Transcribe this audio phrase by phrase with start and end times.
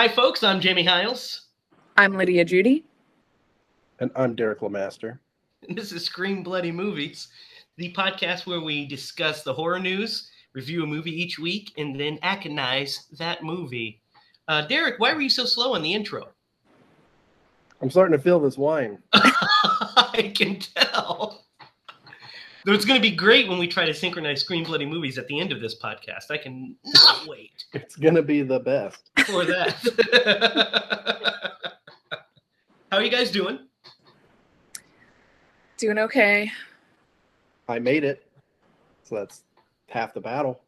[0.00, 0.42] Hi, folks.
[0.42, 1.48] I'm Jamie Hiles.
[1.98, 2.86] I'm Lydia Judy.
[3.98, 5.18] And I'm Derek Lamaster.
[5.68, 7.28] And this is Scream Bloody Movies,
[7.76, 12.16] the podcast where we discuss the horror news, review a movie each week, and then
[12.22, 14.00] aconize that movie.
[14.48, 16.30] Uh, Derek, why were you so slow on the intro?
[17.82, 19.02] I'm starting to feel this wine.
[19.12, 21.44] I can tell.
[22.64, 25.26] Though it's going to be great when we try to synchronize Scream Bloody Movies at
[25.28, 26.30] the end of this podcast.
[26.30, 29.10] I can not wait It's going to be the best.
[29.26, 29.76] for that.
[32.92, 33.60] How are you guys doing?
[35.78, 36.50] Doing okay.
[37.68, 38.26] I made it.
[39.04, 39.42] So that's
[39.88, 40.60] half the battle.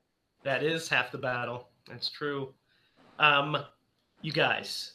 [0.44, 1.68] That is half the battle.
[1.88, 2.54] That's true.
[3.18, 3.56] Um,
[4.22, 4.92] you guys.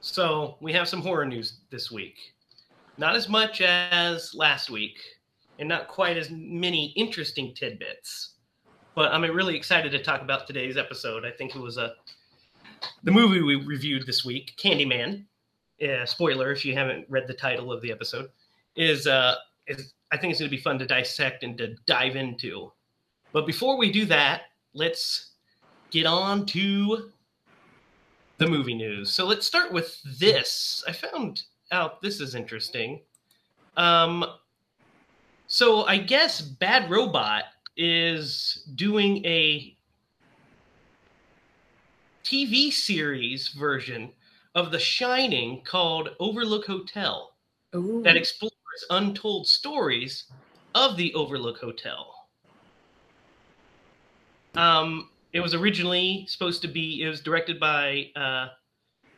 [0.00, 2.16] So we have some horror news this week.
[2.96, 4.98] Not as much as last week,
[5.62, 8.30] and not quite as many interesting tidbits.
[8.96, 11.24] But I'm really excited to talk about today's episode.
[11.24, 11.94] I think it was a
[13.04, 15.24] the movie we reviewed this week, Candyman.
[15.78, 18.30] Yeah, spoiler if you haven't read the title of the episode,
[18.74, 19.36] is uh
[19.68, 22.72] is I think it's going to be fun to dissect and to dive into.
[23.32, 24.42] But before we do that,
[24.74, 25.30] let's
[25.92, 27.12] get on to
[28.38, 29.12] the movie news.
[29.12, 30.82] So let's start with this.
[30.88, 33.00] I found out this is interesting.
[33.76, 34.26] Um,
[35.52, 37.44] so I guess Bad Robot
[37.76, 39.76] is doing a
[42.24, 44.14] TV series version
[44.54, 47.34] of The Shining called Overlook Hotel
[47.76, 48.00] Ooh.
[48.02, 48.52] that explores
[48.88, 50.24] untold stories
[50.74, 52.14] of the Overlook Hotel.
[54.54, 57.02] Um, it was originally supposed to be.
[57.02, 58.10] It was directed by.
[58.16, 58.48] Uh,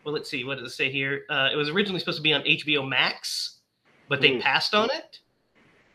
[0.05, 0.42] well, let's see.
[0.42, 1.27] What does it say here?
[1.30, 3.60] Uh, it was originally supposed to be on HBO Max,
[4.08, 4.40] but they Mm.
[4.40, 5.20] passed on it.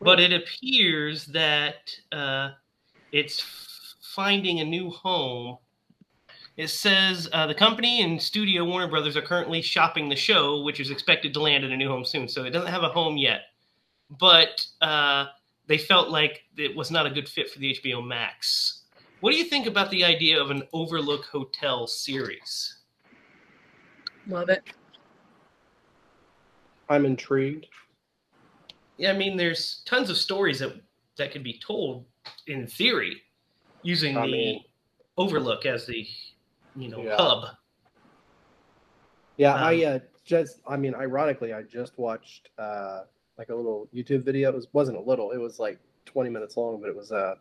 [0.01, 2.51] But it appears that uh,
[3.11, 3.45] it's
[4.01, 5.57] finding a new home.
[6.57, 10.79] It says uh, the company and studio Warner Brothers are currently shopping the show, which
[10.79, 12.27] is expected to land in a new home soon.
[12.27, 13.41] So it doesn't have a home yet,
[14.19, 15.27] but uh,
[15.67, 18.83] they felt like it was not a good fit for the HBO Max.
[19.21, 22.79] What do you think about the idea of an Overlook Hotel series?
[24.27, 24.63] Love it.
[26.89, 27.67] I'm intrigued.
[28.99, 30.73] Yeah, I mean, there's tons of stories that
[31.17, 32.05] that could be told
[32.47, 33.21] in theory
[33.81, 34.63] using I the mean-
[35.17, 36.05] Overlook as the
[36.75, 37.15] you know Yeah.
[37.17, 37.55] hub.
[39.37, 43.03] Yeah, Um, I uh, just, I mean, ironically, I just watched uh,
[43.37, 44.49] like a little YouTube video.
[44.49, 47.37] It was, wasn't a little, it was like 20 minutes long, but it was a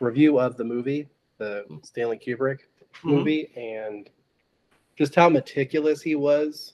[0.00, 1.06] review of the movie,
[1.36, 2.60] the Stanley Kubrick
[3.02, 3.04] Mhm.
[3.04, 4.08] movie, and
[4.96, 6.72] just how meticulous he was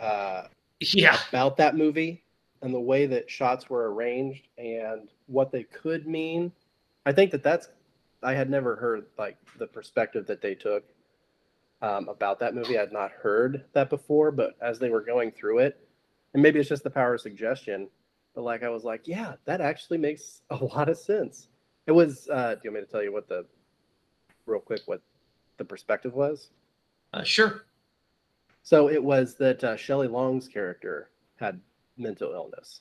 [0.00, 0.48] uh,
[0.80, 2.23] Yeah, about that movie
[2.64, 6.50] and the way that shots were arranged and what they could mean.
[7.04, 7.68] I think that that's
[8.22, 10.84] I had never heard like the perspective that they took
[11.82, 12.78] um, about that movie.
[12.78, 15.86] I had not heard that before, but as they were going through it,
[16.32, 17.88] and maybe it's just the power of suggestion,
[18.34, 21.48] but like I was like, yeah, that actually makes a lot of sense.
[21.86, 22.28] It was.
[22.32, 23.44] Uh, do you want me to tell you what the
[24.46, 25.02] real quick what
[25.58, 26.48] the perspective was?
[27.12, 27.66] uh, sure.
[28.62, 31.60] So it was that uh, Shelley Long's character had
[31.96, 32.80] mental illness,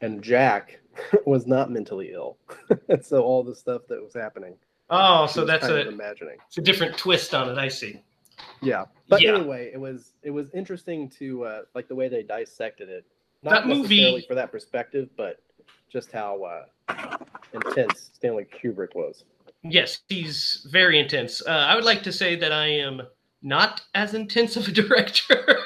[0.00, 0.80] and Jack
[1.26, 2.36] was not mentally ill.
[2.88, 4.54] and so all the stuff that was happening,
[4.90, 6.36] Oh, so that's a, imagining.
[6.48, 7.56] it's a different twist on it.
[7.58, 8.02] I see.
[8.60, 9.36] Yeah, but Yeah.
[9.36, 13.04] anyway, it was it was interesting to uh, like the way they dissected it.
[13.42, 15.40] Not That movie- for that perspective, but
[15.90, 16.42] just how
[16.88, 17.16] uh,
[17.54, 19.24] intense Stanley Kubrick was.
[19.64, 21.40] Yes, he's very intense.
[21.46, 23.02] Uh, I would like to say that I am
[23.42, 25.58] not as intense of a director.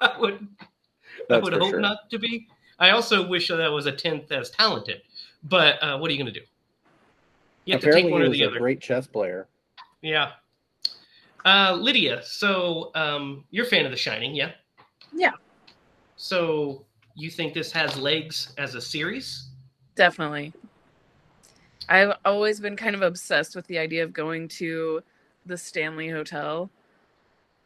[0.00, 0.35] I would,
[1.30, 1.80] I would hope sure.
[1.80, 2.48] not to be.
[2.78, 5.02] I also wish that I was a tenth as talented.
[5.44, 6.46] But uh, what are you going to do?
[7.64, 8.58] You have Apparently, to take one or the a other.
[8.58, 9.48] great chess player.
[10.02, 10.32] Yeah.
[11.44, 14.52] Uh, Lydia, so um, you're a fan of The Shining, yeah?
[15.12, 15.32] Yeah.
[16.16, 16.84] So
[17.14, 19.48] you think this has legs as a series?
[19.94, 20.52] Definitely.
[21.88, 25.02] I've always been kind of obsessed with the idea of going to
[25.46, 26.68] the Stanley Hotel.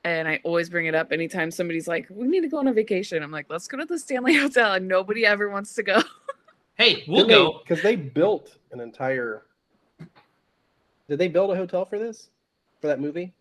[0.04, 2.72] And I always bring it up anytime somebody's like, we need to go on a
[2.72, 3.22] vacation.
[3.22, 4.72] I'm like, let's go to the Stanley Hotel.
[4.72, 6.00] And nobody ever wants to go.
[6.76, 7.60] Hey, we'll go.
[7.62, 9.42] because they built an entire.
[11.08, 12.30] Did they build a hotel for this,
[12.80, 13.34] for that movie?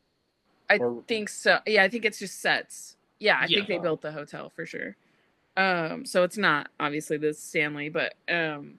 [0.70, 1.60] I Or- think so.
[1.66, 2.98] Yeah, I think it's just sets.
[3.20, 4.96] Yeah, I think they built the hotel for sure.
[5.58, 8.74] Um, so it's not obviously the Stanley, but um,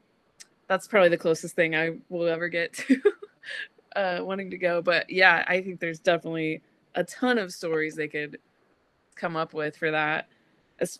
[0.66, 3.00] that's probably the closest thing I will ever get to
[3.96, 4.80] uh, wanting to go.
[4.82, 6.62] But yeah, I think there's definitely
[6.94, 8.38] a ton of stories they could
[9.14, 10.28] come up with for that.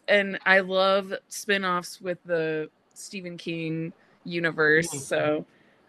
[0.08, 3.92] And I love spin-offs with the Stephen King
[4.24, 5.00] universe, Mhm.
[5.00, 5.46] so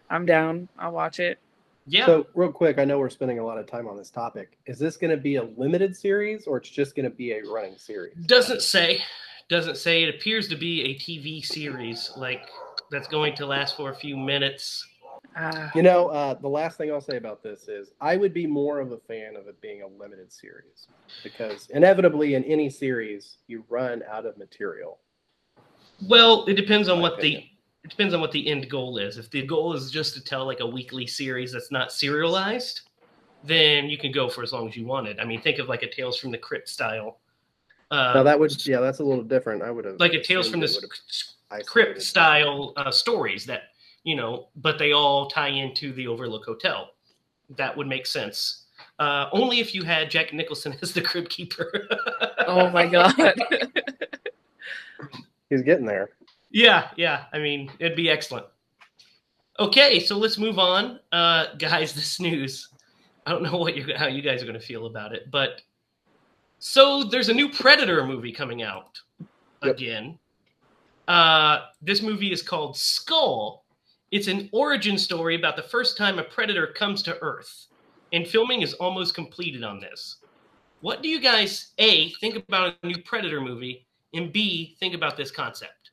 [0.08, 0.68] I'm down.
[0.78, 1.38] I'll watch it.
[1.86, 2.06] Yeah.
[2.06, 4.56] So, real quick, I know we're spending a lot of time on this topic.
[4.66, 7.42] Is this going to be a limited series or it's just going to be a
[7.42, 8.14] running series?
[8.26, 9.02] Doesn't say.
[9.48, 10.04] Doesn't say.
[10.04, 12.48] It appears to be a TV series, like
[12.90, 14.86] that's going to last for a few minutes.
[15.36, 18.46] Ah, You know, uh, the last thing I'll say about this is I would be
[18.46, 20.88] more of a fan of it being a limited series
[21.22, 24.98] because inevitably in any series you run out of material.
[26.08, 27.42] Well, it depends on what opinion.
[27.42, 27.48] the
[27.84, 29.18] it depends on what the end goal is.
[29.18, 32.82] If the goal is just to tell like a weekly series that's not serialized,
[33.42, 35.18] then you can go for as long as you wanted.
[35.18, 37.18] I mean, think of like a Tales from the Crypt style.
[37.90, 39.62] Uh, now that would, yeah, that's a little different.
[39.62, 40.98] I would have like a Tales from the assumed it would've
[41.50, 43.62] isolated Crypt style uh, stories that
[44.04, 46.90] you know, but they all tie into the Overlook Hotel.
[47.56, 48.64] That would make sense.
[48.98, 51.88] Uh, only if you had Jack Nicholson as the crib Keeper.
[52.46, 53.14] oh my god.
[55.50, 56.10] He's getting there.
[56.50, 57.24] Yeah, yeah.
[57.32, 58.46] I mean, it'd be excellent.
[59.60, 61.92] Okay, so let's move on, uh, guys.
[61.94, 62.68] This news.
[63.26, 65.60] I don't know what you how you guys are going to feel about it, but
[66.58, 68.98] so there's a new Predator movie coming out
[69.62, 69.74] Yep.
[69.76, 70.18] again.
[71.06, 73.61] Uh, this movie is called Skull.
[74.12, 77.68] It's an origin story about the first time a predator comes to Earth,
[78.12, 80.18] and filming is almost completed on this.
[80.82, 85.16] What do you guys a think about a new Predator movie, and b think about
[85.16, 85.92] this concept?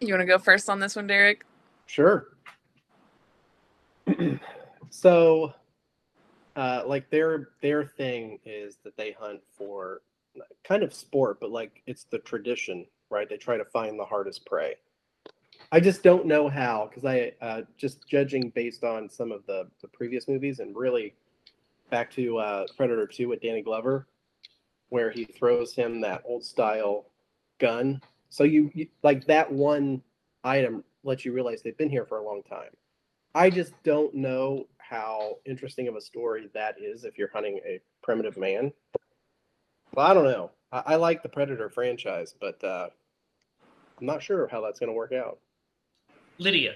[0.00, 1.44] you want to go first on this one, Derek?
[1.84, 2.28] Sure.
[4.90, 5.52] so,
[6.56, 10.00] uh, like their their thing is that they hunt for
[10.62, 13.28] kind of sport, but like it's the tradition, right?
[13.28, 14.74] They try to find the hardest prey.
[15.72, 19.68] I just don't know how because I uh, just judging based on some of the
[19.80, 21.14] the previous movies and really
[21.90, 24.06] back to uh, Predator Two with Danny Glover,
[24.90, 27.06] where he throws him that old style
[27.58, 28.00] gun.
[28.28, 30.02] So you, you like that one
[30.42, 32.70] item lets you realize they've been here for a long time.
[33.34, 37.80] I just don't know how interesting of a story that is if you're hunting a
[38.02, 38.72] primitive man.
[39.94, 40.50] Well, I don't know.
[40.72, 42.88] I, I like the Predator franchise, but uh,
[44.00, 45.38] I'm not sure how that's going to work out.
[46.38, 46.74] Lydia.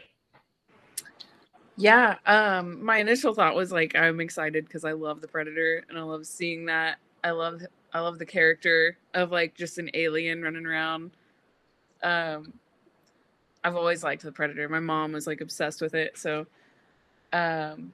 [1.76, 5.96] Yeah, um my initial thought was like I'm excited because I love the Predator and
[5.96, 6.98] I love seeing that.
[7.22, 7.62] I love
[7.92, 11.12] I love the character of like just an alien running around.
[12.02, 12.52] Um
[13.62, 14.68] I've always liked the Predator.
[14.68, 16.46] My mom was like obsessed with it, so
[17.32, 17.92] um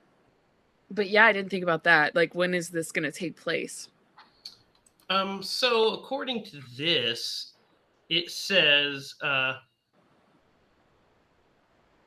[0.90, 2.14] but yeah, I didn't think about that.
[2.14, 3.88] Like when is this going to take place?
[5.10, 7.53] Um, so according to this,
[8.08, 9.54] it says uh,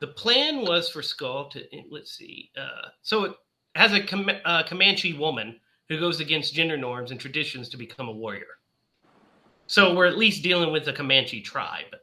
[0.00, 2.50] the plan was for Skull to let's see.
[2.56, 3.32] Uh, so it
[3.74, 5.58] has a Com- uh, Comanche woman
[5.88, 8.46] who goes against gender norms and traditions to become a warrior.
[9.66, 11.94] So we're at least dealing with a Comanche tribe.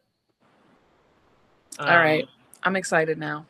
[1.79, 2.23] All right.
[2.23, 2.29] Um,
[2.63, 3.45] I'm excited now.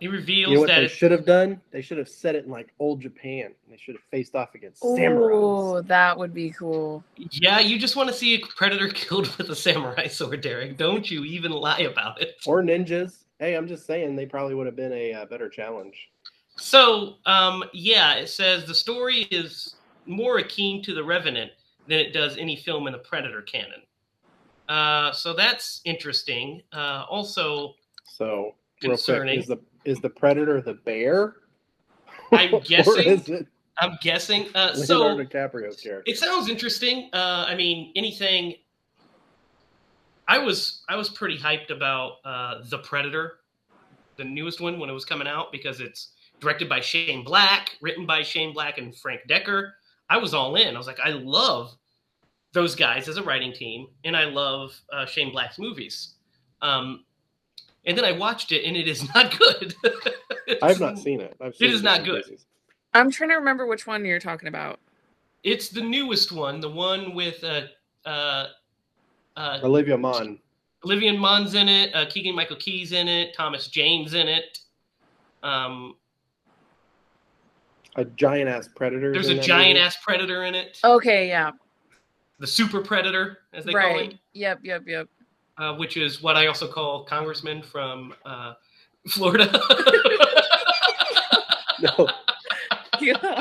[0.00, 1.60] He reveals You know what that they should have done?
[1.70, 3.52] They should have set it in like old Japan.
[3.68, 5.30] They should have faced off against samurai.
[5.32, 7.04] Oh, that would be cool.
[7.16, 10.78] yeah, you just want to see a predator killed with a samurai sword, Derek.
[10.78, 12.36] Don't you even lie about it.
[12.46, 13.24] Or ninjas.
[13.38, 16.08] Hey, I'm just saying they probably would have been a uh, better challenge.
[16.56, 19.76] So, um, yeah, it says the story is
[20.06, 21.52] more akin to The Revenant
[21.88, 23.82] than it does any film in the Predator canon.
[24.68, 26.62] Uh, so that's interesting.
[26.72, 31.36] Uh, also, So, real quick, is the is the predator the bear?
[32.32, 33.46] I'm guessing- is it
[33.80, 34.46] I'm guessing.
[34.54, 36.02] Uh, so DiCaprio's character?
[36.06, 37.08] it sounds interesting.
[37.12, 38.54] Uh, I mean, anything.
[40.28, 43.38] I was I was pretty hyped about uh, the Predator,
[44.16, 48.06] the newest one when it was coming out because it's directed by Shane Black, written
[48.06, 49.72] by Shane Black and Frank Dekker.
[50.08, 50.74] I was all in.
[50.74, 51.74] I was like, I love
[52.52, 56.14] those guys as a writing team, and I love uh, Shane Black's movies.
[56.62, 57.04] Um,
[57.86, 59.74] and then I watched it, and it is not good.
[60.62, 61.36] I've not seen it.
[61.40, 62.24] I've seen is bits not good.
[62.24, 62.46] pieces.
[62.94, 64.80] I'm trying to remember which one you're talking about.
[65.44, 67.62] It's the newest one, the one with uh,
[68.04, 68.46] uh,
[69.36, 70.38] uh, Olivia Munn.
[70.84, 74.58] Olivia Munn's in it, uh, Keegan Michael Key's in it, Thomas Jane's in it.
[75.42, 75.94] Um,
[77.96, 79.12] A giant ass predator.
[79.12, 81.50] there's a giant ass predator in it, Okay, yeah.
[82.38, 83.84] the super predator, as they call it.
[83.94, 84.18] right.
[84.32, 85.08] Yep, yep, yep.
[85.60, 88.54] Uh, which is what I also call Congressman from uh,
[89.08, 89.48] Florida.
[91.80, 92.08] No,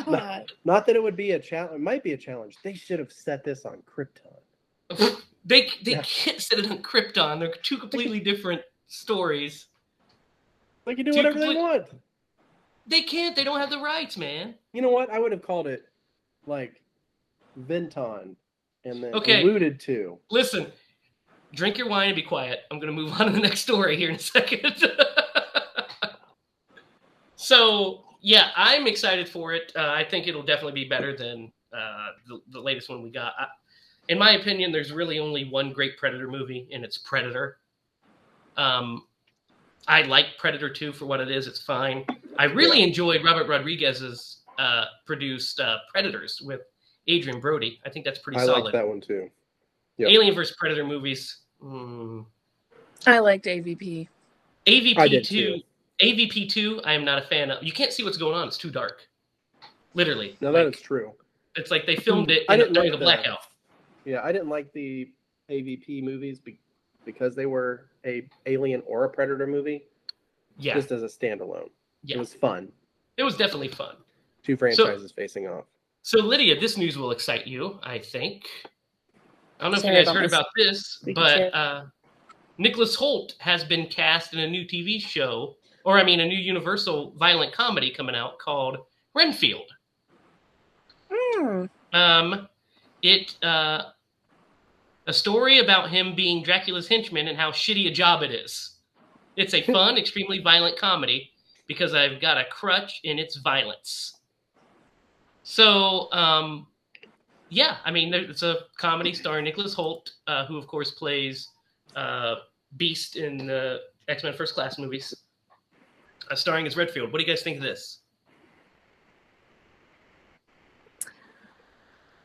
[0.05, 0.49] God.
[0.63, 1.75] not that it would be a challenge.
[1.75, 2.55] It might be a challenge.
[2.63, 5.17] They should have set this on Krypton.
[5.45, 6.01] they they Yeah.
[6.03, 7.39] can't set it on Krypton.
[7.39, 9.67] They're two completely different stories.
[10.85, 11.87] They can do Do you whatever they want.
[12.87, 13.35] They can't.
[13.35, 14.55] They don't have the rights, man.
[14.71, 15.09] You know what?
[15.09, 15.83] I would have called it
[16.45, 16.81] like
[17.57, 18.37] Vinton
[18.85, 19.41] and then Okay.
[19.41, 20.17] alluded to.
[20.31, 20.71] Listen,
[21.53, 22.61] drink your wine and be quiet.
[22.71, 24.83] I'm going to move on to the next story here in a second.
[27.35, 29.71] so, yeah, I'm excited for it.
[29.75, 33.33] Uh, I think it'll definitely be better than uh, the, the latest one we got.
[33.39, 33.47] I,
[34.09, 37.57] in my opinion, there's really only one great Predator movie, and it's Predator.
[38.57, 39.05] Um,
[39.87, 41.47] I like Predator 2 for what it is.
[41.47, 42.05] It's fine.
[42.37, 46.61] I really enjoyed Robert Rodriguez's uh, produced uh, Predators with
[47.09, 47.79] Adrien Brody.
[47.85, 48.65] I think that's pretty I solid.
[48.65, 49.29] like that one too.
[49.99, 50.09] Yep.
[50.11, 51.39] Alien vs Predator movies.
[51.63, 52.25] Mm.
[53.05, 54.07] I liked AVP.
[54.65, 55.57] I AVP did two.
[55.57, 55.61] too.
[56.01, 56.81] AVP two.
[56.85, 57.61] I am not a fan of.
[57.61, 58.47] You can't see what's going on.
[58.47, 59.01] It's too dark.
[59.93, 60.37] Literally.
[60.39, 61.11] No, that is Like, true.
[61.55, 63.23] It's like they filmed it I in, didn't during like a that.
[63.23, 63.39] blackout.
[64.05, 65.11] Yeah, I didn't like the
[65.49, 66.59] AVP movies be-
[67.03, 69.83] because they were a Alien or a Predator movie.
[70.57, 70.75] Yeah.
[70.75, 71.69] Just as a standalone,
[72.03, 72.15] yeah.
[72.15, 72.71] it was fun.
[73.17, 73.95] it was definitely fun.
[74.43, 75.65] Two franchises facing off.
[76.03, 77.79] So Lydia, this news will excite you.
[77.83, 78.45] I think.
[79.59, 80.33] I don't know if you guys heard this.
[80.33, 81.85] about this, We but uh,
[82.57, 86.37] Nicholas Hoult has been cast in a new TV show, or I mean, a new
[86.37, 88.77] Universal violent comedy coming out called
[89.13, 89.69] Renfield.
[91.11, 91.65] Hmm.
[91.93, 92.47] Um,
[93.01, 93.83] it uh,
[95.07, 98.77] a story about him being Dracula's henchman and how shitty a job it is.
[99.35, 101.31] It's a fun, extremely violent comedy
[101.67, 104.19] because I've got a crutch in its violence.
[105.43, 106.67] So, um,
[107.49, 111.49] yeah, I mean, it's a comedy starring Nicholas Hoult, uh, who of course plays
[111.95, 112.35] uh,
[112.77, 115.13] Beast in the X Men First Class movies,
[116.29, 117.11] uh, starring as Renfield.
[117.11, 117.99] What do you guys think of this?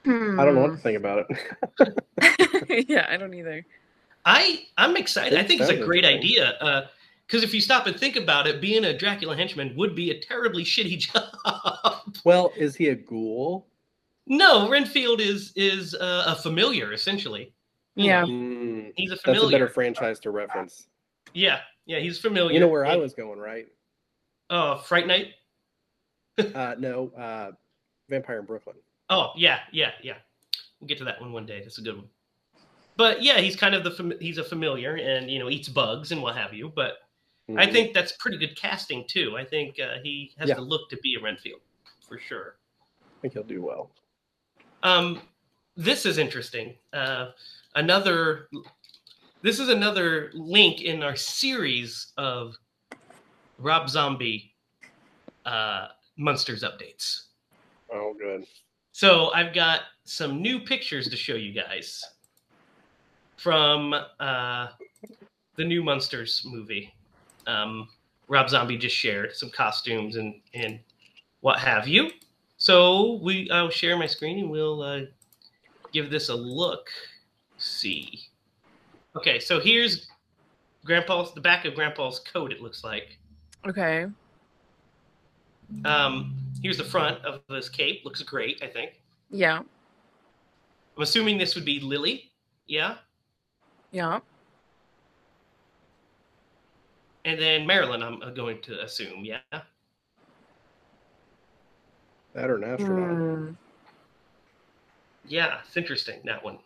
[0.06, 1.96] I don't know what to think about it.
[2.18, 2.64] Hmm.
[2.88, 3.64] yeah, I don't either.
[4.26, 5.38] I I'm excited.
[5.38, 6.42] I think it's a great interesting.
[6.42, 6.88] idea.
[7.26, 10.20] Because if you stop and think about it, being a Dracula henchman would be a
[10.20, 12.14] terribly shitty job.
[12.24, 13.66] well, is he a ghoul?
[14.26, 17.52] No, Renfield is is uh, a familiar essentially.
[17.96, 18.24] Yeah.
[18.24, 19.40] Mm, he's a familiar.
[19.42, 20.88] that's a better franchise to reference.
[21.32, 22.52] yeah, yeah, he's familiar.
[22.54, 23.68] You know where I was going, right?
[24.50, 25.28] Oh, Fright Night.
[26.54, 27.52] Uh, no, uh,
[28.10, 28.74] Vampire in Brooklyn.
[29.08, 30.14] Oh, yeah, yeah, yeah.
[30.80, 31.60] We'll get to that one one day.
[31.60, 32.08] That's a good one.
[32.96, 36.10] But yeah, he's kind of the fam- he's a familiar and you know eats bugs
[36.10, 36.72] and what have you.
[36.74, 36.94] But
[37.56, 37.72] I Mhm.
[37.72, 39.36] think that's pretty good casting too.
[39.36, 40.56] I think uh, he has Yeah.
[40.56, 41.60] the look to be a Renfield
[42.08, 42.56] for sure.
[43.00, 43.92] I think he'll do well.
[44.84, 45.22] Um,
[45.76, 46.74] this is interesting.
[46.92, 47.30] Uh,
[47.74, 48.48] another.
[49.42, 52.56] This is another link in our series of
[53.58, 54.54] Rob Zombie
[55.44, 57.24] uh, munsters updates.
[57.92, 58.46] Oh, good.
[58.92, 62.02] So I've got some new pictures to show you guys
[63.36, 64.68] from uh,
[65.56, 66.94] the new Munsters movie.
[67.46, 67.88] Um,
[68.28, 70.78] Rob Zombie just shared some costumes and and
[71.40, 72.10] what have you.
[72.64, 75.00] So we I'll share my screen and we'll uh,
[75.92, 76.88] give this a look.
[77.58, 78.20] See.
[79.14, 80.08] Okay, so here's
[80.82, 82.52] Grandpa's the back of Grandpa's coat.
[82.52, 83.18] It looks like.
[83.66, 84.06] Okay.
[85.84, 88.02] Um, here's the front of this cape.
[88.02, 88.62] Looks great.
[88.62, 88.98] I think.
[89.30, 89.58] Yeah.
[89.58, 92.30] I'm assuming this would be Lily.
[92.66, 92.94] Yeah.
[93.92, 94.20] Yeah.
[97.26, 99.22] And then Marilyn, I'm uh, going to assume.
[99.22, 99.40] Yeah.
[102.34, 103.16] That or an astronaut.
[103.16, 103.50] Hmm.
[105.26, 105.60] Yeah.
[105.66, 106.58] It's interesting, that one.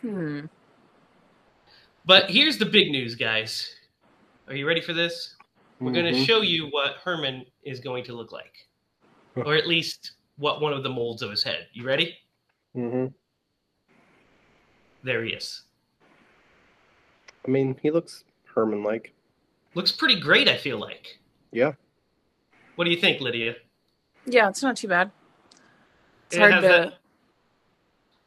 [0.00, 0.46] Hmm.
[2.04, 3.74] But here's the big news, guys.
[4.48, 5.34] Are you ready for this?
[5.78, 8.66] We're going to show you what Herman is going to look like,
[9.36, 11.68] or at least what one of the molds of his head.
[11.72, 12.16] You ready?
[12.74, 13.06] Mm-hmm.
[15.04, 15.62] There he is.
[17.46, 19.12] I mean, he looks Herman-like.
[19.74, 21.18] Looks pretty great, I feel like.
[21.52, 21.74] Yeah.
[22.74, 23.54] What do you think, Lydia?
[24.28, 25.10] Yeah, it's not too bad.
[26.26, 26.98] It's It hard to that-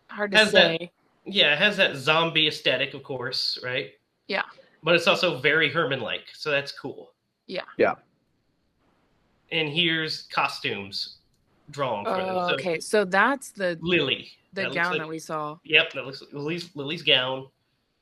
[0.09, 0.91] hard to has that- say.
[1.25, 3.91] Yeah, it has that zombie aesthetic, of course, right?
[4.27, 4.43] Yeah.
[4.83, 7.13] But it's also very Herman-like, so that's cool.
[7.45, 7.61] Yeah.
[7.77, 7.95] Yeah.
[9.51, 11.17] And here's costumes
[11.69, 12.25] drawn for them.
[12.35, 14.31] Oh, So okay, so that's the Lily.
[14.53, 15.57] the that gown like- that we saw.
[15.63, 17.47] Yep, that looks like Lily's, Lily's gown,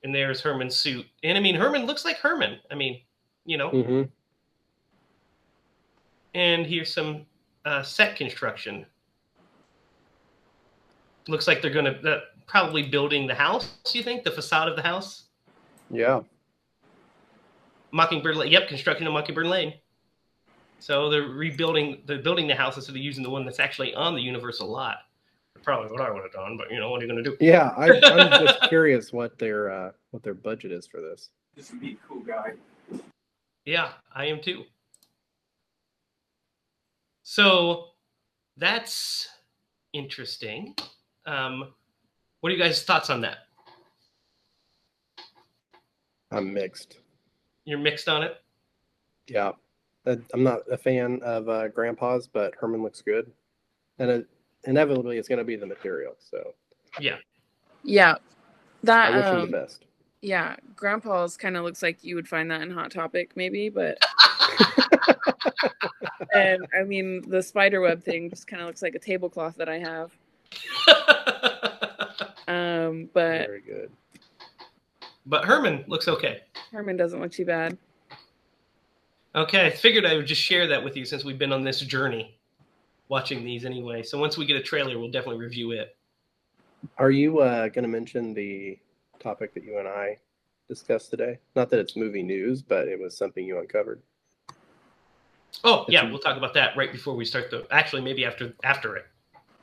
[0.03, 1.06] and there's Herman's suit.
[1.24, 2.60] And I mean, Herman looks like Herman.
[2.72, 3.01] I mean,
[3.46, 3.70] you know.
[3.70, 4.03] hmm
[6.34, 7.25] And here's some
[7.66, 8.86] uh, set construction.
[11.28, 13.78] Looks like they're gonna uh, probably building the house.
[13.94, 15.24] You think the facade of the house?
[15.92, 16.22] Yeah.
[17.92, 18.51] Mockingbird Lane.
[18.51, 19.74] Yep, construction of Mockingbird Lane.
[20.80, 22.01] So they're rebuilding.
[22.06, 25.00] They're building the house instead of using the one that's actually on the Universal lot.
[25.62, 27.36] Probably what I would have done, but you know what are you gonna do?
[27.39, 27.74] Yeah.
[27.75, 31.30] I, I'm just curious what their uh, what their budget is for this.
[31.56, 32.54] This would be a cool guy.
[33.66, 34.63] Yeah, I am too.
[37.32, 37.90] So
[38.58, 39.30] that's
[39.94, 40.74] interesting.
[41.28, 41.74] Um,
[42.40, 43.38] what are you guys' thoughts on that?
[46.32, 46.98] I'm mixed.
[47.66, 48.38] You're mixed on it.
[49.28, 49.52] Yeah,
[50.08, 53.32] Uh, I'm not a fan of uh, Grandpa's, but Herman looks good,
[54.00, 54.28] and it,
[54.64, 56.16] inevitably it's going to be the material.
[56.18, 56.56] So
[57.00, 57.18] Yeah,
[57.84, 58.16] yeah,
[58.82, 59.86] that I wish him um, the best.
[60.24, 64.04] yeah, Grandpa's kind of looks like you would find that in Hot Topic, maybe, but.
[66.34, 69.69] and I mean, the spider web thing just kind of looks like a tablecloth that
[69.69, 70.12] I have.
[72.50, 73.91] Um, but Very good.
[75.27, 76.41] but Herman looks okay.
[76.72, 77.77] Herman doesn't look too bad.
[79.36, 81.79] Okay, I figured I would just share that with you since we've been on this
[81.81, 82.39] journey
[83.08, 84.01] watching these anyway.
[84.01, 85.96] So once we get a trailer, we'll definitely review it.
[86.98, 88.79] Are you uh, going to mention the
[89.19, 90.17] topic that you and I
[90.67, 91.38] discussed today?
[91.55, 94.01] Not that it's movie news, but it was something you uncovered.
[95.63, 98.54] Oh, yeah, It's- we'll talk about that right before we start the actually maybe after
[98.63, 99.06] after it.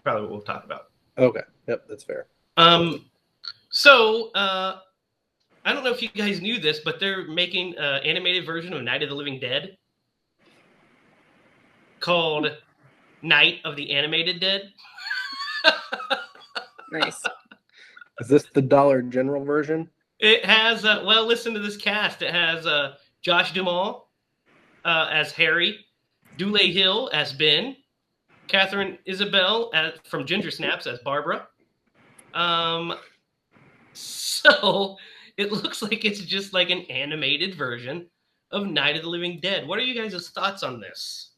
[0.03, 0.91] Probably what we'll talk about.
[1.19, 1.41] Okay.
[1.69, 2.26] Yep, that's fair.
[2.57, 3.07] Um,
[3.71, 4.81] so uh,
[5.65, 8.83] I don't know if you guys knew this, but they're making an animated version of
[8.83, 9.76] Night of the Living Dead
[12.00, 12.57] called
[13.23, 14.73] Night of the Animated Dead.
[16.93, 17.21] Nice.
[18.21, 19.91] Is this the Dollar General version?
[20.21, 22.23] It has uh, well, listen to this cast.
[22.23, 24.07] It has uh, Josh Duhamel
[24.85, 25.85] uh, as Harry,
[26.37, 27.76] Dule Hill as Ben,
[28.49, 31.49] Katharine Isabelle as, from Ginger Snaps as Barbara.
[32.35, 32.95] Um,
[33.93, 34.97] so
[35.37, 38.07] it looks like it's just like an animated version
[38.50, 39.66] of Night of the Living Dead.
[39.66, 41.31] What are you guys' thoughts on this?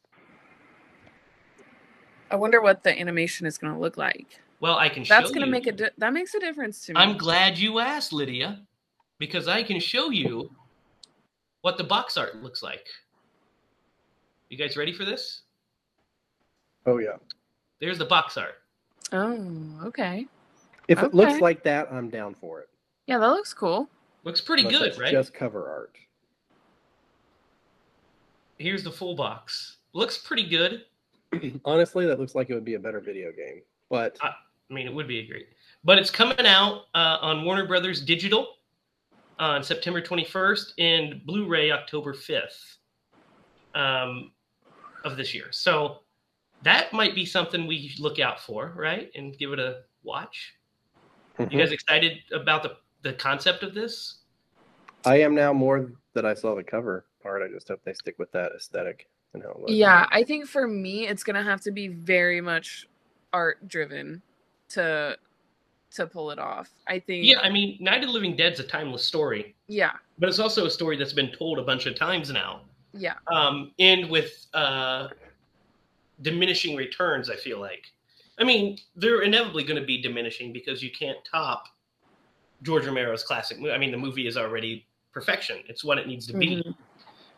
[2.31, 4.39] I wonder what the animation is going to look like.
[4.59, 6.99] Well, I can That's going to make a di- that makes a difference to me.
[6.99, 8.61] I'm glad you asked, Lydia,
[9.17, 10.51] because I can show you
[11.61, 12.85] what the box art looks like.
[14.49, 15.41] You guys ready for this?
[16.85, 17.17] Oh yeah.
[17.79, 18.55] There's the box art.
[19.13, 20.25] oh, okay.
[20.87, 22.69] If it looks like that, I'm down for it.
[23.05, 23.87] Yeah, that looks cool.
[24.23, 25.11] Looks pretty Unless good, it's right?
[25.11, 25.95] Just cover art.
[28.57, 29.77] Here's the full box.
[29.93, 30.85] Looks pretty good.
[31.65, 33.61] Honestly, that looks like it would be a better video game.
[33.89, 34.33] But I
[34.69, 35.47] mean, it would be a great.
[35.83, 38.55] But it's coming out uh, on Warner Brothers Digital
[39.37, 42.77] on September 21st and Blu-ray October 5th
[43.75, 44.31] um,
[45.03, 45.47] of this year.
[45.51, 45.99] So
[46.63, 49.11] that might be something we look out for, right?
[49.15, 50.55] And give it a watch.
[51.37, 51.57] You mm-hmm.
[51.57, 54.19] guys excited about the the concept of this?
[55.05, 57.41] I am now more that I saw the cover art.
[57.41, 59.71] I just hope they stick with that aesthetic and how it looks.
[59.71, 62.87] Yeah, I think for me it's going to have to be very much
[63.31, 64.21] art driven
[64.69, 65.17] to
[65.91, 66.69] to pull it off.
[66.87, 69.93] I think Yeah, I mean, Night of the Living Dead's a timeless story, yeah.
[70.19, 72.61] but it's also a story that's been told a bunch of times now.
[72.93, 73.15] Yeah.
[73.27, 75.09] um, and with uh,
[76.21, 77.29] diminishing returns.
[77.29, 77.85] I feel like,
[78.39, 81.65] I mean, they're inevitably going to be diminishing because you can't top
[82.63, 83.71] George Romero's classic movie.
[83.73, 86.57] I mean, the movie is already perfection; it's what it needs to be.
[86.57, 86.75] Mhm.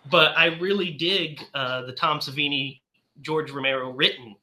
[0.09, 2.81] But I really dig uh, the Tom Savini,
[3.21, 4.35] George Romero written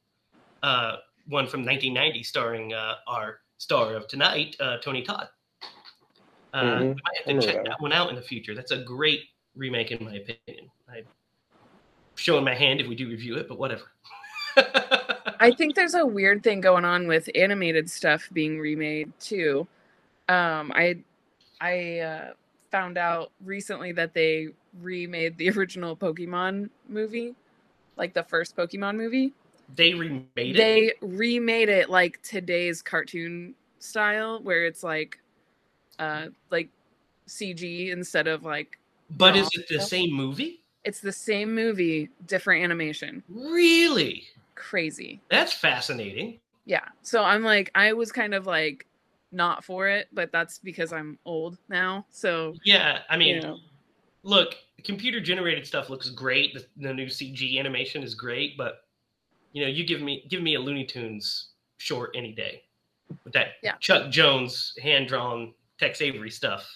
[0.63, 5.27] uh, one from 1990, starring uh, our star of tonight, uh, Tony Todd.
[6.53, 6.73] Uh, Mhm.
[6.73, 8.55] I might have remember to check that that one out in the future.
[8.55, 9.25] That's a great
[9.59, 10.71] remake, in my opinion.
[10.91, 11.05] I'm
[12.15, 13.83] showing my hand if we do review it, but whatever.
[15.39, 19.67] I think there's a weird thing going on with animated stuff being remade too.
[20.27, 20.97] Um, I
[21.61, 22.33] I uh,
[22.71, 24.49] found out recently that they
[24.81, 27.35] remade the original Pokemon movie,
[27.97, 29.33] like the first Pokemon movie.
[29.75, 30.57] they remade it.
[30.57, 35.19] They remade it like today's cartoon style, where it's like,
[35.99, 36.69] uh, like
[37.27, 38.78] CG instead of like
[39.17, 40.61] but is it the same movie?
[40.85, 43.21] it's the same movie, different animation.
[43.27, 44.23] Really?
[44.55, 45.19] Crazy.
[45.29, 46.39] That's fascinating.
[46.65, 46.85] Yeah.
[47.01, 48.87] So I'm like, I was kind of like
[49.31, 52.05] not for it, but that's because I'm old now.
[52.09, 53.57] So, Yeah, I mean, you know,
[54.23, 56.53] look, computer generated stuff looks great.
[56.53, 58.85] The, the new CG animation is great, but
[59.51, 62.63] you know, you give me give me a Looney Tunes short any day
[63.25, 63.73] with that Yeah.
[63.79, 66.69] Chuck Jones hand drawn Tex Avery stuff.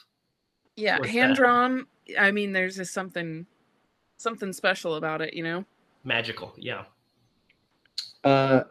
[0.75, 1.85] Yeah, hand drawn.
[2.19, 3.45] I mean, there's just something,
[4.17, 5.65] something special about it, you know?
[6.03, 6.83] Magical, yeah.
[8.23, 8.63] Uh,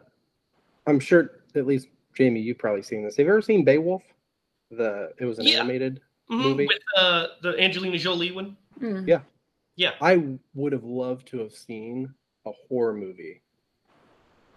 [0.87, 3.17] I'm sure at least Jamie, you've probably seen this.
[3.17, 4.03] Have you ever seen Beowulf?
[4.71, 5.59] The it was an Yeah.
[5.59, 6.01] animated.
[6.29, 6.67] Mhm, Movie?
[6.67, 8.57] with uh, the Angelina Jolie one.
[8.79, 9.07] Mm.
[9.07, 9.21] Yeah.
[9.75, 12.13] Yeah, I would have loved to have seen
[12.45, 13.41] a horror movie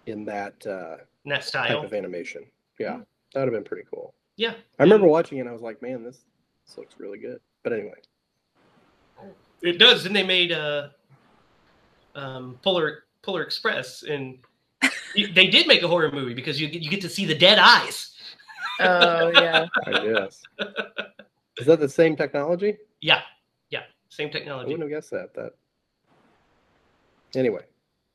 [0.05, 1.83] in that uh, in that type style.
[1.83, 2.45] of animation.
[2.79, 3.05] Yeah, Mhm.
[3.33, 4.13] that would have been pretty cool.
[4.35, 5.41] Yeah, I remember watching it.
[5.41, 6.23] and I was like, man, this
[6.67, 7.39] this looks really good.
[7.63, 7.95] But anyway,
[9.61, 10.05] it does.
[10.05, 10.89] And they made uh,
[12.15, 14.37] um, Polar Polar Express, and
[15.15, 18.13] they did make a horror movie because you you get to see the dead eyes.
[18.79, 19.65] Oh, yeah.
[19.87, 20.43] I guess
[21.57, 22.77] is that the same technology?
[23.01, 23.21] Yeah,
[23.69, 24.35] yeah, same technology.
[24.35, 24.71] I technology.
[24.71, 25.33] wouldn't have guessed that.
[25.33, 25.53] That.
[27.35, 27.61] Anyway,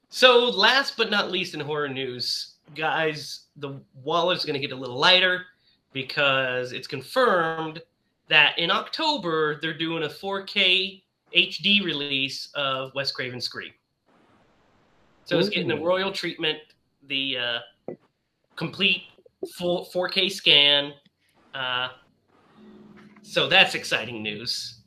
[0.09, 4.77] So, last but not least in horror news, guys, the wallet's going to get a
[4.81, 5.47] little lighter
[5.93, 7.83] because it's confirmed
[8.33, 11.03] that in October they're doing a 4K
[11.37, 13.73] HD release of Wes Craven's Scream.
[15.25, 15.85] So it's getting a Ooh.
[15.85, 16.59] royal treatment,
[17.09, 17.59] the uh,
[18.57, 19.03] complete
[19.55, 20.95] full 4K scan.
[21.55, 21.89] Uh,
[23.23, 24.81] so that's exciting news.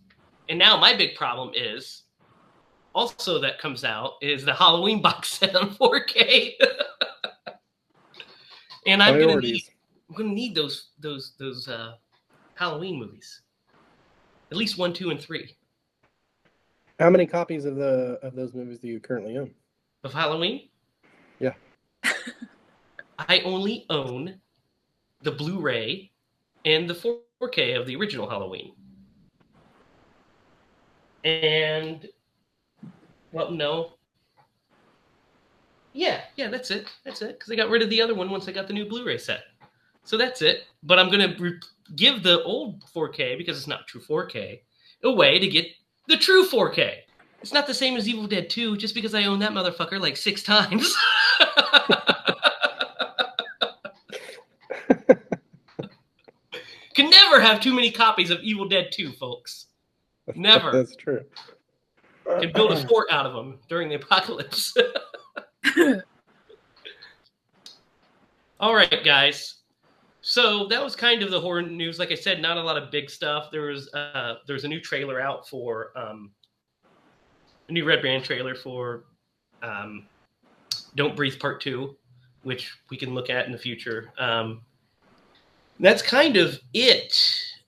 [0.50, 2.04] And now my big problem is
[2.94, 6.54] also that comes out is the Halloween box set on 4K.
[8.88, 9.64] and I'm gonna need.
[10.10, 11.94] I'm gonna need those those those uh,
[12.56, 13.42] Halloween movies.
[14.52, 15.56] At least one, two, and three
[17.00, 19.52] How many copies of the of those movies do you currently own?
[20.04, 20.70] of Halloween.
[21.40, 21.54] Yeah.
[23.20, 24.40] I only own
[25.24, 26.12] the Blu-ray
[26.64, 26.94] and the
[27.42, 28.74] 4K of the original Halloween.
[31.24, 32.08] And
[33.32, 33.94] well, no.
[35.94, 36.88] Yeah, yeah, that's it.
[37.04, 37.40] That's it.
[37.40, 39.42] Because I got rid of the other one once I got the new Blu-ray set.
[40.04, 40.66] So that's it.
[40.84, 41.60] But I'm gonna re-
[41.96, 44.62] give the old 4K because it's not true 4K
[45.04, 45.68] away to get
[46.08, 46.98] the true 4K.
[47.42, 50.18] It's not the same as Evil Dead 2 just because I own that motherfucker like
[50.18, 50.96] six times.
[56.96, 59.68] Can never have too many copies of Evil Dead 2, folks.
[60.34, 60.72] Never.
[60.78, 61.26] That's true.
[62.40, 64.74] Can build a fort out of them during the apocalypse.
[68.60, 69.56] All right, guys.
[70.36, 71.98] So that was kind of the horror news.
[71.98, 73.50] Like I said, not a lot of big stuff.
[73.52, 76.30] There was uh, there was a new trailer out for um,
[77.70, 79.06] a new Red Band trailer for
[79.64, 80.08] um,
[80.98, 81.96] Don't Breathe Part Two,
[82.44, 84.12] which we can look at in the future.
[84.18, 84.60] Um,
[85.80, 87.18] that's kind of it.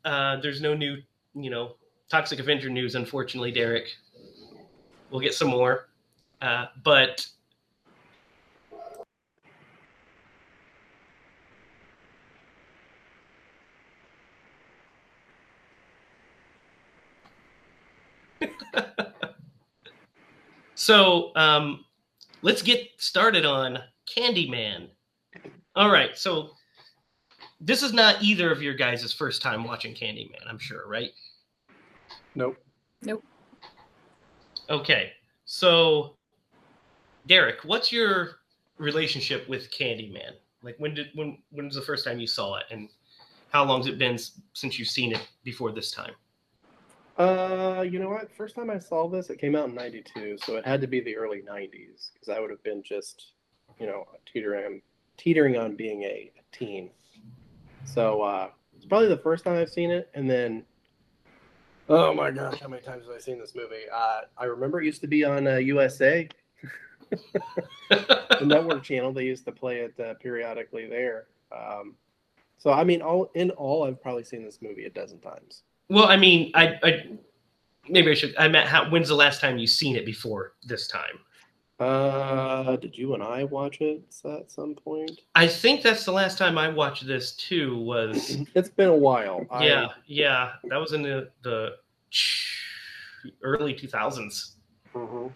[0.03, 0.97] Uh, there's no new,
[1.35, 1.77] you know,
[2.11, 3.95] Toxic Avenger news, unfortunately, Derek.
[5.09, 5.87] We'll get some more,
[6.41, 7.25] uh, but
[20.79, 21.83] So um,
[22.43, 24.89] let's get started on Candyman.
[25.75, 26.51] All right, so
[27.59, 31.09] this is not either of your guys' first time watching Candyman, I'm sure, right?
[32.35, 32.57] Nope.
[33.01, 33.23] Nope.
[34.69, 35.13] Okay,
[35.45, 36.15] so
[37.25, 38.37] Derek, what's your
[38.77, 40.33] relationship with Candyman?
[40.61, 42.87] Like, when did when when was the first time you saw it, and
[43.49, 44.19] how long's it been
[44.53, 46.13] since you've seen it before this time?
[47.17, 48.31] Uh, you know what?
[48.35, 50.99] First time I saw this, it came out in '92, so it had to be
[50.99, 53.33] the early '90s because I would have been just,
[53.79, 54.81] you know, teetering,
[55.17, 56.91] teetering on being a teen.
[57.85, 60.63] So uh, it's probably the first time I've seen it, and then,
[61.89, 63.89] oh my gosh, how many times have I seen this movie?
[63.91, 66.29] Uh, I remember it used to be on uh, USA,
[67.89, 69.11] the network channel.
[69.11, 71.25] They used to play it uh, periodically there.
[71.51, 71.95] Um,
[72.59, 75.63] so I mean, all in all, I've probably seen this movie a dozen times.
[75.89, 77.05] Well, I mean, I, I
[77.89, 78.35] maybe I should.
[78.37, 78.89] I meant how.
[78.89, 81.19] When's the last time you've seen it before this time?
[81.79, 85.21] Uh, did you and I watch it at some point?
[85.35, 87.77] I think that's the last time I watched this too.
[87.77, 89.45] Was It's been a while.
[89.61, 91.75] yeah, yeah, that was in the the
[93.41, 94.55] early two thousands.
[94.93, 95.31] I, Mhm.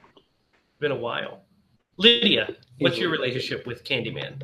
[0.80, 1.44] Been a while.
[1.98, 4.42] Lydia, what's your relationship with Candyman?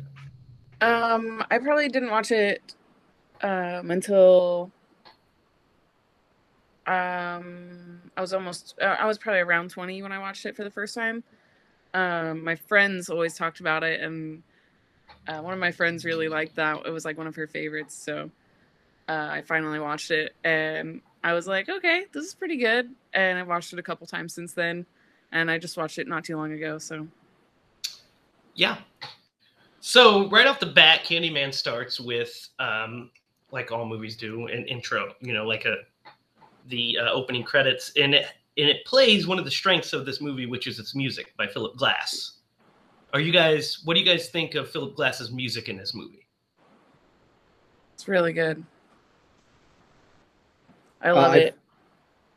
[0.80, 2.62] Um, I probably didn't watch it
[3.42, 4.70] um, until
[6.88, 8.76] um, I was almost.
[8.80, 11.22] Uh, I was probably around twenty when I watched it for the first time.
[11.94, 14.42] Um, my friends always talked about it, and
[15.26, 16.86] uh, one of my friends really liked that.
[16.86, 18.30] It was like one of her favorites, so
[19.08, 22.90] uh, I finally watched it, and I was like, okay, this is pretty good.
[23.14, 24.86] And I watched it a couple times since then,
[25.32, 26.78] and I just watched it not too long ago.
[26.78, 27.06] So
[28.54, 28.78] Yeah.
[29.80, 33.10] So right off the bat, Candyman starts with, um,
[33.52, 35.14] like all movies do, an intro.
[35.20, 35.76] You know, like a
[36.68, 38.26] the uh, opening credits, and it
[38.56, 41.46] and it plays one of the strengths of this movie, which is its music by
[41.46, 42.38] Philip Glass.
[43.12, 43.80] Are you guys?
[43.84, 46.26] What do you guys think of Philip Glass's music in this movie?
[47.94, 48.64] it's really good.
[51.02, 51.58] I love I- it.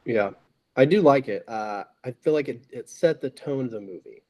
[0.05, 0.31] Yeah,
[0.75, 1.47] I do like it.
[1.47, 4.23] Uh, I feel like it, it set the tone of the movie.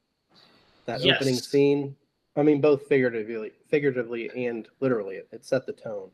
[0.86, 1.96] That opening scene,
[2.36, 6.10] I mean, both figuratively, figuratively and literally, it, it set the tone.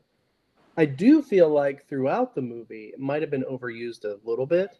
[0.77, 4.79] I do feel like throughout the movie, it might have been overused a little bit,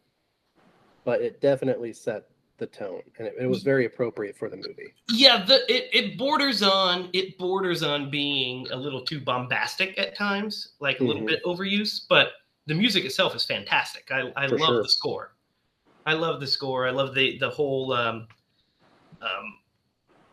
[1.04, 4.94] but it definitely set the tone, and it, it was very appropriate for the movie.
[5.10, 10.16] Yeah, the it, it borders on it borders on being a little too bombastic at
[10.16, 11.28] times, like a little Mhm.
[11.28, 12.30] bit overuse, but
[12.66, 14.12] the music itself is fantastic.
[14.12, 14.84] I, I For love sure.
[14.84, 15.36] the score.
[16.06, 16.88] I love the score.
[16.88, 18.28] I love the the whole um,
[19.22, 19.60] um,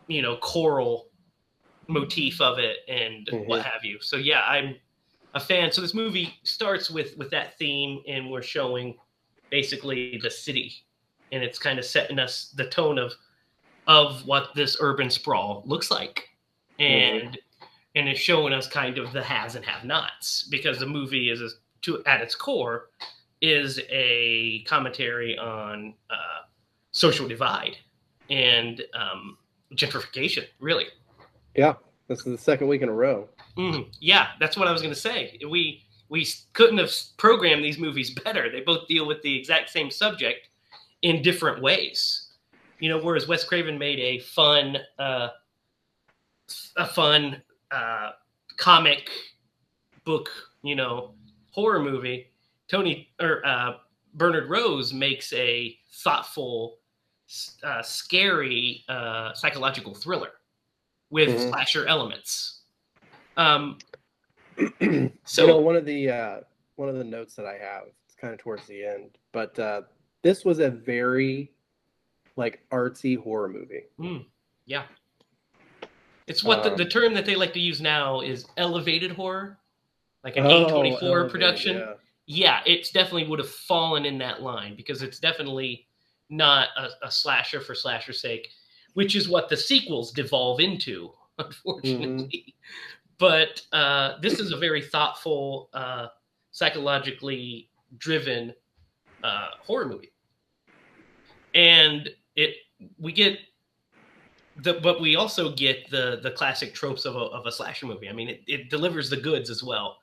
[0.08, 1.10] you know choral
[1.88, 3.46] motif of it and Mhm.
[3.48, 4.00] what have you.
[4.00, 4.76] So yeah, I'm
[5.34, 5.70] a fan.
[5.70, 8.96] So this movie starts with with that theme, and we're showing
[9.50, 10.72] basically the city,
[11.32, 13.12] and it's kind of setting us the tone of
[13.86, 16.28] of what this urban sprawl looks like,
[16.78, 17.38] and
[17.96, 21.48] and it's showing us kind of the has and have-nots because the movie is a,
[21.82, 22.90] to at its core
[23.40, 26.46] is a commentary on uh,
[26.92, 27.76] social divide
[28.30, 29.36] and um,
[29.74, 30.44] gentrification.
[30.60, 30.86] Really,
[31.54, 31.74] Yeah,
[32.08, 33.28] this is the second week in a row.
[33.56, 33.94] Mhm.
[34.00, 35.38] yeah, that's what I was going to say.
[35.48, 38.50] We we couldn't have programmed these movies better.
[38.50, 40.48] They both deal with the exact same subject
[41.02, 42.30] in different ways.
[42.80, 45.28] You know, whereas Wes Craven made a fun, uh,
[46.76, 48.10] a fun uh,
[48.56, 49.10] comic
[50.04, 50.30] book,
[50.62, 51.14] you know,
[51.50, 52.30] horror movie.
[52.68, 53.74] Tony or uh,
[54.14, 56.78] Bernard Rose makes a thoughtful,
[57.62, 60.32] uh, scary uh, psychological thriller
[61.10, 61.50] with Mhm.
[61.50, 62.63] slasher elements.
[63.36, 63.78] Um,
[65.24, 66.40] So you know, one of the uh,
[66.76, 69.82] one of the notes that I have, it's kind of towards the end, but uh,
[70.22, 71.50] this was a very
[72.36, 73.82] like artsy horror movie.
[74.66, 74.84] yeah,
[76.26, 79.58] it's what the, Um, the term that they like to use now is elevated horror,
[80.24, 81.76] like an Oh, A24 elevated, production.
[81.78, 81.92] yeah.
[82.26, 85.86] yeah, it's definitely would have fallen in that line because it's definitely
[86.30, 88.48] not a, a slasher for slasher's sake,
[88.94, 92.54] which is what the sequels devolve into, unfortunately.
[93.18, 96.08] But uh, this is a very thoughtful, uh,
[96.50, 98.54] psychologically driven
[99.22, 100.12] uh, horror movie,
[101.54, 102.56] and it
[102.98, 103.38] we get
[104.56, 108.08] the but we also get the the classic tropes of a, of a slasher movie.
[108.08, 109.98] I mean, it, it delivers the goods as well,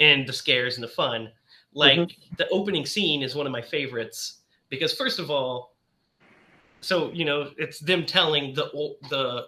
[0.00, 1.30] and the scares and the fun.
[1.72, 4.40] Like the opening scene is one of my favorites
[4.70, 5.76] because first of all,
[6.80, 8.70] so you know it's them telling the
[9.10, 9.46] the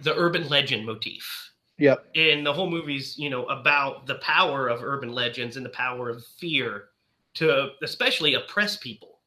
[0.00, 2.06] the urban legend motif Yep.
[2.16, 6.08] and the whole movie's you know about the power of urban legends and the power
[6.10, 6.86] of fear
[7.34, 9.20] to especially oppress people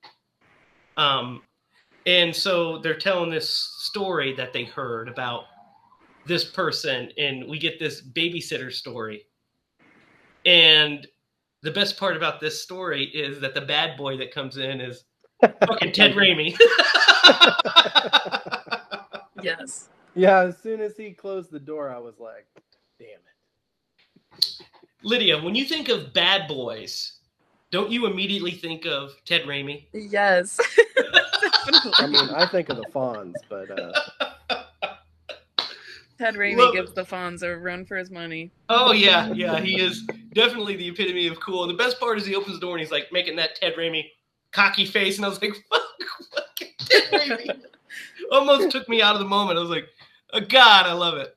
[0.98, 1.42] um
[2.06, 5.44] and so they're telling this story that they heard about
[6.26, 9.24] this person and we get this babysitter story
[10.46, 11.08] and
[11.64, 15.04] the best part about this story is that the bad boy that comes in is
[15.68, 16.56] fucking ted Raimi.
[19.44, 19.90] Yes.
[20.16, 22.46] Yeah, as soon as he closed the door, I was like,
[23.00, 24.62] damn it.
[25.04, 27.14] lydia when you think of bad boys
[27.72, 29.86] don't you immediately think of ted Raimi?
[29.94, 30.60] Yes.
[32.00, 33.94] I mean, I think of the Fonz, but uh,
[36.20, 38.52] Ted Raimi Look- gives the Fonz a run for his money.
[38.68, 41.64] Oh yeah, yeah, he is definitely the epitome of cool.
[41.64, 43.76] And the best part is he opens the door and he's like making that Ted
[43.76, 44.04] Raimi
[44.52, 45.82] cocky face, and I was like, "Fuck,
[46.36, 47.62] fucking Ted Raimi!"
[48.32, 49.58] Almost took me out of the moment.
[49.58, 49.88] I was like,
[50.40, 51.36] "God, I love it."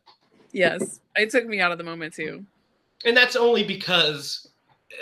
[0.52, 1.00] Yes.
[1.16, 2.44] It took me out of the moment too.
[3.04, 4.48] And that's only because,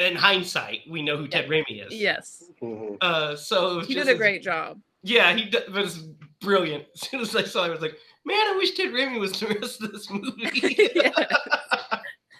[0.01, 1.93] in hindsight, we know who Ted Raimi is.
[1.95, 2.45] Yes.
[2.61, 2.97] mhm.
[3.01, 4.81] Uh, so He did a as- great job.
[5.05, 5.99] Yeah, he d- was
[6.41, 6.85] brilliant.
[6.95, 9.33] As soon as I saw it, I was like, "Man, I wish Ted Raimi was
[9.39, 10.49] the rest of this movie."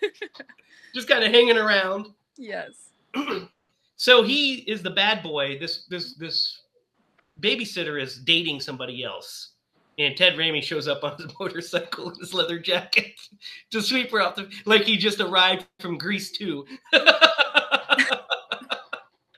[0.95, 2.09] Just kind of hanging around.
[2.37, 2.91] Yes.
[3.97, 5.59] so he is the bad boy.
[5.59, 6.61] This this this
[7.41, 9.52] babysitter is dating somebody else,
[9.99, 13.13] and Ted Raimi shows up on his motorcycle in his leather jacket
[13.71, 16.67] to sweep her off the like he just arrived from Greece too.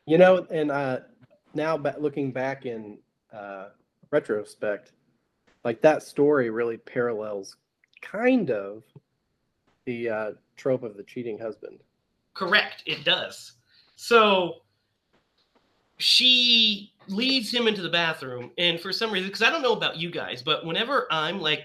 [0.06, 1.00] you know, and uh,
[1.54, 2.98] now looking back in
[3.32, 3.68] uh,
[4.10, 4.92] retrospect,
[5.64, 7.56] like that story really parallels
[8.02, 8.82] kind of
[9.86, 11.80] the uh, trope of the cheating husband.
[12.34, 13.52] Correct, it does.
[13.96, 14.63] So
[16.04, 19.96] she leads him into the bathroom, and for some reason, because I don't know about
[19.96, 21.64] you guys, but whenever I'm like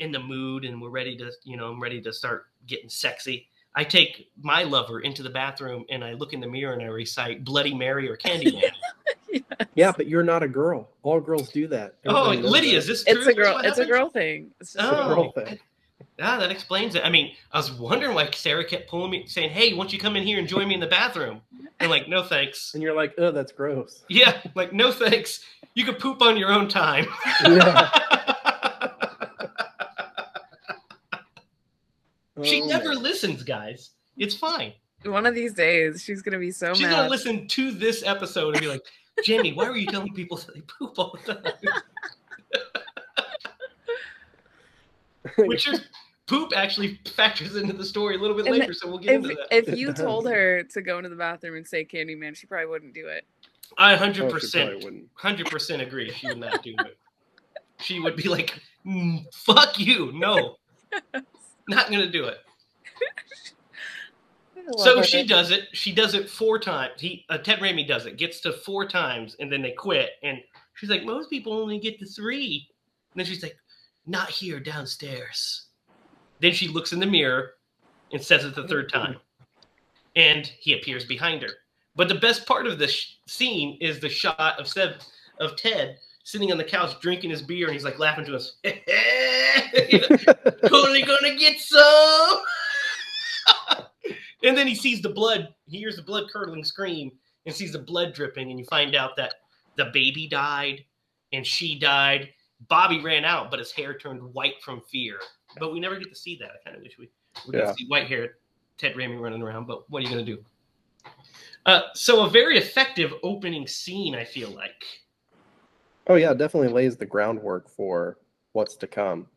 [0.00, 3.46] in the mood and we're ready to, you know, I'm ready to start getting sexy,
[3.76, 6.86] I take my lover into the bathroom and I look in the mirror and I
[6.86, 8.62] recite Bloody Mary or Candyman.
[9.74, 10.90] Yeah, but you're not a girl.
[11.02, 11.94] All girls do that.
[12.04, 12.76] oh, Everybody knows Lydia, that.
[12.78, 13.16] is this true?
[13.16, 13.54] It's a girl.
[13.54, 14.50] what It's a girl thing.
[14.60, 15.08] It's just It's a Oh.
[15.08, 15.58] girl thing.
[16.20, 17.04] Ah, that explains it.
[17.04, 20.14] I mean, I was wondering why Sarah kept pulling me, saying, "Hey, won't you come
[20.16, 21.40] in here and join me in the bathroom?"
[21.80, 22.74] And like, no thanks.
[22.74, 24.04] And you're like, oh, that's gross.
[24.08, 25.44] Yeah, like no thanks.
[25.74, 27.06] You can poop on your own time.
[27.44, 27.90] Yeah.
[32.42, 33.02] she Oh, never man.
[33.02, 33.90] listens, guys.
[34.16, 34.72] It's fine.
[35.04, 36.90] one of these days she's gonna be so She's mad.
[36.92, 38.82] gonna listen to this episode and be like,
[39.24, 41.52] "Jamie, why were you telling people that they poop all the time?"
[45.46, 45.80] Which is
[46.32, 49.22] poop actually factors into the story a little bit And later, so we'll get if,
[49.22, 49.46] into that.
[49.50, 52.94] if you told her to go into the bathroom and say Candyman, she probably wouldn't
[52.94, 53.24] do it.
[53.78, 56.10] I Oh, hundred she percent, hundred percent agree.
[56.12, 56.98] She would not do it.
[57.80, 60.56] She would be like, "Mm, "Fuck you, no,
[61.68, 62.38] not gonna do it."
[64.76, 65.02] So her.
[65.02, 65.68] she does it.
[65.72, 67.00] She does it four times.
[67.00, 68.16] He uh, Ted Raimi does it.
[68.18, 70.10] Gets to four times, and then they quit.
[70.22, 70.38] And
[70.74, 72.68] she's like, "Most people only get to three.
[73.14, 73.56] And then she's like,
[74.06, 75.66] "Not here, downstairs."
[76.42, 77.52] Then she looks in the mirror
[78.12, 79.16] and says it the third time,
[80.16, 81.50] and he appears behind her.
[81.94, 84.66] But the best part of this sh- scene is the shot of
[85.40, 88.56] of Ted sitting on the couch drinking his beer, and he's like laughing to us.
[90.66, 92.42] totally gonna get some.
[94.42, 95.54] and then he sees the blood.
[95.68, 97.12] He hears the blood curdling scream
[97.46, 99.34] and sees the blood dripping, and you find out that
[99.76, 100.84] the baby died
[101.32, 102.30] and she died.
[102.68, 105.18] Bobby ran out, but his hair turned white from fear.
[105.58, 106.50] But we never get to see that.
[106.50, 107.08] I kind of wish we
[107.46, 107.66] we Yeah.
[107.66, 108.36] could see white hair
[108.78, 109.66] Ted Raimi running around.
[109.66, 110.44] But what are you gonna do?
[111.66, 114.84] Uh, so a very effective opening scene, I feel like.
[116.08, 118.18] Oh yeah, definitely lays the groundwork for
[118.52, 119.28] what's to come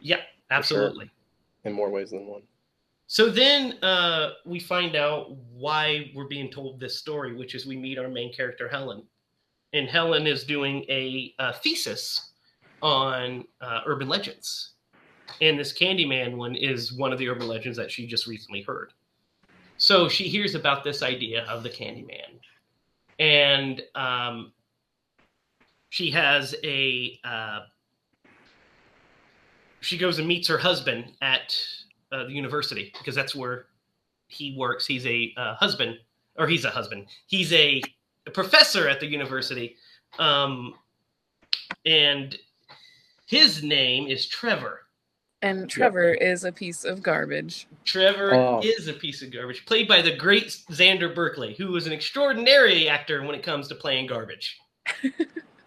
[0.00, 1.10] Yeah, absolutely.
[1.64, 2.42] in more ways than one.
[3.06, 7.76] So then uh, we find out why we're being told this story, which is we
[7.76, 9.02] meet our main character, Helen.
[9.72, 12.32] And Helen is doing a, uh thesis
[12.82, 14.71] on uh, urban legends.
[15.40, 18.92] And this Candyman one is one of the urban legends that she just recently heard.
[19.76, 22.38] So she hears about this idea of the Candyman.
[23.18, 24.52] And um,
[25.90, 27.18] she has a.
[27.24, 27.60] Uh,
[29.80, 31.56] she goes and meets her husband at
[32.12, 33.66] uh, the university because that's where
[34.28, 34.86] he works.
[34.86, 35.98] He's a uh, husband,
[36.36, 37.06] or he's a husband.
[37.26, 37.82] He's a,
[38.26, 39.76] a professor at the university,
[40.18, 40.74] um,
[41.84, 42.38] and
[43.26, 44.82] his name is Trevor.
[45.42, 47.66] And Trevor is a piece of garbage.
[47.84, 48.60] Trevor Oh.
[48.62, 52.88] is a piece of garbage, played by the great Xander Berkeley, who is an extraordinary
[52.88, 54.58] actor when it comes to playing garbage.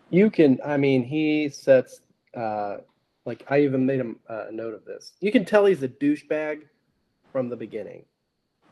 [0.09, 2.01] You can, I mean, he sets,
[2.35, 2.77] uh,
[3.25, 5.13] like, I even made him uh, a note of this.
[5.19, 6.61] You can tell he's a douchebag
[7.31, 8.05] from the beginning,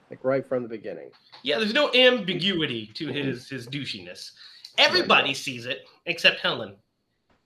[0.09, 1.09] like right from the beginning.
[1.43, 4.31] Yeah, there's no ambiguity to his his douchiness.
[4.77, 6.75] Everybody sees it except Helen.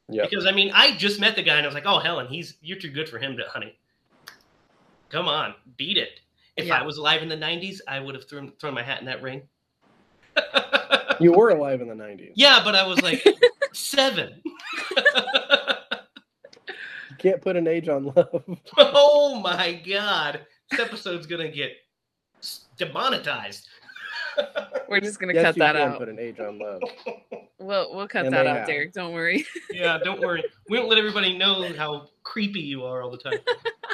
[0.09, 0.23] Yeah.
[0.29, 2.55] Because I mean, I just met the guy and I was like, "Oh, Helen, he's
[2.61, 3.77] you're too good for him, to, honey.
[5.09, 6.19] Come on, beat it."
[6.55, 6.79] If Yeah.
[6.79, 9.21] I was alive in the '90s, I would have thrown thrown my hat in that
[9.21, 9.41] ring.
[11.19, 12.33] You were alive in the 90s.
[12.35, 13.25] yeah, but I was like
[13.73, 14.39] seven.
[17.09, 18.45] You can't put an age on love.
[18.77, 21.71] oh my god, this episode's gonna get
[22.77, 23.67] demonetized.
[24.89, 25.97] We're just gonna yes, cut you that can out.
[25.99, 26.81] put an age on love.
[27.59, 28.67] We'll we'll cut And that out, have.
[28.67, 28.93] Derek.
[28.93, 29.43] Don't worry.
[29.71, 30.43] yeah, don't worry.
[30.69, 33.39] We don't let everybody know how creepy you are all the time.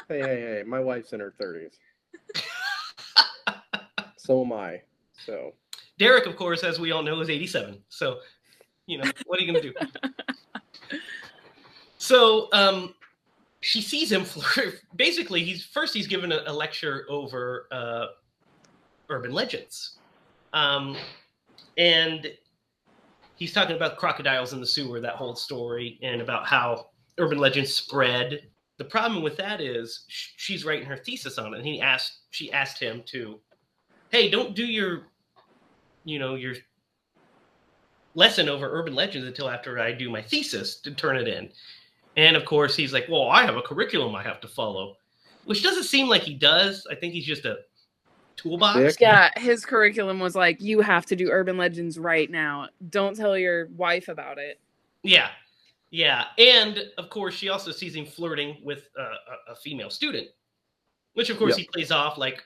[0.10, 1.72] Hey, hey, hey, my wife's in her 30s.
[4.18, 4.82] so am I.
[5.26, 5.54] So,
[5.98, 7.82] Derek, of course, as we all know, is 87.
[7.88, 8.20] So,
[8.86, 9.74] you know, what are you going to
[10.92, 11.00] do?
[11.98, 12.94] so, um,
[13.62, 14.82] she sees him flirt.
[14.96, 18.08] Basically, he's first he's given a, a lecture over uh,
[19.10, 20.00] urban legends,
[20.54, 20.96] um,
[21.78, 22.32] and
[23.36, 26.88] he's talking about crocodiles in the sewer, that whole story, and about how
[27.18, 28.48] urban legends spread.
[28.78, 32.20] The problem with that is sh- she's writing her thesis on it, and he asked
[32.32, 33.40] she asked him to,
[34.10, 35.08] hey, don't do your
[36.06, 36.56] you know your
[38.16, 41.50] lesson over urban legends until after I do my thesis to turn it in.
[42.16, 44.98] And of course, he's like, "Well, I have a curriculum I have to follow,"
[45.46, 46.86] which doesn't seem like he does.
[46.90, 47.58] I think he's just a
[48.36, 48.80] toolbox.
[48.80, 49.02] Dick.
[49.02, 52.70] Yeah, his curriculum was like, you have to do urban legends right now.
[52.90, 54.60] Don't tell your wife about it.
[55.04, 55.30] Yeah,
[55.92, 56.26] yeah.
[56.38, 59.04] And of course, she also sees him flirting with uh,
[59.50, 60.28] a, a female student,
[61.14, 61.60] which of course Yep.
[61.60, 62.44] he plays off like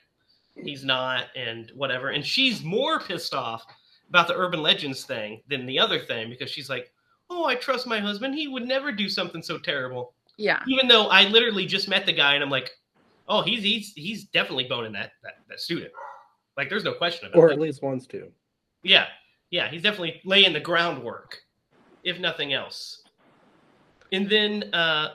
[0.55, 2.09] he's not and whatever.
[2.09, 3.63] And she's more pissed off
[4.09, 6.91] about the urban legends thing than the other thing because she's like,
[7.29, 8.33] "Oh, I trust my husband.
[8.35, 10.61] He would never do something so terrible." Yeah.
[10.67, 12.69] even though I literally just met the guy and I'm like,
[13.27, 15.91] oh, he's he's he's definitely boning that that, that student.
[16.57, 17.41] Like, there's no question about it.
[17.41, 18.31] or at least wants to.
[18.83, 19.05] Yeah,
[19.51, 21.37] yeah, he's definitely laying the groundwork,
[22.03, 23.03] if nothing else.
[24.11, 25.09] And then, uh,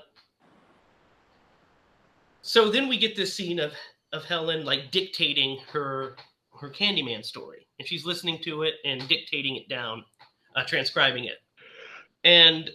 [2.42, 3.72] so then we get this scene of
[4.12, 6.16] of Helen like dictating her
[6.60, 10.04] her Candyman story, and she's listening to it and dictating it down,
[10.54, 11.38] uh, transcribing it,
[12.24, 12.70] and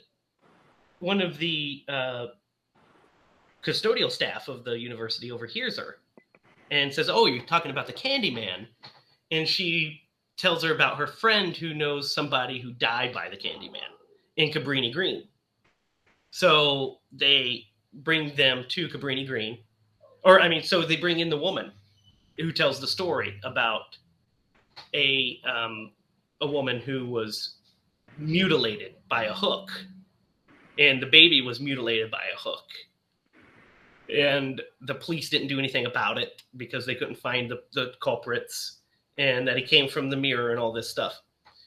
[1.00, 2.28] one of the uh,
[3.68, 5.98] custodial staff of the university overhears her
[6.72, 8.68] and says, "Oh, you're talking about the Candyman,"
[9.32, 10.02] and she
[10.38, 13.92] tells her about her friend who knows somebody who died by the Candyman
[14.38, 15.28] in Cabrini Green.
[16.32, 19.60] So they bring them to Cabrini Green,
[20.24, 21.72] or I mean, so they bring in the woman
[22.38, 23.98] who tells the story about
[24.94, 25.92] a um,
[26.40, 27.56] a woman who was
[28.18, 29.70] mutilated by a hook,
[30.80, 32.66] and the baby was mutilated by a hook.
[34.14, 38.78] And the police didn't do anything about it because they couldn't find the, the culprits,
[39.18, 41.22] and that he came from the mirror and all this stuff.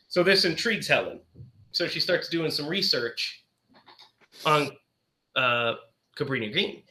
[0.08, 1.20] So this intrigues Helen.
[1.72, 3.44] So she starts doing some research
[4.44, 4.70] on
[5.36, 5.74] uh,
[6.16, 6.82] Cabrini Green.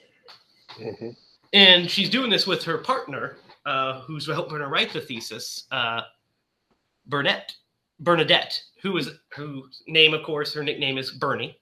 [0.77, 1.15] Mhm.
[1.53, 6.01] And she's doing this with her partner, uh, who's helping her write the thesis, uh,
[7.07, 7.53] Burnett,
[7.99, 11.57] Bernadette, who is whose name, of course, her nickname is Bernie,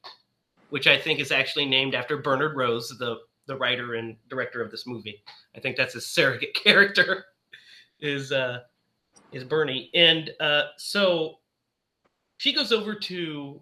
[0.70, 4.72] which I think is actually named after Bernard Rose, the the writer and director of
[4.72, 5.24] this movie.
[5.56, 7.26] I think that's his surrogate character,
[8.00, 8.60] is uh,
[9.32, 11.40] is Bernie, and uh, so
[12.38, 13.62] she goes over to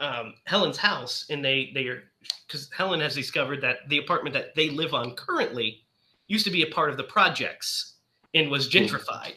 [0.00, 2.04] um, Helen's house, and they they are
[2.46, 5.84] because Helen has discovered that the apartment that they live on currently
[6.26, 7.94] used to be a part of the projects
[8.34, 9.36] and was gentrified,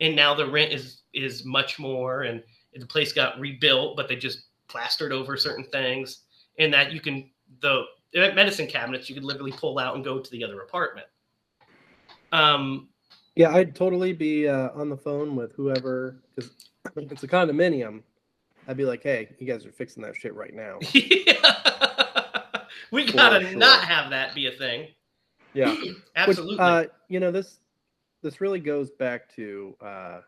[0.00, 2.42] and now the rent is is much more, and
[2.74, 6.22] the place got rebuilt, but they just plastered over certain things,
[6.58, 7.30] and that you can
[7.60, 7.84] the
[8.14, 11.06] medicine cabinets you could literally pull out and go to the other apartment.
[12.32, 12.88] Um,
[13.36, 16.52] Yeah, I'd totally be uh, on the phone with whoever because
[16.96, 18.02] it's a condominium.
[18.68, 20.78] I'd be like, "Hey, you guys are fixing that shit right now."
[22.92, 23.58] we gotta sure.
[23.58, 24.88] not have that be a thing.
[25.54, 26.58] Yeah, Which, Absolutely.
[26.58, 27.60] uh, you know this
[28.22, 30.20] this really goes back to, uh,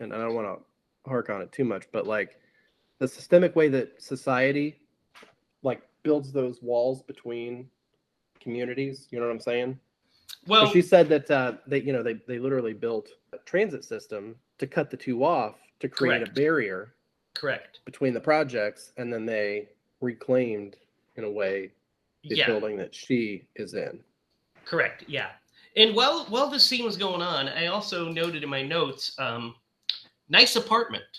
[0.00, 2.40] and I don't want to hark on it too much, but like
[2.98, 4.76] the systemic way that society
[5.62, 7.68] like builds those walls between
[8.40, 9.08] communities.
[9.10, 9.78] You know what I'm saying?
[10.46, 14.36] well, she said that uh, they, you know, they they literally built a transit system
[14.58, 16.30] to cut the two off to create Correct.
[16.30, 16.94] a barrier
[17.34, 17.80] correct.
[17.84, 19.68] between the projects, and then they
[20.00, 20.76] reclaimed,
[21.16, 21.72] in a way,
[22.28, 23.98] the Yeah, building that she is in.
[24.64, 25.04] correct.
[25.08, 25.30] Yeah.
[25.76, 29.56] And while while this scene was going on, I also noted in my notes, um,
[30.28, 31.10] nice apartment,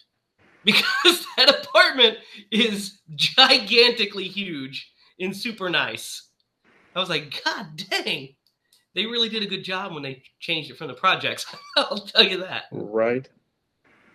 [0.67, 2.17] because that apartment
[2.51, 6.27] is gigantically huge and super nice.
[6.95, 8.35] I was like, God dang,
[8.93, 11.45] they really did a good job when they changed it from the projects.
[11.77, 12.63] I'll tell you that.
[12.71, 13.27] Right.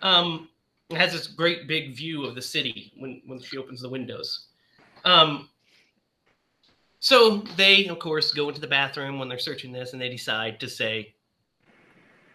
[0.01, 0.49] Um,
[0.89, 4.47] it has this great big view of the city when when she opens the windows.
[5.05, 5.49] Um,
[6.99, 10.59] so they, of course, go into the bathroom when they're searching this, and they decide
[10.59, 11.15] to say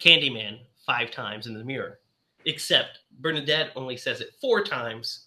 [0.00, 2.00] "Candyman" five times in the mirror.
[2.45, 5.26] Except Bernadette only says it four times,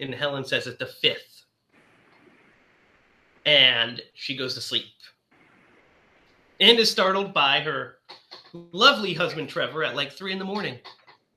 [0.00, 1.44] and Helen says it the fifth.
[3.46, 4.84] And she goes to sleep.
[6.60, 7.98] And is startled by her
[8.52, 10.78] lovely husband Trevor at like three in the morning,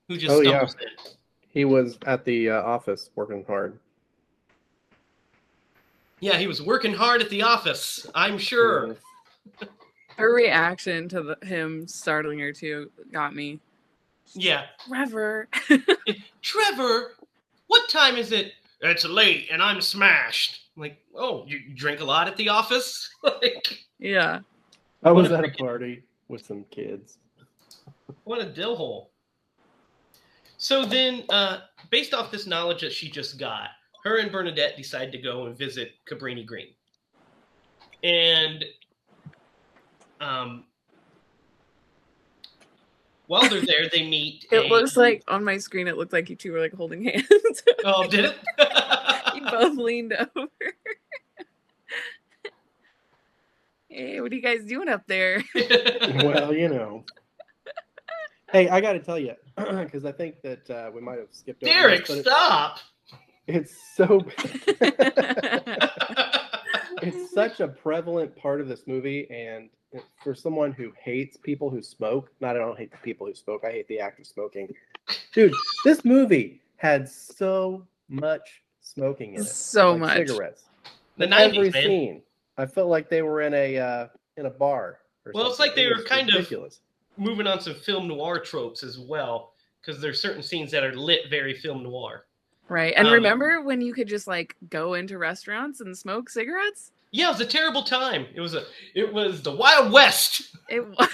[0.06, 0.62] who just Oh, yeah.
[0.62, 0.68] in.
[1.48, 3.78] He was at the uh, office working hard.
[6.20, 8.06] Yeah, he was working hard at the office.
[8.14, 8.96] I'm sure.
[10.16, 13.60] Her reaction to the, him startling her too got me.
[14.34, 15.48] Yeah, Trevor.
[16.42, 17.12] Trevor,
[17.66, 18.52] what time is it?
[18.80, 20.68] It's late and I'm smashed.
[20.76, 23.10] I'm like, oh, you you drink a lot at the office?
[23.22, 24.40] like, yeah.
[25.02, 27.18] I was a at a freaking- party with some kids.
[28.24, 29.10] what a dill hole.
[30.58, 31.60] So then, uh,
[31.90, 33.68] based off this knowledge that she just got,
[34.04, 36.68] her and Bernadette decide to go and visit Cabrini Green.
[38.02, 38.64] And
[40.20, 40.64] um,
[43.28, 44.46] while they're there, they meet.
[44.52, 47.04] It a- looks like on my screen it looked like you two were like holding
[47.04, 47.62] hands.
[47.84, 48.36] Oh, did it?
[49.36, 50.48] you both leaned over.
[53.88, 55.44] hey, what are you guys doing up there?
[56.24, 57.04] well, you know.
[58.50, 61.62] Hey, I got to tell you, because I think that uh, we might have skipped
[61.62, 61.72] over.
[61.72, 62.78] Derek, this, but it- stop.
[63.46, 64.24] it's so.
[67.02, 69.70] it's such a prevalent part of this movie, and it-
[70.22, 73.62] for someone who hates people who smoke, not I don't hate the people who smoke,
[73.64, 74.74] I hate the act of smoking.
[75.32, 75.52] Dude,
[75.84, 79.48] this movie had so much smoking in it.
[79.48, 80.16] so like much.
[80.28, 80.64] cigarettes.
[81.16, 81.82] The every 90s, man.
[81.82, 82.22] scene,
[82.58, 85.00] I felt like they were in a uh, in a bar.
[85.26, 86.52] Or Well, it's like they It were was kind of-
[87.16, 91.28] Moving on some film noir tropes as well, because there's certain scenes that are lit
[91.28, 92.26] very film noir.
[92.68, 92.94] Right.
[92.96, 96.92] And Um, remember when you could just like go into restaurants and smoke cigarettes?
[97.10, 98.26] Yeah, it was a terrible time.
[98.34, 100.56] It was a it was the Wild West.
[100.68, 101.08] It was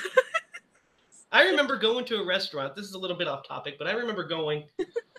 [1.32, 2.76] I remember going to a restaurant.
[2.76, 4.64] This is a little bit off topic, but I remember going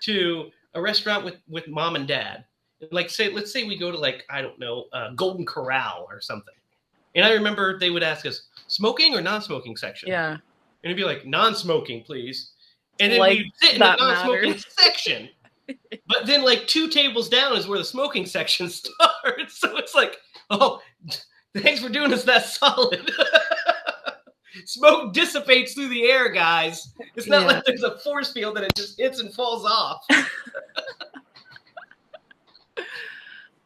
[0.01, 2.45] to a restaurant with with mom and dad.
[2.91, 6.21] Like say, let's say we go to like I don't know, uh, Golden Corral or
[6.21, 6.53] something.
[7.15, 10.09] And I remember they would ask us smoking or non-smoking section.
[10.09, 10.31] yeah.
[10.31, 10.41] And
[10.83, 12.51] it'd be like non-smoking, please.
[12.99, 14.65] And then Like we'd sit in the non-smoking mattered.
[14.69, 15.29] section.
[16.07, 19.57] But then like two tables down is where the smoking section starts.
[19.59, 20.17] So it's like,
[20.49, 20.81] oh,
[21.57, 23.09] thanks for doing us that solid.
[24.65, 26.93] smoke dissipates through the air, guys.
[27.15, 27.47] It's not Yeah.
[27.47, 30.05] like there's a force field that it just hits and falls off.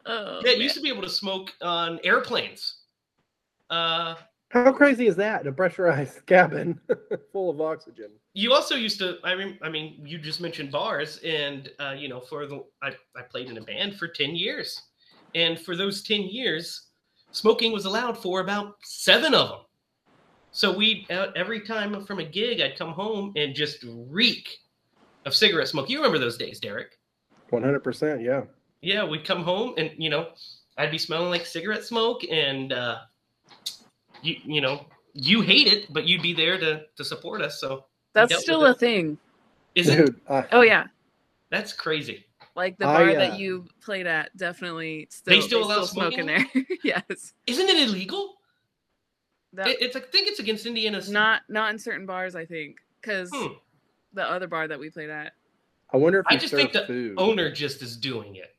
[0.06, 2.78] Oh, Yeah, you used to be able to smoke on airplanes.
[3.68, 4.14] Uh,
[4.48, 5.46] How crazy is that?
[5.46, 6.80] A pressurized cabin
[7.32, 8.10] full of oxygen.
[8.34, 9.18] you also used to.
[9.22, 12.88] I mean, I mean, you just mentioned bars, and uh, you know, for the I,
[13.14, 14.80] I played in a band for ten years,
[15.34, 16.88] and for those ten years,
[17.32, 19.58] smoking was allowed for about seven of them.
[20.52, 24.58] So we uh, every time from a gig, I'd come home and just reek
[25.26, 25.88] of cigarette smoke.
[25.88, 26.98] You remember those days, Derek?
[27.50, 28.22] One hundred percent.
[28.22, 28.42] Yeah.
[28.82, 30.28] Yeah, we'd come home and you know,
[30.78, 32.98] I'd be smelling like cigarette smoke, and uh,
[34.22, 37.60] you you know, you hate it, but you'd be there to to support us.
[37.60, 39.18] So That's still a thing.
[39.74, 40.14] is it?
[40.28, 40.86] I, Oh yeah,
[41.50, 42.24] That's crazy.
[42.56, 46.26] Like the I, bar uh, that you played at definitely still still allow smoke in
[46.26, 46.48] smoking?
[46.54, 46.76] there.
[46.84, 48.36] yes, Isn't it illegal?
[49.54, 51.10] that, It, it's I think it's against Indiana's.
[51.10, 52.34] not not in certain bars.
[52.34, 53.54] I think because Hmm.
[54.12, 55.32] the other bar that we played at.
[55.92, 57.18] I wonder if I just serve think the food.
[57.18, 58.54] owner just is doing it.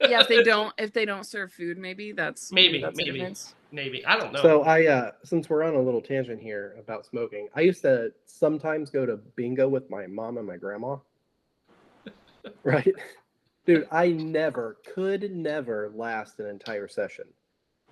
[0.00, 3.34] Yeah, if they don't if they don't serve food, maybe that's Maybe, that's maybe.
[3.70, 4.40] Maybe I don't know.
[4.40, 8.12] So I, uh, since we're on a little tangent here about smoking, I used to
[8.24, 10.96] sometimes go to bingo with my mom and my grandma.
[12.62, 12.94] right,
[13.66, 17.24] dude, I never could never last an entire session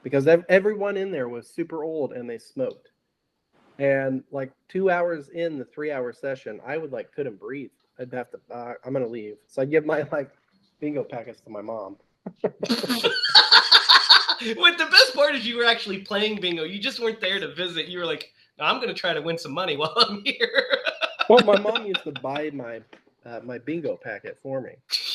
[0.02, 2.90] because ev- everyone in there was super old and they smoked.
[3.78, 7.70] And like two hours in the three-hour session, I would like couldn't breathe.
[7.98, 8.40] I'd have to.
[8.52, 9.36] Uh, I'm gonna leave.
[9.46, 10.30] So I give my like
[10.80, 11.96] bingo packets to my mom.
[14.56, 16.64] what the best part is you were actually playing bingo.
[16.64, 17.88] You just weren't there to visit.
[17.88, 20.78] You were like, "No, I'm going to try to win some money while I'm here.
[21.28, 22.82] Well, my mom used to buy my
[23.24, 24.72] uh, my bingo packet for me.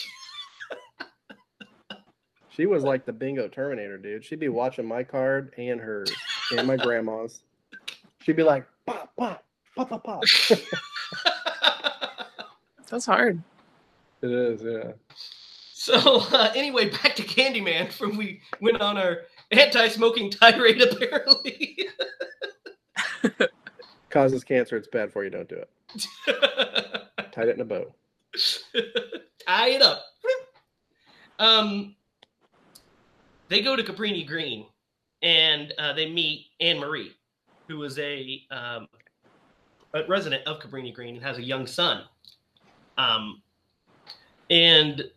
[2.57, 4.25] She was like the bingo terminator, dude.
[4.25, 6.11] She'd be watching my card and hers
[6.57, 7.41] and my grandma's.
[8.23, 9.45] She'd be like, pop, pop,
[9.75, 10.23] pop, pop, pop.
[12.89, 13.43] That's hard.
[14.23, 14.93] It is, yeah.
[15.71, 17.91] so uh, anyway, back to Candyman.
[17.91, 19.19] From we went on our
[19.51, 20.81] anti-smoking tirade.
[20.91, 21.89] Apparently,
[24.09, 24.77] Causes cancer.
[24.77, 25.29] It's bad for you.
[25.29, 25.69] Don't do it.
[27.31, 27.93] Tied it in a bow.
[29.45, 30.01] tie it up.
[31.37, 31.93] Um,
[33.49, 34.65] they go to Cabrini Green,
[35.21, 37.13] and uh, they meet Anne Marie,
[37.67, 38.87] who is a, um,
[39.93, 42.03] a resident of Cabrini Green and has a young son.
[42.97, 43.41] Um,
[44.49, 45.09] and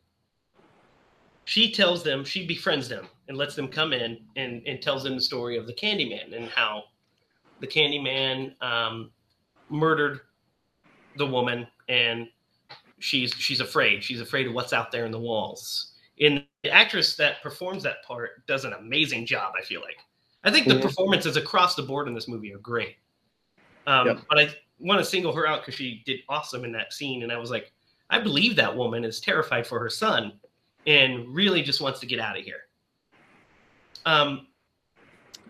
[1.44, 5.14] she tells them she befriends them and lets them come in and, and tells them
[5.14, 6.84] the story of the Candyman and how
[7.60, 9.10] the Candyman um,
[9.68, 10.20] murdered
[11.16, 12.28] the woman and
[13.00, 14.04] she's she's afraid.
[14.04, 15.89] She's afraid of what's out there in the walls.
[16.20, 19.54] And the actress that performs that part does an amazing job.
[19.58, 19.98] I feel like.
[20.44, 20.82] I think the Mhm.
[20.82, 22.96] performances across the board in this movie are great.
[23.86, 24.20] Um, Yep.
[24.28, 27.32] But I want to single her out because she did awesome in that scene, and
[27.32, 27.72] I was like,
[28.10, 30.40] I believe that woman is terrified for her son
[30.86, 32.68] and really just wants to get out of here.
[34.06, 34.48] Um,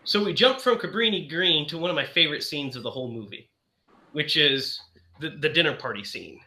[0.04, 3.12] so we jump from Cabrini Green to one of my favorite scenes of the whole
[3.12, 3.48] movie,
[4.12, 4.80] which is
[5.20, 6.40] the, the dinner party scene.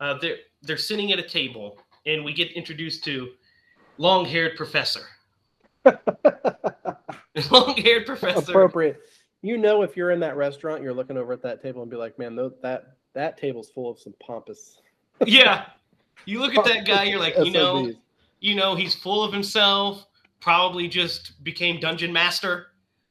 [0.00, 3.32] Uh, they're they're sitting at a table, and we get introduced to
[3.98, 5.02] long-haired professor.
[7.50, 8.50] long-haired professor.
[8.50, 9.00] Appropriate.
[9.42, 11.96] You know, if you're in that restaurant, you're looking over at that table and be
[11.96, 14.78] like, man, tho- that that table's full of some pompous.
[15.26, 15.64] Yeah,
[16.26, 17.90] you look at that guy, you're like, you know,
[18.40, 20.06] you know, he's full of himself.
[20.40, 22.66] Probably just became dungeon master.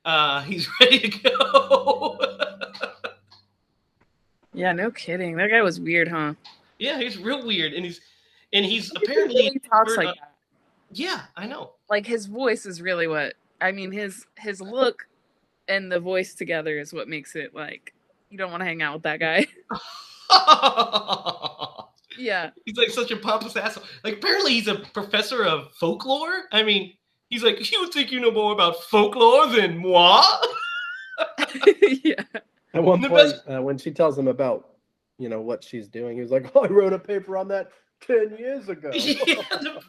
[0.06, 2.20] Uh, he's ready to go.
[4.54, 5.36] Yeah, no kidding.
[5.36, 6.36] That guy was weird, huh?
[6.78, 8.02] yeah, he's real weird, and he's
[8.54, 10.35] and he's He apparently really talks like that.
[10.96, 11.74] Yeah, I know.
[11.90, 13.92] Like his voice is really what I mean.
[13.92, 15.08] His his look
[15.68, 17.94] and the voice together is what makes it like
[18.30, 19.46] you don't want to hang out with that guy.
[22.18, 23.84] yeah, he's like such a pompous asshole.
[24.04, 26.44] Like apparently he's a professor of folklore.
[26.52, 26.94] I mean,
[27.30, 30.24] he's like, you think you know more about folklore than moi?
[32.04, 32.24] yeah.
[32.74, 34.70] At one The point, best- uh, when she tells him about,
[35.18, 37.72] you know, what she's doing, he's like, "Oh, I wrote a paper on that
[38.02, 39.82] ten years ago." yeah, the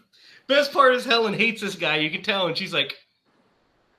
[0.48, 1.96] best part is Helen hates this guy.
[1.96, 2.94] You can tell, and she's like,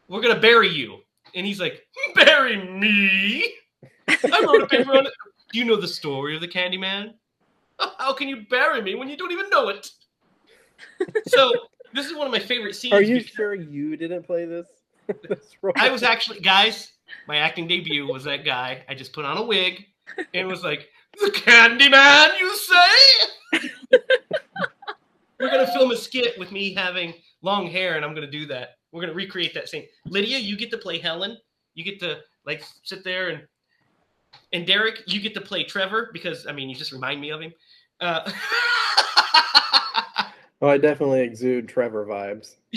[0.08, 1.00] "We're gonna bury you,"
[1.36, 1.86] and he's like,
[2.16, 3.54] "Bury me?
[4.08, 5.14] I wrote a paper on it.
[5.52, 7.14] Do you know the story of the Candyman?
[7.80, 9.90] Oh, how can you bury me when you don't even know it?"
[11.28, 11.52] So
[11.94, 12.94] this is one of my favorite scenes.
[12.94, 14.68] Are you sure you didn't play this?
[15.30, 15.56] this?
[15.76, 16.92] I was actually, guys,
[17.28, 18.84] my acting debut was that guy.
[18.90, 19.86] I just put on a wig
[20.34, 20.90] and was like,
[21.20, 24.00] "The Candyman, you say?"
[25.40, 28.78] We're gonna film a skit with me having long hair, and I'm gonna do that.
[28.92, 29.86] We're gonna recreate that scene.
[30.06, 31.38] Lydia, you get to play Helen.
[31.76, 33.42] You get to like sit there and
[34.54, 37.42] And Derek, you get to play Trevor because I mean, you just remind me of
[37.42, 37.54] him.
[38.00, 38.32] Uh,
[40.62, 42.56] Oh, I definitely exude Trevor vibes.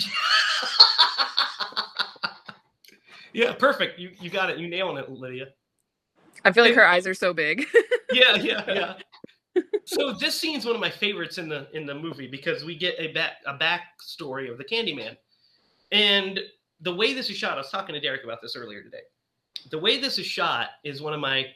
[3.32, 3.98] yeah, perfect.
[3.98, 4.58] You you got it.
[4.58, 5.46] You nailing it, Lydia.
[6.44, 7.66] I feel like her eyes are so big.
[8.12, 8.94] Yeah, yeah, yeah.
[9.84, 12.94] So this scene's one of my favorites in the in the movie because we get
[12.98, 15.16] a back a backstory of the Candyman,
[15.92, 16.40] and
[16.80, 17.54] the way this is shot.
[17.54, 19.02] I was talking to Derek about this earlier today.
[19.70, 21.46] The way this is shot is one of my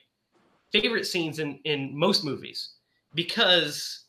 [0.72, 2.74] favorite scenes in in most movies
[3.14, 4.04] because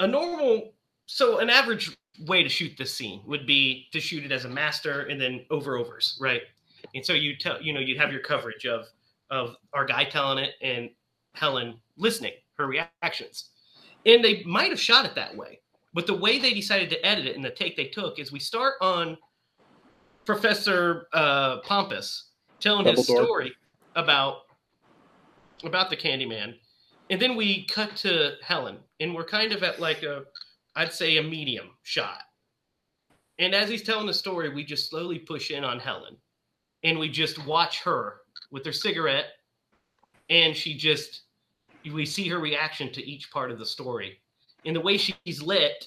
[0.00, 0.72] a normal
[1.06, 1.96] so an average
[2.26, 5.44] way to shoot this scene would be to shoot it as a master and then
[5.50, 6.42] over overs right
[6.94, 8.86] and so you tell you know you'd have your coverage of
[9.30, 10.88] of our guy telling it and
[11.36, 13.50] helen listening her reactions.
[14.04, 15.60] And they might have shot it that way
[15.96, 18.38] but the way they decided to edit it and the take they took is we
[18.38, 19.16] start on
[20.26, 23.24] professor uh pompous telling his Dumbledore.
[23.24, 23.52] story
[23.96, 24.42] about
[25.64, 26.54] about the candyman.
[27.08, 30.24] And then we cut to helen and we're kind of at like a
[30.76, 32.24] i'd say a medium shot.
[33.38, 36.18] And as he's telling the story we just slowly push in on helen.
[36.84, 38.16] And we just watch her
[38.50, 39.28] with her cigarette
[40.28, 41.22] and she just
[41.92, 44.20] we see her reaction to each part of the story.
[44.64, 45.86] In the way she's lit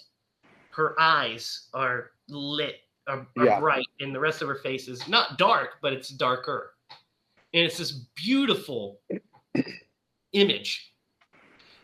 [0.72, 3.60] her eyes are lit are, are Yeah.
[3.60, 6.76] bright and the rest of her face is not dark but it's darker.
[7.54, 9.02] And it's this beautiful
[10.34, 10.93] image.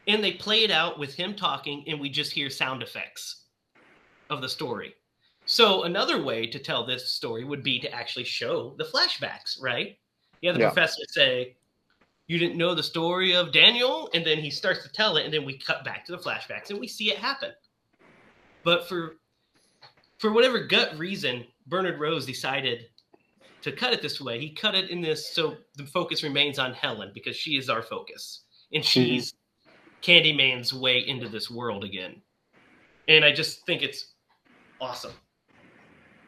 [0.07, 3.45] And they play it out with him talking and we just hear sound effects
[4.29, 4.93] of the story.
[5.45, 9.97] So another way to tell this story would be to actually show the flashbacks right?
[10.41, 10.69] Yeah the Yeah.
[10.69, 11.57] professor say
[12.27, 14.09] you didn't know the story of daniel?
[14.13, 16.69] And then he starts to tell it and then we cut back to the flashbacks
[16.69, 17.51] and we see it happen.
[18.63, 19.17] But for
[20.17, 22.85] for whatever gut reason bernard rose decided
[23.61, 24.39] to cut it this way.
[24.39, 27.81] He cut it in this so the focus remains on helen because she is our
[27.81, 28.41] focus.
[28.73, 29.33] And she's
[30.01, 32.21] candyman's way into this world again.
[33.07, 34.13] And i just think it's
[34.81, 35.13] awesome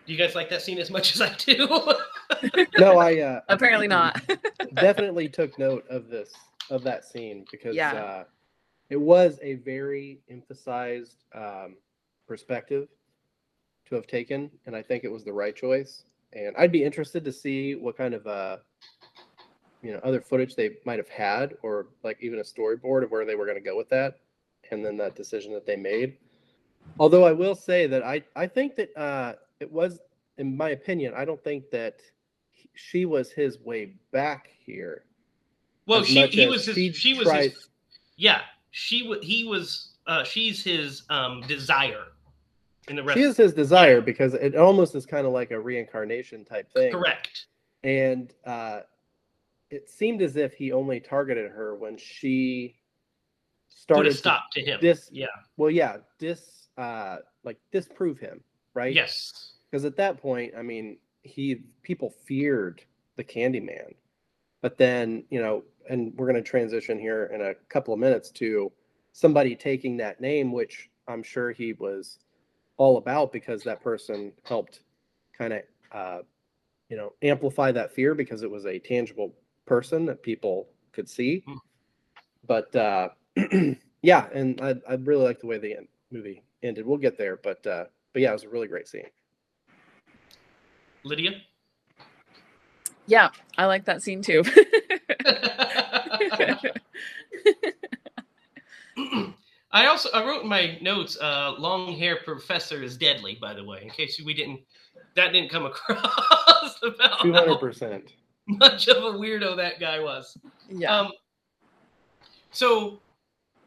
[0.08, 1.68] do you guys like that scene as much as i do
[2.80, 4.22] No, I uh, Apparently not.
[4.76, 6.34] definitely took note of this
[6.70, 7.94] of that scene because Yeah.
[7.94, 8.24] uh,
[8.90, 11.76] it was a very emphasized um,
[12.28, 12.88] perspective
[13.88, 16.04] to have taken, and I think it was the right choice.
[16.34, 18.58] And I'd be interested to see what kind of uh,
[19.82, 23.26] you know other footage they might have had, or like even a storyboard of where
[23.26, 24.20] they were going to go with that,
[24.72, 26.18] and then that decision that they made.
[27.00, 30.00] Although I will say that I I think that uh, it was,
[30.38, 32.00] in my opinion, I don't think that
[32.52, 35.04] he- she was his way back here.
[35.86, 37.70] well as she much he as was his, she was tried- his
[38.18, 38.42] yeah
[38.72, 42.08] she was he was uh she's his um desire
[42.90, 45.60] in the rest She is his desire because it almost is kind of like a
[45.60, 46.92] reincarnation type thing.
[46.92, 47.46] correct
[47.84, 48.82] And uh,
[49.70, 52.76] it seemed as if he only targeted her when she
[53.70, 58.44] put started a stop to him dis yeah well yeah dis uh like disprove him
[58.78, 58.94] right?
[58.94, 59.54] Yes.
[59.70, 62.82] Because at that point i mean he people feared
[63.18, 63.96] the candyman.
[64.62, 68.30] But then you know and we're going to transition here in a couple of minutes
[68.32, 68.72] to
[69.14, 72.20] somebody taking that name which i'm sure he was
[72.78, 74.82] all about because that person helped
[75.38, 75.62] kind of
[75.92, 76.20] uh,
[76.90, 79.34] you know amplify that fear because it was a tangible
[79.66, 81.44] person that people could see.
[81.48, 81.58] Mm.
[82.48, 83.10] but uh
[84.02, 86.86] yeah and i, I really like the way the end, movie ended.
[86.86, 87.86] We'll get there but uh
[88.18, 89.06] but yeah it was a really great scene
[91.04, 91.42] lydia
[93.08, 94.44] yeah, I like that scene too.
[99.72, 103.38] I also I wrote in my notes, uh, long hair professor is deadly.
[103.42, 104.60] By the way, in case we didn't,
[105.16, 108.12] that didn't come across about Two hundred percent.
[108.48, 110.38] much of a weirdo that guy was.
[110.70, 111.00] yeah.
[111.00, 111.12] Um,
[112.52, 113.00] so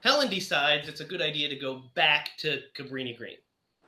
[0.01, 3.37] Helen decides it's a good idea to go back to Cabrini Green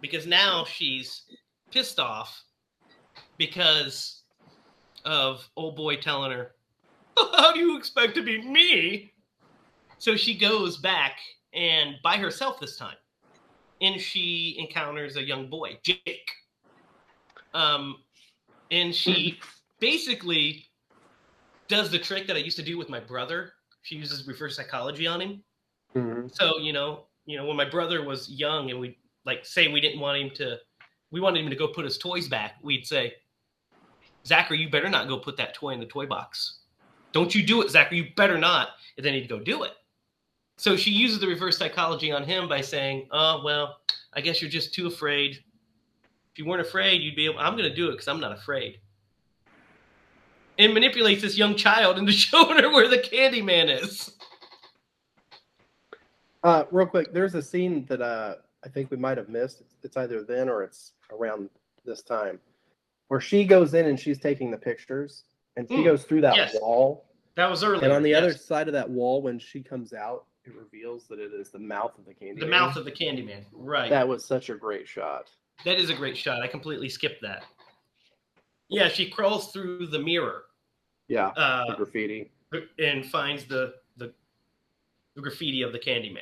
[0.03, 1.22] because now she's
[1.70, 2.42] pissed off
[3.38, 4.24] because
[5.07, 6.53] of old boy telling her,
[7.16, 9.12] "How do you expect to be me?"
[9.96, 11.18] So she goes back
[11.55, 12.96] and by herself this time,
[13.80, 16.30] and she encounters a young boy, Jake.
[17.55, 17.96] Um,
[18.70, 19.38] and she
[19.80, 20.66] basically
[21.68, 23.53] does the trick that I used to do with my brother.
[23.82, 25.44] She uses reverse psychology on him.
[25.94, 26.28] Mm-hmm.
[26.32, 29.81] So you know, you know, when my brother was young and we like say we
[29.81, 30.59] didn't want him to,
[31.11, 32.55] we wanted him to go put his toys back.
[32.62, 33.14] We'd say,
[34.27, 36.61] Zachary, you better not go put that toy in the toy box.
[37.12, 37.99] Don't you do it, Zachary.
[37.99, 38.70] You better not.
[38.97, 39.73] And then he'd go do it.
[40.57, 43.79] So she uses the reverse psychology on him by saying, "Oh well,
[44.12, 45.39] I guess you're just too afraid.
[46.33, 47.41] If you weren't afraid, you'd be able.
[47.41, 48.79] I'm going to do it because I'm not afraid."
[50.59, 54.12] and manipulates this young child into showing her where the Candyman is.
[56.45, 59.60] Uh, real quick, there's a scene that uh, I think we might have missed.
[59.60, 61.48] It's, it's either then or it's around
[61.84, 62.38] this time,
[63.08, 65.24] where she goes in and she's taking the pictures,
[65.56, 66.56] and she Hmm, goes through that yes.
[66.60, 67.04] wall,
[67.36, 67.82] That was earlier.
[67.84, 68.22] and on the yes.
[68.22, 71.58] other side of that wall, when she comes out, it reveals that it is the
[71.58, 72.40] mouth of the candy.
[72.40, 73.44] the mouth of the Candyman.
[73.52, 73.90] Right.
[73.90, 75.28] That was such a great shot.
[75.64, 76.42] That is a great shot.
[76.42, 77.44] I completely skipped that.
[78.68, 80.44] Yeah, she crawls through the mirror
[81.08, 82.30] Yeah, the uh, graffiti.
[82.78, 84.12] and finds the, the
[85.14, 86.18] the graffiti of the Candyman.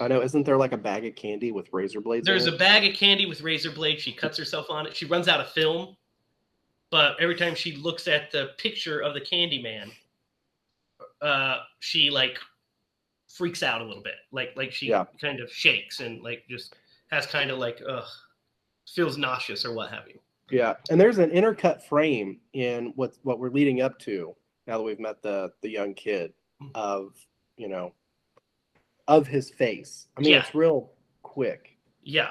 [0.00, 0.22] I know.
[0.22, 2.26] Isn't there like a bag of candy with razor blades?
[2.26, 4.02] There's a bag of candy with razor blades.
[4.02, 4.94] She cuts herself on it.
[4.96, 5.96] She runs out of film,
[6.90, 9.90] but every time she looks at the picture of the Candyman,
[11.20, 12.38] uh, she like
[13.28, 14.14] freaks out a little bit.
[14.32, 15.04] Like like she Yeah.
[15.20, 16.74] kind of shakes and like just
[17.10, 18.04] has kind of like ugh,
[18.88, 20.18] feels nauseous or what have you.
[20.50, 24.34] Yeah, and there's an intercut frame in what what we're leading up to
[24.66, 26.32] now that we've met the the young kid
[26.62, 26.70] Mm.
[26.74, 27.12] of
[27.56, 27.92] you know
[29.08, 30.06] of his face.
[30.16, 30.40] I mean, Yeah.
[30.40, 30.92] it's real
[31.22, 31.76] quick.
[32.02, 32.30] Yeah.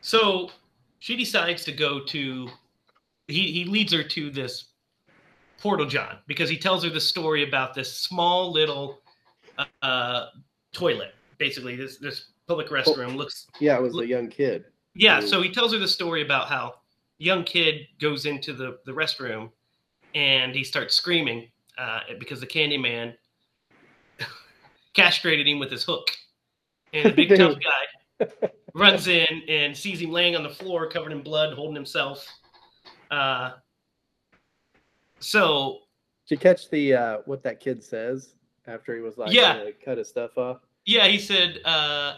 [0.00, 0.50] So
[0.98, 2.48] she decides to go to
[3.28, 4.66] he he leads her to this
[5.60, 9.00] portal john because he tells her the story about this small little
[9.82, 10.26] uh
[10.72, 14.64] toilet basically this this public restroom looks Yeah, it was a young kid.
[14.94, 16.74] yeah so he tells her the story about how
[17.18, 19.50] young kid goes into the the restroom
[20.14, 21.48] and he starts screaming
[21.78, 23.14] uh because the candy man
[24.96, 26.08] castrated him with his hook
[26.92, 28.26] and the big tough guy
[28.74, 32.26] runs in and sees him laying on the floor covered in blood holding himself
[33.10, 33.52] uh
[35.20, 35.80] so
[36.28, 38.34] Did you catch the uh what that kid says
[38.66, 39.58] after he was like, Yeah.
[39.58, 40.58] gonna cut his stuff off?
[40.84, 42.14] yeah he said uh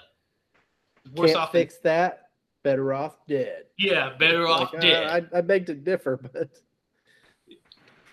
[1.14, 2.24] worse Can't off than- fix that.
[2.64, 3.64] Better off dead.
[3.78, 6.48] yeah better off Like, dead I, I, I beg to differ, but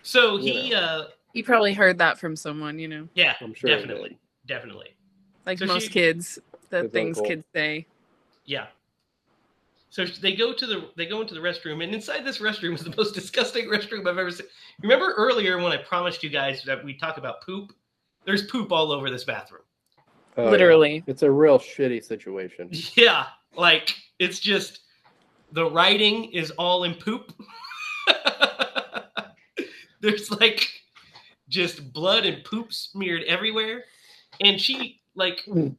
[0.01, 0.77] so you he know.
[0.77, 4.17] uh He probably heard that from someone, you know, yeah I'm sure definitely did.
[4.47, 4.95] Definitely
[5.45, 6.39] like So most she- kids,
[6.69, 7.29] the things uncle.
[7.29, 7.85] kids say.
[8.45, 8.67] Yeah.
[9.89, 12.83] So they go to the they go into the restroom, and inside this restroom is
[12.83, 14.47] the most disgusting restroom I've ever seen.
[14.81, 17.71] Remember earlier when I promised you guys that we talk about poop?
[18.25, 19.61] There's poop all over this bathroom.
[20.37, 20.49] Oh, yeah.
[20.49, 21.03] Literally.
[21.07, 22.69] it's a real shitty situation.
[22.97, 24.79] Yeah, like it's just
[25.53, 27.31] the writing is all in poop.
[30.01, 30.67] There's like
[31.49, 33.85] just blood and poop smeared everywhere,
[34.41, 35.75] and she like Mm.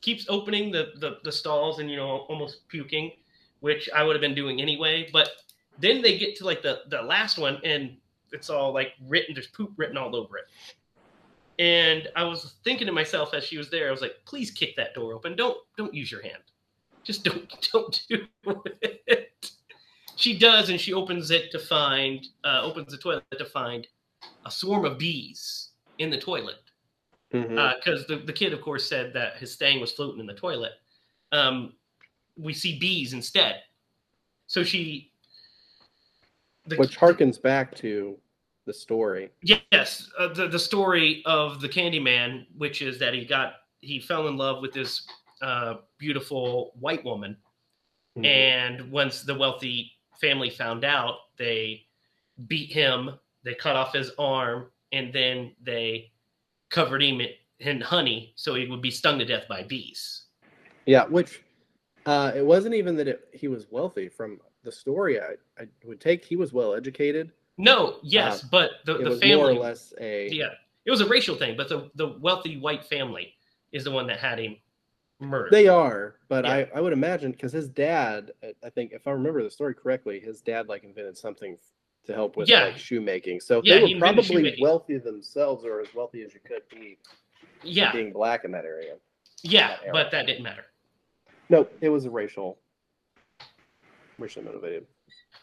[0.00, 3.12] keeps opening the, the the stalls and you know almost puking,
[3.60, 5.08] which I would have been doing anyway.
[5.12, 5.30] But
[5.78, 7.96] then they get to like the the last one, and
[8.32, 9.34] it's all like written.
[9.34, 10.44] There's poop written all over it.
[11.58, 14.76] And I was thinking to myself as she was there, I was like, please kick
[14.76, 15.36] that door open.
[15.36, 16.42] Don't don't use your hand.
[17.04, 18.26] Just don't don't do
[18.82, 19.50] it.
[20.16, 23.86] She does, and she opens it to find uh, opens the toilet to find
[24.46, 26.69] a swarm of bees in the toilet
[27.30, 30.72] Because the, the kid, of course, said that his stang was floating in the toilet.
[31.32, 31.74] Um,
[32.36, 33.62] we see bees instead.
[34.46, 35.12] So she.
[36.76, 38.18] Which harkens back to
[38.66, 39.30] the story.
[39.42, 44.28] yes, uh, the the story of the Candyman, which is that he got he fell
[44.28, 45.06] in love with this
[45.42, 47.36] uh, beautiful white woman,
[48.16, 48.26] Mhm.
[48.26, 51.86] and once the wealthy family found out, they
[52.46, 56.12] beat him, they cut off his arm, and then they
[56.70, 57.20] covered him
[57.60, 60.24] in- honey so he would be stung to death by bees.
[60.86, 61.42] Yeah, which
[62.06, 64.08] uh, it wasn't even that it, he was wealthy.
[64.08, 67.32] From the story, I, I would take he was well educated.
[67.58, 69.02] No, yes, Uh, but the, family.
[69.02, 70.48] It the was more or less a yeah,
[70.86, 73.34] it was a racial thing, but the, the wealthy white family
[73.72, 74.56] is the one that had him
[75.20, 75.52] murdered.
[75.52, 76.52] They are, but Yeah.
[76.52, 79.74] I, I would imagine because his dad, I- I think if I remember the story
[79.74, 81.58] correctly, his dad like invented something
[82.06, 82.64] to help with Yeah.
[82.66, 83.40] like shoemaking.
[83.40, 86.98] So Yeah, they were probably wealthy themselves, or as wealthy as you could be,
[87.62, 88.96] yeah, being black in that area.
[89.42, 90.64] yeah, that but that didn't matter.
[91.48, 92.58] No, it was a racial,
[94.18, 94.86] racially motivated.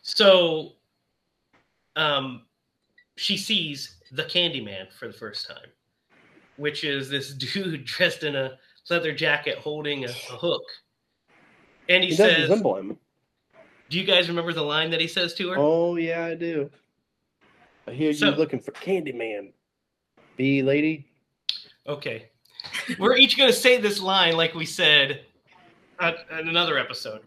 [0.02, 0.74] So,
[1.96, 2.46] um,
[3.18, 5.70] she sees the Candyman for the first time,
[6.56, 8.58] which is this dude dressed in a
[8.90, 10.64] leather jacket holding a, a hook.
[11.90, 12.98] And he, He says, resemble him.
[13.90, 15.56] Do you guys remember the line that he says to her?
[15.58, 16.70] Oh yeah, I do.
[17.88, 19.52] I hear So- you looking for Candyman,
[20.36, 21.06] bee lady.
[21.88, 22.30] Okay.
[23.00, 25.22] We're each going to say this line like we said
[26.00, 27.22] at, at another episode.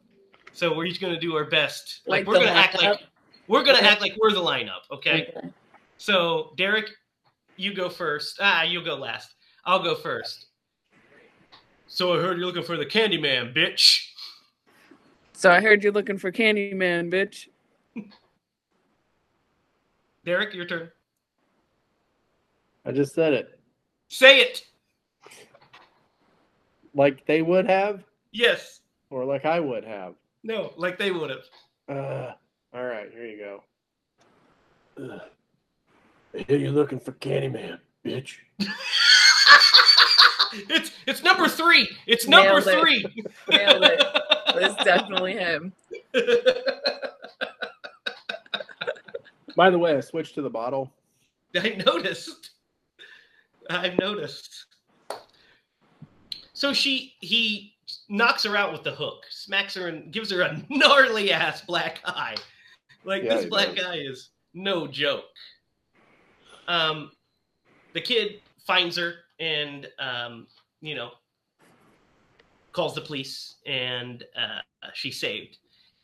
[0.53, 2.01] So we're each going to do our best.
[2.07, 2.91] Like, Like we're going to act lineup?
[2.91, 3.01] like
[3.49, 5.33] we're going to act like we're the lineup, okay?
[5.97, 6.91] So, Derek,
[7.57, 8.39] you go first.
[8.41, 9.35] Ah, you'll go last.
[9.65, 10.47] I'll go first.
[11.87, 14.10] So I heard you're looking for the Candyman, bitch.
[15.41, 17.49] So I heard you're looking for Candyman, bitch.
[20.27, 20.91] Derek, your turn.
[22.85, 23.59] I just said it.
[24.09, 24.67] Say it.
[26.95, 28.81] Like they would have, Yes.
[29.09, 30.13] or like I would have.
[30.45, 31.45] No, like they would have.
[31.89, 32.33] Uh,
[32.75, 33.63] all right, here you go.
[35.03, 35.21] Ugh.
[36.35, 38.35] I hear you looking for Candyman, bitch.
[40.69, 41.89] it's it's number three.
[42.07, 42.81] It's number Nailed it.
[42.83, 43.07] three.
[43.49, 44.05] Nailed it.
[44.61, 45.73] It's definitely him.
[49.57, 50.93] By the way, I switched to the bottle.
[51.57, 52.51] I noticed.
[53.69, 54.67] I've noticed.
[56.53, 57.75] So she he
[58.09, 62.01] knocks her out with the hook, smacks her and gives her a gnarly ass black
[62.05, 62.37] eye.
[63.05, 63.85] Like Yeah, this black does.
[63.85, 65.25] guy is no joke.
[66.69, 67.11] Um
[67.95, 70.47] the kid finds her and um,
[70.81, 71.11] you know
[72.73, 74.61] calls the police and uh,
[74.95, 75.59] she's saved.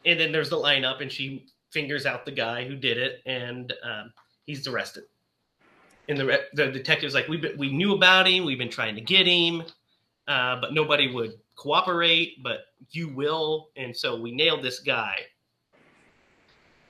[0.05, 3.73] And then there's the lineup and she fingers out the guy who did it and
[3.83, 4.13] um,
[4.45, 5.05] he's arrested.
[6.09, 8.45] And the re- the detective's like we we knew about him.
[8.45, 9.65] We've been trying to get him
[10.29, 13.71] uh, but nobody would cooperate but you will.
[13.77, 15.21] And so we nailed this guy.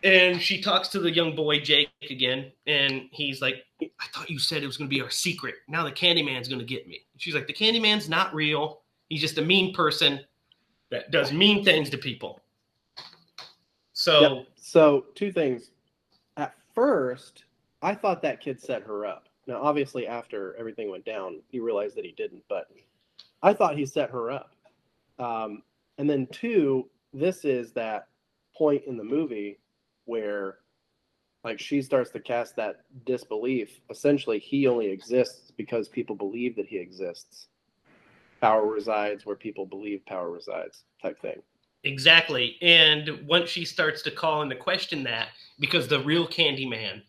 [0.03, 4.39] And she talks to the young boy jake again and he's like i thought you
[4.39, 5.57] said it was going to be our secret.
[5.69, 7.01] Now the candyman's going to get me.
[7.17, 10.21] She's like the candyman's not real he's just a mean person
[10.91, 12.41] that does mean things to people
[13.97, 14.47] so Yep.
[14.57, 15.71] So, two things.
[16.37, 17.45] At first,
[17.83, 19.29] I thought that kid set her up.
[19.47, 22.67] Now, obviously, after everything went down, he realized that he didn't, but
[23.43, 24.55] I thought he set her up.
[25.19, 25.63] Um,
[25.99, 28.09] and then, two, this is that
[28.55, 29.61] point in the movie
[30.05, 30.59] where,
[31.43, 33.81] like, she starts to cast that disbelief.
[33.89, 37.47] Essentially, he only exists because people believe that he exists.
[38.47, 41.43] Power resides where people believe power resides, type thing.
[41.83, 42.57] Exactly.
[42.63, 47.03] And once she starts to call into question that, because the real Candyman,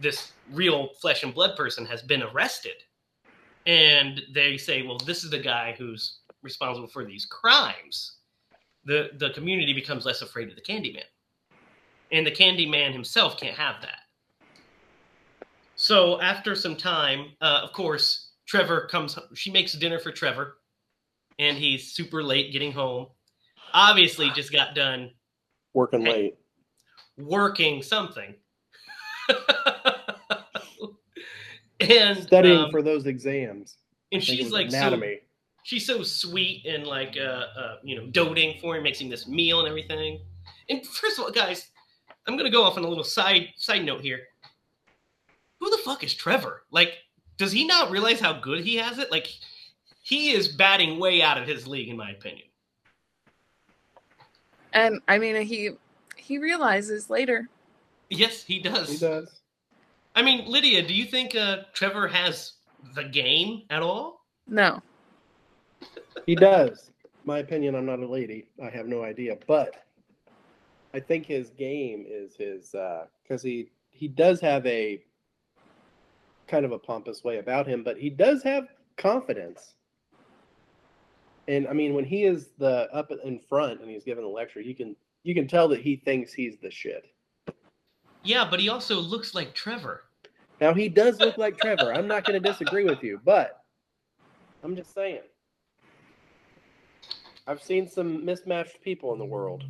[0.00, 2.76] this real flesh and blood person, has been arrested,
[3.66, 8.16] and they say, well, this is the guy who's responsible for these crimes,
[8.84, 11.02] the, the community becomes less afraid of the Candyman.
[12.12, 14.00] And the Candyman himself can't have that.
[15.76, 20.57] So after some time, uh, of course, Trevor comes, she makes dinner for Trevor,
[21.38, 23.06] and he's super late getting home
[23.74, 25.10] obviously just got done
[25.74, 26.12] Working Hey.
[26.12, 26.34] late.
[27.18, 28.34] working something.
[31.80, 33.76] and Studying um, for those exams.
[34.12, 35.00] and I think it she's was like so,
[35.62, 39.28] she's so sweet and like uh, uh you know doting for him, makes him this
[39.28, 40.20] meal and everything.
[40.70, 41.68] And first of all, guys,
[42.26, 44.20] I'm gonna go off on a little side side note here.
[45.60, 46.62] Who the fuck is Trevor?
[46.70, 46.94] Like,
[47.36, 49.10] does he not realize how good he has it?
[49.10, 49.28] Like,
[50.08, 52.46] he is batting way out of his league, in my opinion.
[54.72, 55.72] And I mean, he
[56.16, 57.46] he realizes later.
[58.08, 58.90] Yes, he does.
[58.90, 59.42] He does.
[60.14, 62.54] I mean, Lydia, do you think uh, Trevor has
[62.94, 64.24] the game at all?
[64.46, 64.80] No,
[66.24, 66.90] He does.
[67.26, 68.48] My opinion, I'm not a lady.
[68.62, 69.36] I have no idea.
[69.46, 69.84] But
[70.94, 72.74] I think his game is his
[73.22, 75.04] because he he does have a
[76.46, 79.74] kind of a pompous way about him, but he does have confidence.
[81.48, 84.60] And I mean, when he is the up in front and he's giving the lecture,
[84.60, 84.94] you can
[85.24, 87.06] you can tell that he thinks he's the shit.
[88.22, 90.04] Yeah, but he also looks like Trevor.
[90.60, 91.94] Now he does look like Trevor.
[91.94, 93.64] I'm not going to disagree with you, but
[94.62, 95.22] I'm just saying.
[97.46, 99.64] I've seen some mismatched people in the world.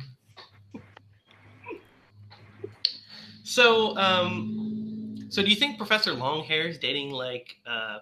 [3.43, 7.99] So, um, so do you think Professor Longhair is dating like, uh,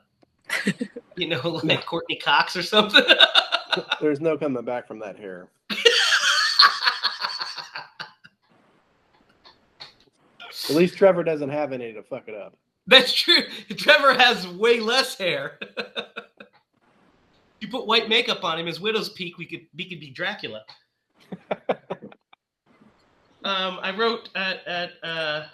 [1.15, 3.03] you know, like Courteney Cox or something?
[4.01, 5.49] There's no coming back from that hair.
[10.69, 12.57] At least Trevor doesn't have any to fuck it up.
[12.87, 13.43] That's true.
[13.77, 15.59] Trevor has way less hair.
[17.59, 19.37] you put white makeup on him, his widow's peak.
[19.37, 20.63] We could, we could be Dracula.
[23.43, 25.45] um, I wrote at at uh,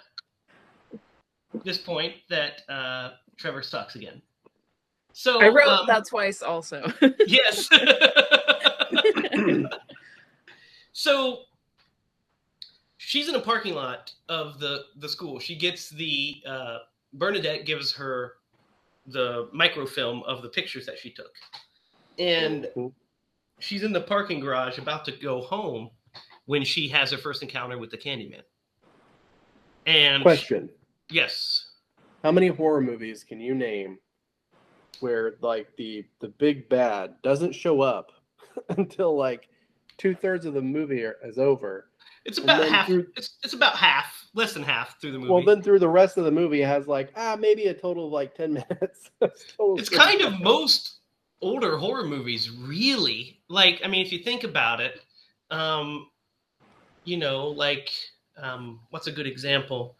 [1.64, 4.22] this point that uh, Trevor sucks again.
[5.16, 6.92] So I wrote um, that twice also.
[7.26, 7.68] Yes.
[10.92, 11.42] so
[12.96, 15.38] she's in a parking lot of the the school.
[15.38, 16.78] She gets the uh,
[17.12, 18.34] Bernadette gives her
[19.06, 21.32] the microfilm of the pictures that she took,
[22.18, 22.92] and Mhm.
[23.60, 25.90] she's in the parking garage about to go home
[26.46, 28.42] when she has her first encounter with the Candyman.
[29.86, 30.70] And Question:
[31.08, 31.70] yes,
[32.24, 33.98] How many horror movies can you name
[35.00, 38.12] where like the the big bad doesn't show up
[38.70, 39.48] until like
[39.98, 41.88] two thirds of the movie are, is over.
[42.24, 42.86] It's about half.
[42.86, 45.30] through- It's, it's about half, less than half through the movie.
[45.32, 48.06] Well, then through the rest of the movie it has like ah maybe a total
[48.06, 49.10] of like ten minutes.
[49.20, 51.00] Total it's kind of most
[51.42, 53.40] older horror movies, really.
[53.48, 55.00] Like, I mean, if you think about it,
[55.50, 56.08] um,
[57.04, 57.90] you know, like,
[58.40, 59.94] um, what's a good example?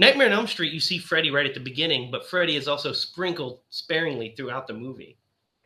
[0.00, 2.90] Nightmare on Elm Street, you see Freddy right at the beginning, but Freddy is also
[2.90, 5.18] sprinkled sparingly throughout the movie.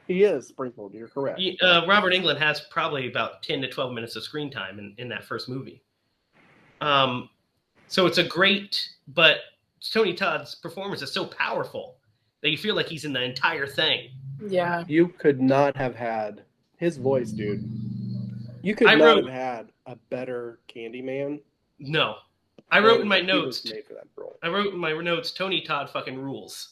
[0.09, 0.93] He is sprinkled.
[0.93, 1.39] You're correct.
[1.39, 4.93] Y- Uh, Robert Englund has probably about 10 to 12 minutes of screen time in,
[4.99, 5.81] in that first movie.
[6.81, 7.31] Um,
[7.87, 9.37] so it's a great, but
[9.93, 11.97] Tony Todd's performance is so powerful
[12.43, 14.11] that you feel like he's in the entire thing.
[14.49, 14.83] Yeah.
[14.89, 16.43] You could not have had
[16.77, 17.63] his voice, dude.
[18.63, 21.41] You could I not wrote- have had a better Candyman.
[21.79, 22.17] No.
[22.75, 24.37] I wrote in my notes, made for that role.
[24.43, 26.71] I wrote in my notes, Tony Todd fucking rules.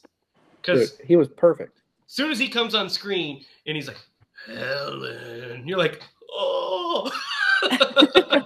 [0.61, 1.79] Because he was perfect.
[2.07, 3.99] as soon as he comes on screen and he's like,
[4.47, 7.11] Helen, you're like, oh.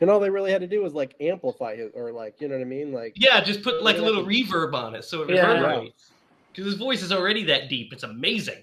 [0.00, 2.54] And all they really had to do was like amplify his, or like, you know
[2.56, 2.90] what I mean?
[2.92, 5.46] Like, Yeah, just put like a little reverb on it so it Yeah.
[5.46, 6.12] reverberates.
[6.52, 7.92] Because his voice is already that deep.
[7.92, 8.62] It's amazing.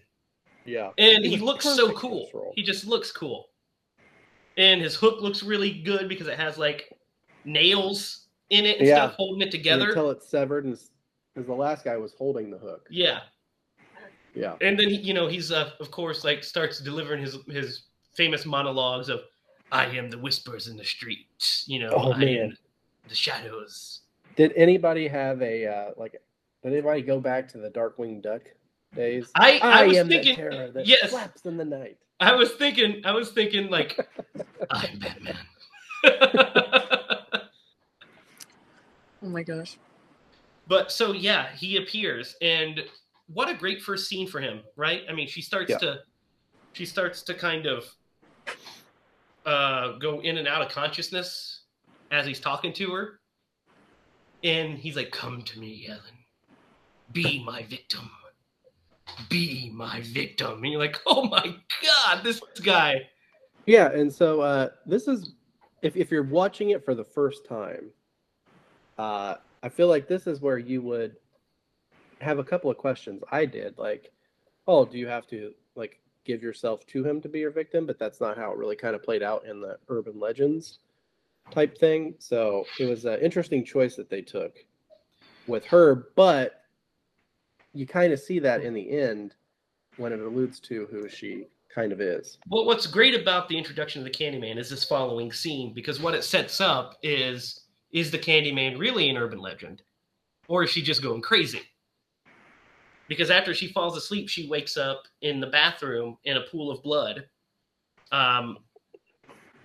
[0.65, 0.89] yeah.
[0.97, 2.51] And He he, looks so cool.
[2.55, 3.49] He just looks cool.
[4.57, 6.91] And his hook looks really good because it has like
[7.47, 8.95] nails in it and Yeah.
[9.07, 9.89] stuff holding it together.
[9.89, 10.77] Until it's severed, and
[11.33, 12.87] because the last guy was holding the hook.
[12.89, 13.21] Yeah.
[14.35, 14.55] Yeah.
[14.61, 17.83] And then you know he's uh, of course like starts delivering his his
[18.13, 19.21] famous monologues of
[19.71, 21.27] I am the whispers in the street,
[21.65, 22.37] you know, Oh, I man.
[22.37, 22.57] am
[23.09, 24.01] the shadows.
[24.35, 26.13] Did anybody have a uh, like?
[26.63, 28.41] Did anybody go back to the Darkwing Duck
[28.95, 29.29] days?
[29.35, 31.09] I I, was am thinking the terror that yes.
[31.09, 31.97] flaps in the night.
[32.19, 33.97] I was thinking I was thinking like
[34.69, 35.37] I'm Batman.
[39.23, 39.77] Oh my gosh.
[40.67, 42.83] But so yeah, he appears, and
[43.27, 45.03] what a great first scene for him, right?
[45.09, 45.77] I mean, she starts Yeah.
[45.79, 45.99] to
[46.73, 47.85] she starts to kind of
[49.45, 51.63] uh, go in and out of consciousness
[52.11, 53.19] as he's talking to her,
[54.43, 56.01] and he's like, "Come to me, Ellen.
[57.13, 58.09] Be my victim.
[59.29, 63.09] Be my victim." And you're like, "Oh my god, this guy."
[63.65, 65.33] Yeah, and so uh, this is
[65.81, 67.91] if if you're watching it for the first time,
[68.97, 71.15] uh, I feel like this is where you would
[72.19, 73.23] have a couple of questions.
[73.31, 74.11] I did like,
[74.67, 77.85] oh, do you have to like give yourself to him to be your victim?
[77.85, 80.79] But that's not how it really kind of played out in the urban legends
[81.51, 82.15] type thing.
[82.19, 84.55] So it was an interesting choice that they took
[85.47, 86.63] with her, but
[87.73, 89.35] you kind of see that in the end
[89.97, 92.37] when it alludes to who she kind of is.
[92.49, 96.15] Well, what's great about the introduction of the Candyman is this following scene because what
[96.15, 99.81] it sets up is is the Candyman really an urban legend,
[100.47, 101.61] or is she just going crazy?
[103.07, 106.83] Because after she falls asleep, she wakes up in the bathroom in a pool of
[106.83, 107.25] blood,
[108.11, 108.57] um,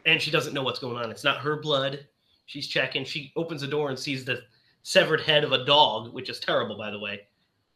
[0.06, 1.10] and she doesn't know what's going on.
[1.10, 2.06] It's not her blood.
[2.46, 3.04] She's checking.
[3.04, 4.42] She opens the door and sees the
[4.82, 7.22] severed head of a dog, which is terrible, by the way.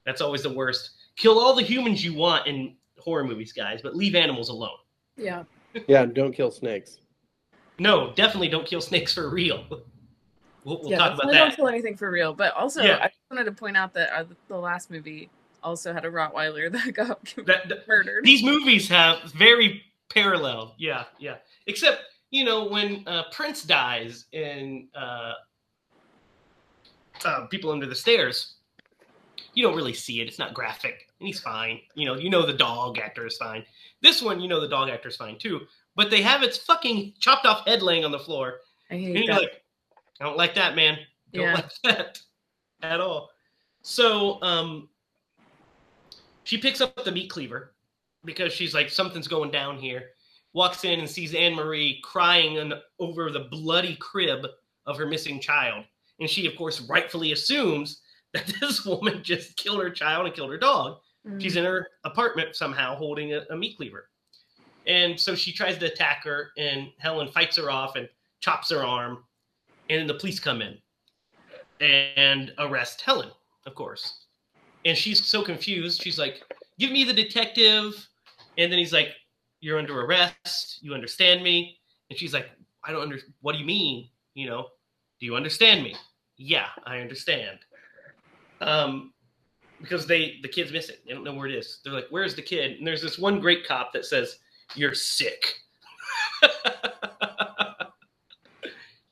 [0.04, 0.90] That's always the worst.
[1.16, 4.78] Kill all the humans you want in horror movies, guys, but leave animals alone.
[5.16, 5.44] Yeah.
[5.88, 6.98] Yeah, don't kill snakes.
[7.78, 9.64] No, definitely don't kill snakes for real.
[10.66, 11.56] We'll, we'll yeah, talk about definitely don't that.
[11.56, 12.34] kill anything for real.
[12.34, 12.98] But also, Yeah.
[13.00, 15.30] I just wanted to point out that uh, the last movie
[15.62, 18.24] also had a Rottweiler that got That- that- murdered.
[18.24, 20.74] These movies have very parallel.
[20.76, 21.36] Yeah, yeah.
[21.68, 25.34] Except, you know, when uh, Prince dies in uh,
[27.24, 28.54] uh, People Under the Stairs,
[29.54, 30.28] you don't really see it.
[30.28, 31.80] It's not graphic, and he's fine.
[31.94, 33.64] You know, you know the dog actor is fine.
[34.02, 35.62] This one, you know the dog actor is fine too.
[35.94, 38.56] But they have its fucking chopped off head laying on the floor,
[38.90, 39.40] I And hate you're that.
[39.42, 39.62] like,
[40.20, 40.98] I don't like that, man.
[41.32, 41.54] Don't Yeah.
[41.54, 42.18] like that
[42.82, 43.30] at all.
[43.82, 44.88] So um
[46.44, 47.74] she picks up the meat cleaver
[48.24, 50.10] because she's like, something's going down here.
[50.52, 54.46] Walks in and sees Anne Marie crying an, over the bloody crib
[54.86, 55.84] of her missing child.
[56.20, 58.00] And she, of course, rightfully assumes
[58.32, 60.98] that this woman just killed her child and killed her dog.
[61.26, 61.40] Mm.
[61.42, 64.08] She's in her apartment somehow holding a, a meat cleaver.
[64.86, 68.08] And so she tries to attack her, and Helen fights her off and
[68.40, 69.24] chops her arm.
[69.88, 70.78] And then the police come in
[71.80, 73.30] and arrest Helen,
[73.66, 74.24] of course.
[74.84, 76.02] And she's so confused.
[76.02, 76.42] She's like,
[76.78, 78.08] Give me the detective.
[78.58, 79.10] And then he's like,
[79.60, 80.78] You're under arrest.
[80.82, 81.78] You understand me?
[82.10, 82.50] And she's like,
[82.84, 84.08] I don't under what do you mean?
[84.34, 84.66] You know,
[85.18, 85.96] do you understand me?
[86.36, 87.58] Yeah, I understand.
[88.60, 89.12] Um,
[89.80, 90.96] because they the kid's missing.
[91.06, 91.80] They don't know where it is.
[91.84, 94.38] They're like, "Where's the kid?" And there's this one great cop that says,
[94.74, 95.54] "You're sick."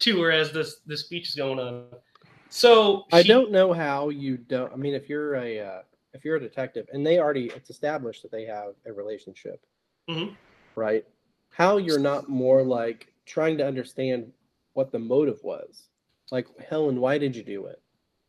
[0.04, 1.86] to her as this this speech is going on.
[2.48, 4.72] So I she- don't know how you don't.
[4.72, 5.82] I mean, if you're a uh,
[6.12, 9.64] if you're a detective, and they already it's established that they have a relationship,
[10.08, 10.36] Mhm.
[10.76, 11.04] right?
[11.50, 14.32] how you're not more like trying to understand
[14.72, 15.84] what the motive was.
[16.32, 17.80] Like, Helen, why did you do it?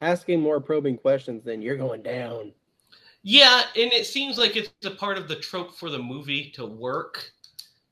[0.02, 2.54] Asking more probing questions than you're going down.
[3.24, 6.68] Yeah, and it seems like it's a part of the trope for the movie to
[6.68, 7.32] work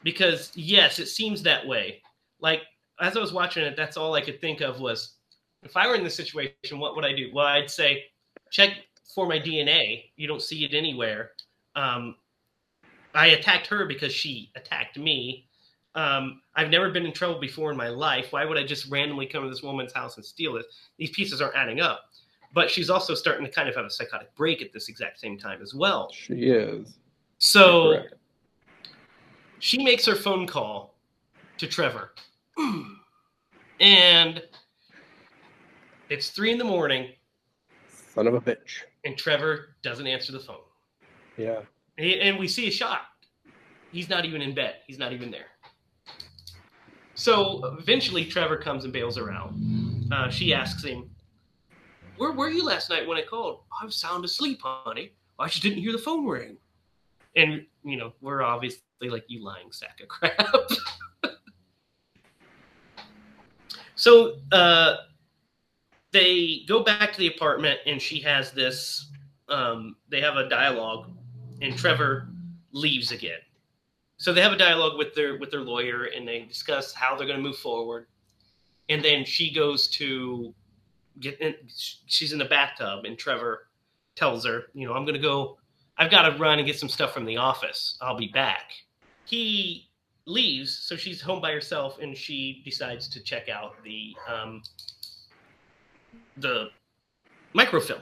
[0.04, 2.04] because yes, it seems that way.
[2.40, 2.62] Like
[3.00, 5.16] as I was watching it, that's all I could think of was
[5.64, 7.30] if I were in this situation, what would I do?
[7.34, 8.06] Well, I'd say
[8.52, 8.72] check
[9.14, 10.06] for my DNA.
[10.16, 11.32] You don't see it anywhere.
[11.76, 12.16] Um,
[13.16, 15.48] I attacked her because she attacked me.
[15.96, 18.28] Um, I've never been in trouble before in my life.
[18.32, 20.66] Why would I just randomly come to this woman's house and steal this?
[20.98, 22.06] These pieces aren't adding up.
[22.54, 25.38] But she's also starting to kind of have a psychotic break at this exact same
[25.38, 26.12] time as well.
[26.12, 26.96] She is.
[27.40, 28.04] So
[29.60, 30.96] she makes her phone call
[31.58, 32.12] to Trevor.
[33.80, 34.42] and
[36.10, 37.10] it's three in the morning,
[38.14, 38.82] Son of a bitch.
[39.06, 40.58] and Trevor doesn't answer the phone.
[41.38, 41.62] Yeah.
[41.98, 43.02] And and we see a shot.
[43.92, 44.76] He's not even in bed.
[44.88, 45.46] He's not even there.
[47.16, 49.54] So eventually, Trevor comes and bails her out.
[50.12, 51.10] Uh, she asks him,
[52.18, 53.62] "Where were you last night when I called?
[53.80, 55.14] I was sound asleep, honey.
[55.40, 56.58] I just didn't hear the phone ring."
[57.36, 60.38] And you know, we're obviously like, "You lying sack of crap."
[64.04, 64.98] So uh,
[66.12, 69.10] they go back to the apartment, and she has this.
[69.48, 71.10] Um, they have a dialogue
[71.62, 72.28] and Trevor
[72.74, 73.40] leaves again.
[74.18, 77.28] So they have a dialogue with their with their lawyer and they discuss how they're
[77.28, 78.08] going to move forward.
[78.90, 80.54] And then she goes to
[81.20, 83.68] get in, she's in the bathtub and Trevor
[84.16, 85.58] tells her, you know, I'm going to go
[85.98, 87.98] I've got to run and get some stuff from the office.
[88.02, 88.72] I'll be back.
[89.26, 89.90] He
[90.26, 94.62] leaves, so she's home by herself and she decides to check out the um
[96.38, 96.70] the
[97.54, 98.02] microfilm.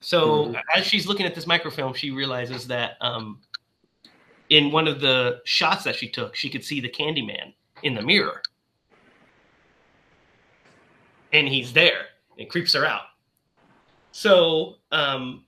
[0.00, 0.62] So Mhm.
[0.74, 3.40] as she's looking at this microfilm, she realizes that um,
[4.48, 8.02] in one of the shots that she took, she could see the Candyman in the
[8.02, 8.42] mirror,
[11.32, 12.08] and he's there.
[12.36, 13.02] It creeps her out.
[14.12, 15.44] So um,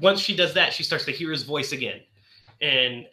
[0.00, 2.00] once she does that, she starts to hear his voice again,
[2.60, 3.06] and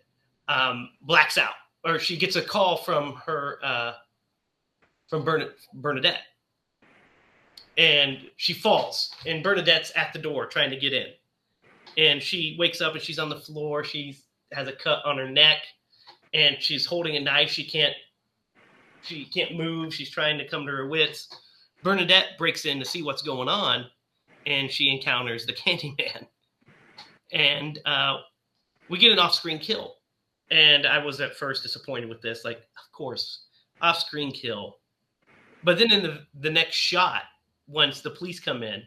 [0.47, 1.53] um, blacks out.
[1.85, 3.93] Or she gets a call from her uh,
[5.09, 6.21] from Bern- Bernadette.
[7.77, 11.07] And she falls and bernadette's at the door trying to get in.
[11.97, 13.83] And she wakes up and she's on the floor.
[13.83, 14.17] She
[14.51, 15.59] has a cut on her neck
[16.33, 17.49] and she's holding a knife.
[17.49, 17.93] She can't
[19.01, 19.93] she can't move.
[19.93, 21.29] She's trying to come to her wits.
[21.83, 23.85] Bernadette breaks in to see what's going on
[24.45, 26.27] and she encounters the candyman.
[27.31, 28.17] And uh,
[28.89, 29.95] we get an off-screen kill
[30.51, 33.45] and i was at first disappointed with this like of course
[33.81, 34.77] off-screen kill
[35.63, 37.23] but then in the the next shot
[37.69, 38.83] once the police come in,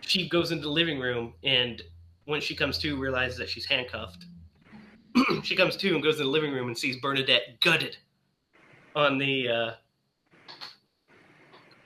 [0.00, 1.82] she goes into the living room and
[2.24, 4.26] when she comes to realizes that she's handcuffed.
[5.42, 7.96] she comes to and goes in the living room and sees Bernadette gutted
[8.94, 9.70] on the uh,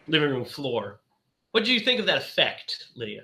[0.06, 1.00] living room floor.
[1.52, 3.22] What do you think of that effect, Lydia?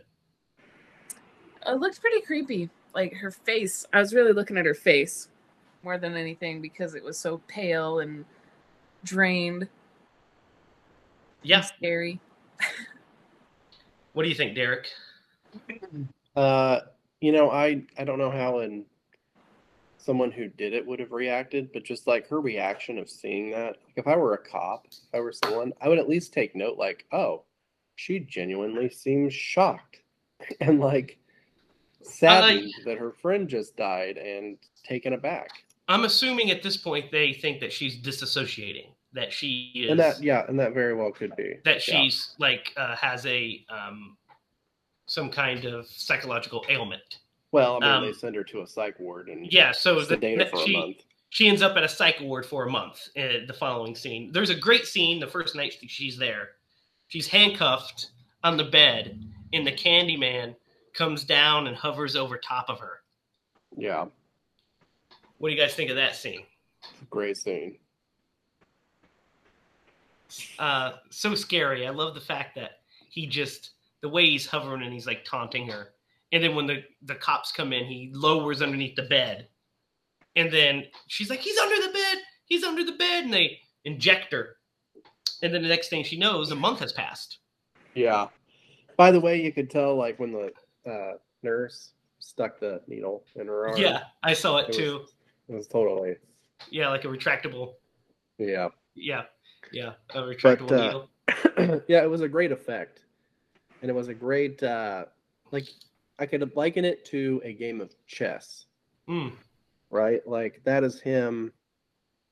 [1.67, 2.71] It looked pretty creepy.
[2.95, 3.87] Like her face.
[3.93, 5.29] I was really looking at her face
[5.83, 8.25] more than anything because it was so pale and
[9.05, 9.63] drained.
[9.63, 9.71] and
[11.43, 11.61] Yeah.
[11.61, 12.21] Scary.
[14.13, 14.89] What do you think, Derek?
[16.35, 16.81] Uh,
[17.21, 18.85] you know, I I don't know how and
[19.97, 23.77] someone who did it would have reacted, but just like her reaction of seeing that,
[23.85, 26.57] like if I were a cop, if I were someone, I would at least take
[26.57, 27.43] note, like, oh,
[27.97, 30.01] she genuinely seems shocked
[30.61, 31.19] and like
[32.03, 35.51] saddened that her friend just died and taken aback.
[35.89, 40.23] I'm assuming at this point they think that she's disassociating, that she is And that,
[40.23, 42.03] yeah, and that very well could be that Yeah.
[42.03, 44.17] she's like uh, has a um,
[45.07, 47.21] some kind of psychological ailment.
[47.53, 50.17] Well, I mean, um, they send her to a psych ward and Yeah, so the,
[50.17, 50.97] her for a she month.
[51.31, 53.09] she ends up at a psych ward for a month.
[53.15, 55.19] In the following scene, there's a great scene.
[55.19, 56.51] The first night she's there,
[57.07, 58.11] she's handcuffed
[58.45, 59.19] on the bed,
[59.55, 60.55] and the Candyman
[60.93, 63.01] comes down and hovers over top of her.
[63.77, 64.07] Yeah,
[65.39, 66.43] What do you guys think of that scene?
[67.11, 67.77] great scene.
[70.59, 71.87] uh, so scary.
[71.87, 75.69] I love the fact that he just the way he's hovering and he's like taunting
[75.69, 75.91] her,
[76.33, 79.49] and then when the the cops come in, he lowers underneath the bed,
[80.37, 82.19] and then she's like, "He's under the bed.
[82.45, 84.57] He's under the bed," and they inject her,
[85.43, 87.39] and then the next thing she knows, a month has passed.
[87.95, 88.29] Yeah.
[88.97, 90.53] By the way, you could tell like when the
[90.91, 93.79] uh, nurse stuck the needle in her arm.
[93.79, 95.01] Yeah, I saw it It too.
[95.03, 95.09] It
[95.49, 96.17] was totally.
[96.71, 97.75] Yeah, like a retractable.
[98.39, 98.69] Yeah.
[98.95, 99.23] Yeah,
[99.73, 100.83] yeah, a retractable uh,
[101.57, 101.83] needle.
[101.89, 103.01] yeah, it was a great effect.
[103.81, 105.07] And it was a great uh
[105.53, 105.69] like
[106.19, 108.67] I could liken it to a game of chess,
[109.09, 109.33] Mm,
[109.91, 110.27] right?
[110.27, 111.53] Like that is him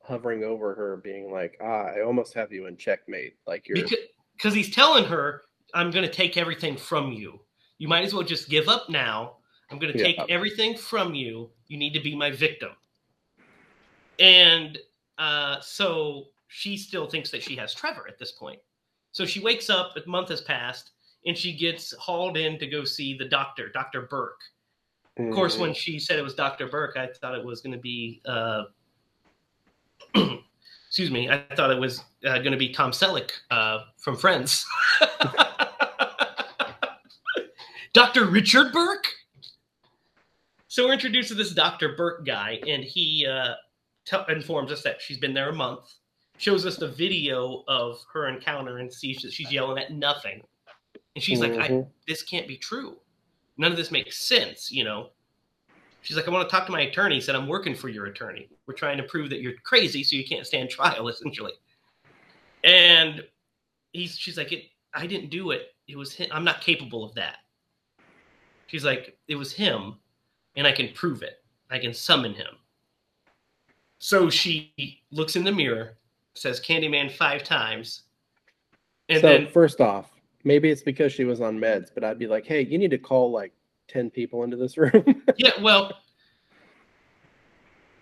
[0.03, 3.99] hovering over her, being like, "Ah, I almost have you in checkmate." Like you're because
[4.37, 7.41] because he's telling her, "I'm going to take everything from you.
[7.79, 9.37] You might as well just give up now.
[9.71, 10.27] I'm going to take Yeah.
[10.29, 11.51] everything from you.
[11.69, 12.71] You need to be my victim."
[14.19, 14.79] And
[15.19, 18.61] uh, so she still thinks that she has Trevor at this point.
[19.13, 19.97] So she wakes up.
[19.97, 20.91] A month has passed,
[21.27, 24.41] and she gets hauled in to go see the doctor, Doctor Burke.
[25.19, 25.61] Of course, Mm.
[25.61, 26.67] when she said it was Dr.
[26.69, 28.65] Burke, I thought it was going to be, uh,
[30.89, 34.67] excuse me, I thought it was uh, going to be Tom Selleck uh, from Friends.
[37.95, 38.27] Dr.
[38.27, 39.07] Richard Burke?
[40.69, 41.97] So we're introduced to this Dr.
[41.97, 43.55] Burke guy, and he uh,
[44.07, 45.93] tell informs us that she's been there a month,
[46.39, 50.43] shows us the video of her encounter, and sees that she's yelling at nothing.
[51.15, 51.91] And she's like, I, Mhm.
[52.07, 52.99] this can't be true.
[53.59, 55.11] None of this makes sense, you know.
[56.03, 57.17] She's like, I want to talk to my attorney.
[57.17, 58.49] He said, I'm working for your attorney.
[58.67, 61.53] We're trying to prove that you're crazy so you can't stand trial, essentially.
[62.65, 63.27] And
[63.93, 64.65] he's she's like, it,
[64.95, 65.75] I didn't do it.
[65.89, 66.29] It was him.
[66.33, 67.39] I'm not capable of that.
[68.67, 69.97] She's like, it was him,
[70.57, 71.43] and I can prove it.
[71.71, 72.57] I can summon him.
[73.99, 75.97] So she looks in the mirror,
[76.35, 78.03] says Candyman five times,
[79.09, 80.11] and so then first off,
[80.45, 82.99] maybe it's because she was on meds, but I'd be like, "Hey, you need to
[82.99, 83.53] call like
[83.89, 85.93] ten people into this room." Yeah, well,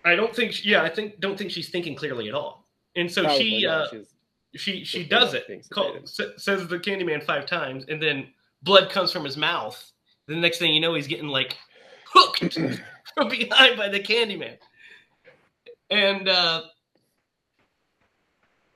[0.05, 0.65] I don't think.
[0.65, 2.67] Yeah, I think don't think she's thinking clearly at all.
[2.97, 3.87] And so Probably she uh,
[4.55, 5.47] she she does it.
[5.71, 8.29] Call, says the Candyman five times, and then
[8.63, 9.93] blood comes from his mouth.
[10.27, 11.57] The next thing you know, he's getting like
[12.13, 12.55] hooked
[13.15, 14.57] from behind by the Candyman,
[15.91, 16.63] and uh,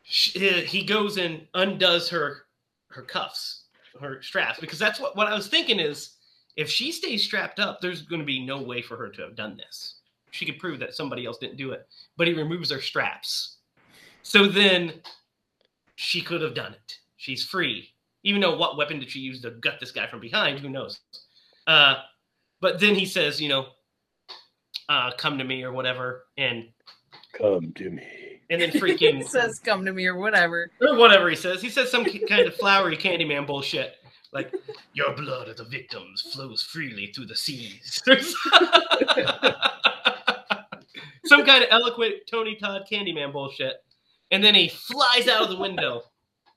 [0.02, 2.44] she, he goes and undoes her
[2.90, 3.64] her cuffs,
[4.00, 6.16] her straps, because that's what what I was thinking is
[6.56, 9.36] if she stays strapped up, there's going to be no way for her to have
[9.36, 9.94] done this.
[10.32, 11.86] She could prove that somebody else didn't do it,
[12.16, 13.58] but he removes her straps.
[14.22, 14.94] So then
[15.94, 16.98] she could have done it.
[17.16, 17.90] She's free.
[18.24, 20.58] Even though what weapon did she use to gut this guy from behind?
[20.58, 21.00] Who knows?
[21.66, 22.02] Uh,
[22.60, 23.66] but then he says, you know,
[24.88, 26.68] uh, come to me or whatever, and
[27.38, 28.40] Come to me.
[28.50, 30.70] and then freaking It says come to me or whatever.
[30.80, 31.62] or whatever he says.
[31.62, 33.94] He says some kind of flowery Candyman bullshit,
[34.32, 34.52] like
[34.92, 38.02] "Your blood of the victims flows freely through the seas."
[41.24, 43.82] some kind of eloquent Tony Todd Candyman bullshit,
[44.30, 46.02] and then he flies out of the window.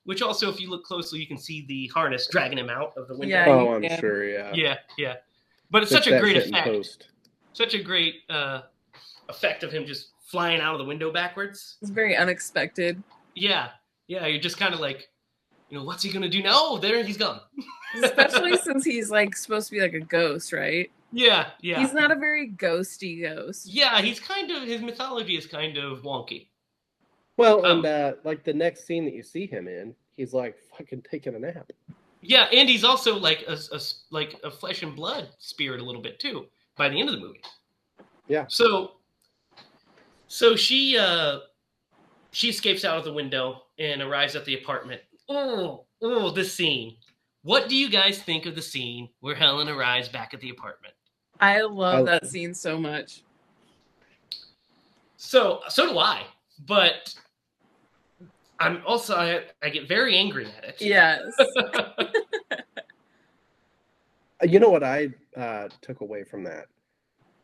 [0.03, 3.07] Which also, if you look closely, you can see the harness dragging him out of
[3.07, 3.35] the window.
[3.35, 3.99] Yeah, Oh, I'm yeah.
[3.99, 4.27] sure.
[4.27, 4.51] Yeah.
[4.55, 5.15] yeah, yeah.
[5.69, 7.07] But it's Fix such a great effect.
[7.53, 8.61] Such a great uh,
[9.29, 11.77] effect of him just flying out of the window backwards.
[11.81, 13.01] It's very unexpected.
[13.35, 13.69] Yeah,
[14.07, 14.25] yeah.
[14.25, 15.09] You're just kind of like,
[15.69, 16.51] you know, what's he gonna do now?
[16.53, 17.41] Oh, there he's gone.
[18.03, 20.89] Especially since he's like supposed to be like a ghost, right?
[21.11, 21.79] Yeah, yeah.
[21.79, 23.67] He's not a very ghosty ghost.
[23.67, 26.47] Yeah, he's kind of his mythology is kind of wonky.
[27.37, 30.55] Well, Um, and uh, like the next scene that you see him in, he's like
[30.77, 31.69] fucking taking a nap.
[32.21, 35.83] Yeah, and he's also like a, a s- like a flesh and blood spirit a
[35.83, 36.45] little bit too
[36.77, 37.41] by the end of the movie.
[38.27, 38.45] Yeah.
[38.47, 38.91] So
[40.31, 41.39] so she uh
[42.31, 45.01] she escapes out of the window and arrives at the apartment.
[45.27, 46.95] Oh, oh, this scene.
[47.43, 50.93] What do you guys think of the scene where Helen arrives back at the apartment?
[51.41, 53.23] I love that scene so much.
[55.17, 56.23] So so do I,
[56.65, 57.13] but
[58.57, 60.81] I'm also I, I get very angry at it.
[60.81, 61.23] Yes.
[64.43, 66.65] You know what I uh, took away from that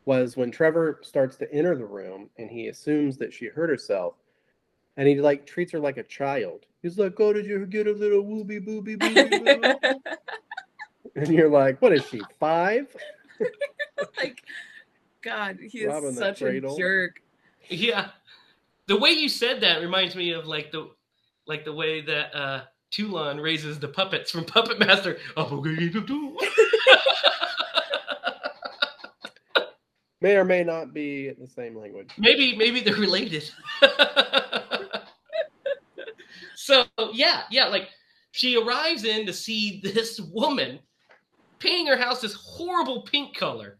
[0.08, 4.16] was when Trevor starts to enter the room and he assumes that she hurt herself,
[4.96, 6.66] and he like treats her like a child.
[6.82, 9.74] He's like, "Oh, did you get a little wooby booby booby?" boo?"
[11.18, 12.88] and you're like, "What is she five?
[14.18, 14.42] like,
[15.22, 16.78] God, he is Robbing the such a cradle.
[16.78, 17.22] jerk.
[17.68, 18.08] Yeah.
[18.88, 20.90] The way you said that reminds me of like the
[21.48, 22.62] like the way that uh
[22.92, 25.18] Toulon raises the puppets from Puppet Master.
[30.28, 33.50] May or may not be the same language." maybe maybe they're related.
[36.56, 36.84] so
[37.14, 37.88] yeah, yeah, like
[38.32, 40.80] she arrives in to see this woman
[41.60, 43.80] painting her house this horrible pink color.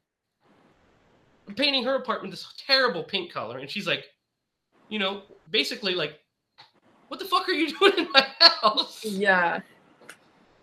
[1.58, 4.06] Painting her apartment this terrible pink color, and she's like,
[4.88, 6.20] you know, basically like,
[7.10, 9.04] what the fuck are you doing in my house?
[9.04, 9.60] Yeah.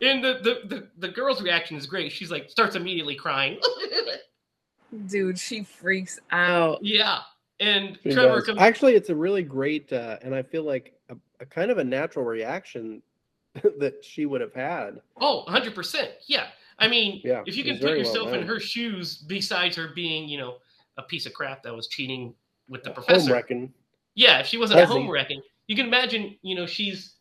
[0.00, 2.10] And the, the, the, the girl's reaction is great.
[2.10, 3.58] She's like, starts immediately crying.
[5.08, 6.78] Dude, she freaks out.
[6.82, 7.20] yeah.
[7.60, 8.58] And She Trevor comes.
[8.60, 11.84] Actually, it's a really great, uh, and I feel like a, a kind of a
[11.84, 13.00] natural reaction
[13.78, 15.00] that she would have had.
[15.20, 16.08] Oh, 100%.
[16.26, 16.46] Yeah.
[16.80, 19.88] I mean, Yeah, if you can put very well yourself in her shoes, besides her
[19.94, 20.56] being, you know,
[20.98, 22.34] a piece of crap that was cheating
[22.68, 23.12] with the professor.
[23.12, 23.32] Home professor.
[23.32, 23.72] wrecking.
[24.16, 24.94] Yeah, if she wasn't Has he?
[24.94, 26.36] home wrecking, you can imagine.
[26.42, 27.14] You know, she's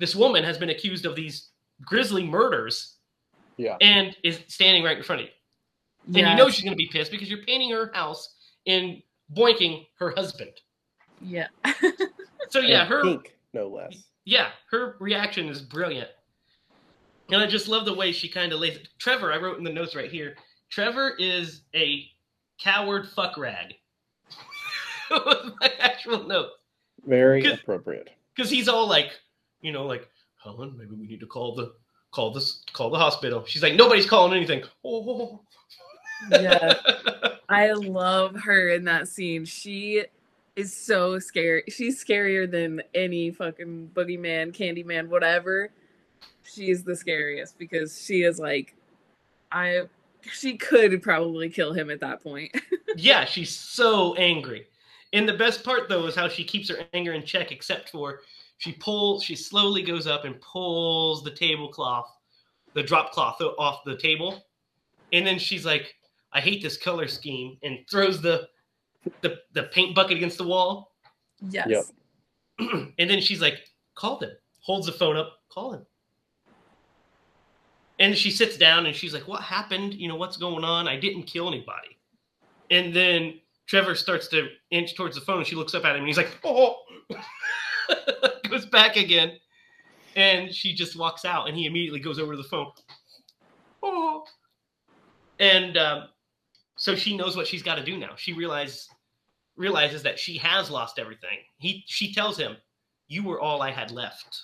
[0.00, 1.48] this woman has been accused of these
[1.82, 2.96] grisly murders
[3.56, 3.76] Yeah.
[3.80, 5.32] and is standing right in front of you,
[6.08, 8.34] and yeah, you know she's gonna be pissed because you're painting her house
[8.66, 9.02] and
[9.34, 10.52] boinking her husband.
[11.22, 11.48] yeah.
[12.50, 14.04] So yeah, her pink, no less.
[14.24, 16.08] yeah, her reaction is brilliant.
[17.30, 18.88] And I just love the way she kind of lays it.
[18.98, 20.34] Trevor, I wrote in the notes right here.
[20.70, 22.06] Trevor is a
[22.58, 23.74] coward fuck rag.
[25.10, 26.48] was my actual note.
[27.06, 27.58] Very Good.
[27.60, 28.08] appropriate.
[28.34, 29.10] Because he's all like,
[29.60, 30.08] you know, like,
[30.42, 31.74] Helen, maybe we need to call the
[32.12, 33.44] call this call the hospital.
[33.46, 34.62] She's like, nobody's calling anything.
[34.84, 35.42] Oh.
[36.30, 36.74] Yeah.
[37.48, 39.44] I love her in that scene.
[39.44, 40.04] She
[40.56, 41.62] is so scary.
[41.68, 45.70] She's scarier than any fucking boogeyman, Candyman, whatever.
[46.42, 48.74] She's the scariest because she is like,
[49.52, 49.82] I.
[50.32, 52.54] She could probably kill him at that point.
[52.96, 54.66] yeah, she's so angry.
[55.12, 58.20] And the best part though is how she keeps her anger in check, except for
[58.58, 62.10] she pulls, she slowly goes up and pulls the tablecloth,
[62.74, 64.44] the drop cloth off the table,
[65.12, 65.94] and then she's like,
[66.32, 68.48] "I hate this color scheme," and throws the
[69.22, 70.92] the, the paint bucket against the wall.
[71.50, 71.68] yes.
[71.68, 71.84] Yep.
[72.98, 74.30] and then she's like, "Call him."
[74.60, 75.86] Holds the phone up, call him.
[78.00, 79.94] And she sits down and she's like, "What happened?
[79.94, 80.86] You know what's going on?
[80.86, 81.96] I didn't kill anybody."
[82.70, 85.38] And then Trevor starts to inch towards the phone.
[85.38, 86.76] And she looks up at him and he's like, "Oh,"
[88.48, 89.38] goes back again,
[90.16, 91.48] and she just walks out.
[91.48, 92.70] And he immediately goes over to the phone.
[93.82, 94.24] Oh,
[95.38, 96.08] and um,
[96.78, 98.12] so she knows what she's got to do now.
[98.16, 98.88] She realizes
[99.56, 101.38] realizes that she has lost everything.
[101.58, 102.56] He she tells him,
[103.08, 104.40] "You were all I had left."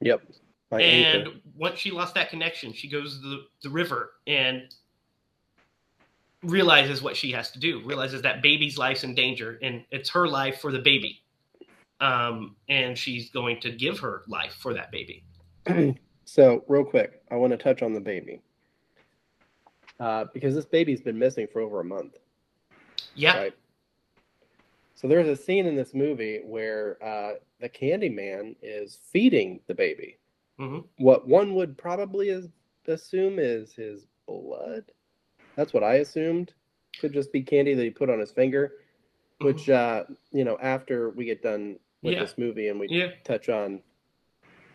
[0.00, 0.22] Yep.
[0.70, 4.62] My and once she lost that connection, she goes to the, the river and
[6.42, 7.82] realizes what she has to do.
[7.84, 11.20] Realizes that baby's life's in danger, and it's her life for the baby.
[12.00, 15.24] Um, and she's going to give her life for that baby.
[16.26, 18.40] So, real quick, I want to touch on the baby.
[20.00, 22.18] Uh, because this baby's been missing for over a month,
[23.14, 23.54] Yeah, right?
[24.96, 30.16] So, there's a scene in this movie where uh, the Candyman is feeding the baby.
[30.58, 30.84] Mhm.
[30.98, 32.48] What one would probably is,
[32.86, 34.84] assume is his blood.
[35.56, 36.54] That's what I assumed.
[37.00, 38.74] Could just be candy that he put on his finger,
[39.40, 42.20] which, uh, you know, after we get done with Yeah.
[42.20, 43.82] this movie and we yeah, touch on,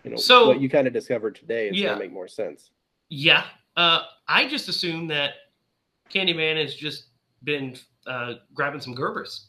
[0.04, 1.88] you know, So- what you kind of discovered today, it's Yeah.
[1.90, 2.72] going to make more sense.
[3.10, 3.48] yeah.
[3.80, 5.36] Uh, I just assume that
[6.14, 7.06] Candyman has just
[7.46, 9.46] been uh, grabbing some Gerbers.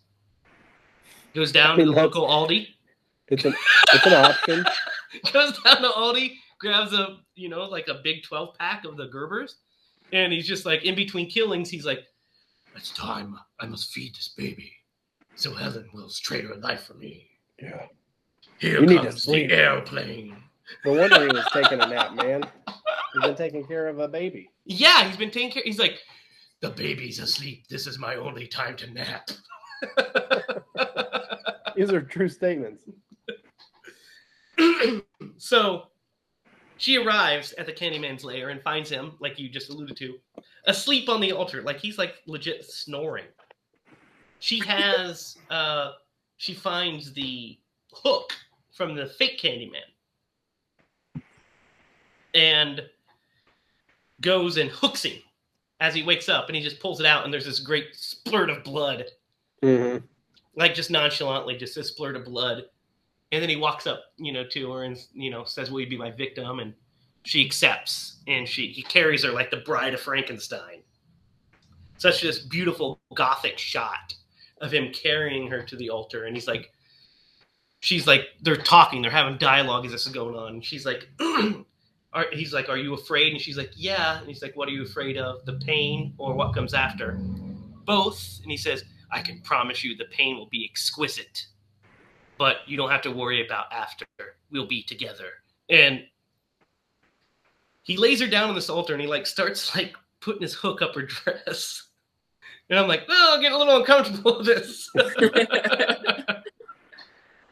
[1.34, 2.68] Goes down to the local Aldi.
[3.26, 3.56] It's an,
[3.92, 4.64] it's an option.
[5.32, 9.08] goes down to Aldi, grabs a you know like a big twelve pack of the
[9.08, 9.54] Gerbers,
[10.12, 12.04] and he's just like in between killings, he's like,
[12.76, 13.36] "It's time.
[13.58, 14.70] I must feed this baby,
[15.34, 17.26] so Helen will trade her life for me."
[17.60, 17.86] Yeah.
[18.58, 20.36] Here You comes the airplane.
[20.84, 22.44] No wonder he was taking a nap, man.
[23.12, 24.50] He's been taking care of a baby.
[24.64, 25.62] Yeah, he's been taking care.
[25.64, 25.98] He's like,
[26.60, 27.66] "The baby's asleep.
[27.68, 29.30] This is my only time to nap."
[31.76, 32.84] These are true statements.
[35.38, 35.86] so
[36.76, 40.18] she arrives at the Candyman's lair and finds him, like you just alluded to,
[40.66, 41.62] asleep on the altar.
[41.62, 43.26] Like he's like legit snoring.
[44.38, 45.92] She has uh
[46.36, 47.58] she finds the
[47.92, 48.32] hook
[48.72, 49.80] from the fake Candyman.
[52.34, 52.82] And
[54.20, 55.18] goes and hooks him
[55.80, 58.54] as he wakes up and he just pulls it out and there's this great splurt
[58.54, 59.06] of blood
[59.62, 60.04] Mm-hmm.
[60.56, 62.64] like just nonchalantly, just a splurt of blood.
[63.32, 65.88] And then he walks up, you know, to her and you know says, "Will you
[65.88, 66.72] be my victim?" And
[67.24, 70.82] she accepts, and she he carries her like the bride of Frankenstein.
[71.98, 74.14] Such this beautiful gothic shot
[74.62, 76.72] of him carrying her to the altar, and he's like,
[77.80, 80.54] she's like, they're talking, they're having dialogue as this is going on.
[80.54, 81.08] And she's like,
[82.12, 84.72] are, he's like, "Are you afraid?" And she's like, "Yeah." And he's like, "What are
[84.72, 85.44] you afraid of?
[85.44, 87.18] The pain or what comes after?"
[87.84, 88.40] Both.
[88.42, 91.46] And he says, I can promise you the pain will be exquisite,
[92.38, 94.06] but you don't have to worry about after.
[94.50, 95.30] We'll be together.
[95.68, 96.04] And
[97.82, 100.82] he lays her down on this altar and he like starts like putting his hook
[100.82, 101.88] up her dress.
[102.68, 104.88] And I'm like, oh, I'm getting a little uncomfortable with this.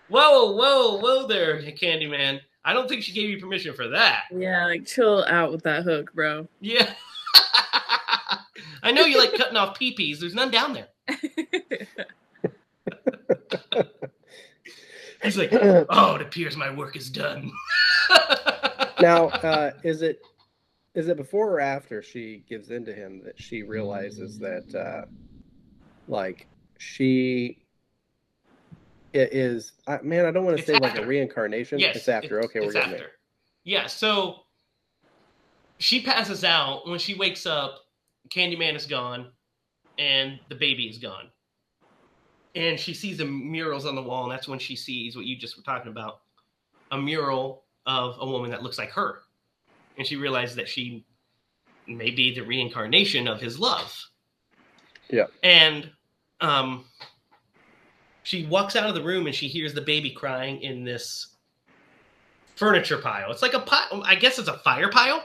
[0.09, 2.39] whoa, whoa, whoa there, Candyman.
[2.69, 4.25] I don't think she gave you permission for that.
[4.31, 6.47] yeah, like chill out with that hook, bro.
[6.61, 6.93] Yeah.
[8.83, 10.21] I know you like cutting off peepees.
[10.21, 10.89] There's none down there.
[15.23, 17.51] He's like, oh, it appears my work is done.
[19.01, 20.21] now, uh, is it
[20.95, 25.07] is it before or after she gives in to him that she realizes that, uh,
[26.07, 26.47] like,
[26.77, 27.63] she
[29.13, 30.27] it is I, man.
[30.27, 31.79] I don't want to It's say like a reincarnation.
[31.79, 32.39] Yes, it's after.
[32.41, 33.05] it- okay, we're it's getting after.
[33.05, 33.13] there.
[33.65, 34.41] Yeah, so
[35.79, 36.89] she passes out.
[36.89, 37.81] When she wakes up,
[38.31, 39.29] Candyman is gone,
[39.99, 41.29] and the baby is gone.
[42.55, 45.37] And she sees the murals on the wall, and that's when she sees what you
[45.37, 46.21] just were talking about
[46.91, 49.21] a mural of a woman that looks like her.
[49.97, 51.05] And she realizes that she
[51.87, 53.95] may be the reincarnation of his love.
[55.11, 55.27] Yeah.
[55.43, 55.91] And
[56.41, 56.85] um,
[58.29, 61.29] she walks out of the room and she hears the baby crying in this
[62.57, 63.31] furniture pile.
[63.31, 64.03] It's like a pile.
[64.05, 65.25] I guess it's a fire pile.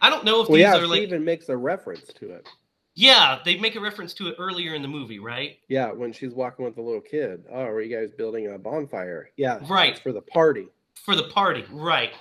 [0.00, 1.00] I don't know if Well, these yeah, are she like.
[1.00, 2.46] even makes a reference to it.
[2.94, 5.58] Yeah, they make a reference to it earlier in the movie, right?
[5.68, 7.44] Yeah, when she's walking with the little kid.
[7.50, 9.30] Oh, are you guys building a bonfire?
[9.36, 9.98] Yeah, Right.
[9.98, 10.68] for the party.
[11.04, 12.12] For the party, right?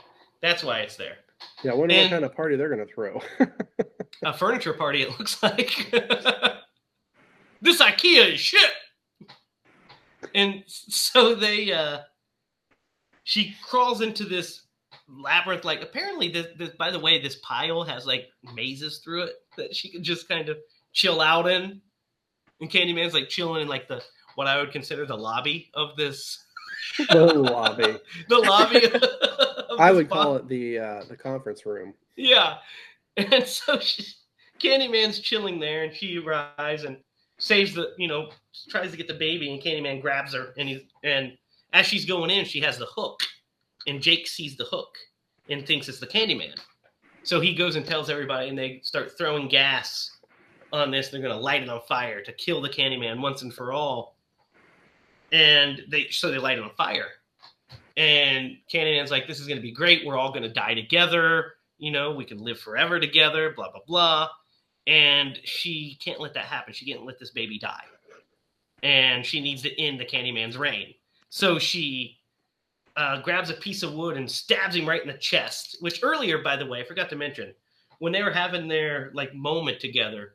[0.42, 1.18] That's why it's there.
[1.64, 3.22] Yeah, I wonder And- what kind of party they're gonna throw.
[4.24, 5.04] A furniture party.
[5.04, 5.92] It looks like.
[7.62, 8.72] this IKEA is shit.
[10.36, 11.72] And so they.
[11.72, 12.00] uh
[13.24, 14.64] She crawls into this
[15.08, 15.66] labyrinth.
[15.66, 16.72] Like apparently, this, this.
[16.72, 20.50] By the way, this pile has like mazes through it that she can just kind
[20.50, 20.58] of
[20.94, 21.82] chill out in.
[22.62, 24.04] And Candyman's like chilling in like the
[24.36, 26.46] what I would consider the lobby of this.
[27.10, 27.98] the lobby.
[28.30, 28.86] The lobby.
[28.86, 31.94] of I would call it the uh, the conference room.
[32.16, 32.58] Yeah.
[33.18, 34.06] And so she,
[34.60, 36.98] Candyman's chilling there, and she arrives and
[37.40, 38.30] saves the, you know,
[38.70, 41.34] tries to get the baby, and Candyman grabs her, and he's and
[41.74, 43.20] as she's going in, she has the hook,
[43.88, 44.96] and Jake sees the hook
[45.50, 46.58] and thinks it's the Candyman.
[47.24, 50.12] So he goes and tells everybody, and they start throwing gas
[50.72, 51.10] on this.
[51.10, 54.16] They're going to light it on fire to kill the Candyman once and for all.
[55.32, 57.08] And they so they light it on fire.
[57.98, 60.06] And Candyman's like, "This is going to be great.
[60.06, 63.82] We're all going to die together." you know, we can live forever together, blah, blah,
[63.88, 64.30] blah.
[64.90, 66.74] And she can't let that happen.
[66.74, 67.84] She can't let this baby die.
[68.82, 70.96] And she needs to end the Candyman's reign.
[71.30, 72.18] So she
[72.98, 76.40] uh, grabs a piece of wood and stabs him right in the chest, which earlier,
[76.40, 77.54] by the way, I forgot to mention,
[78.00, 80.34] when they were having their like moment together,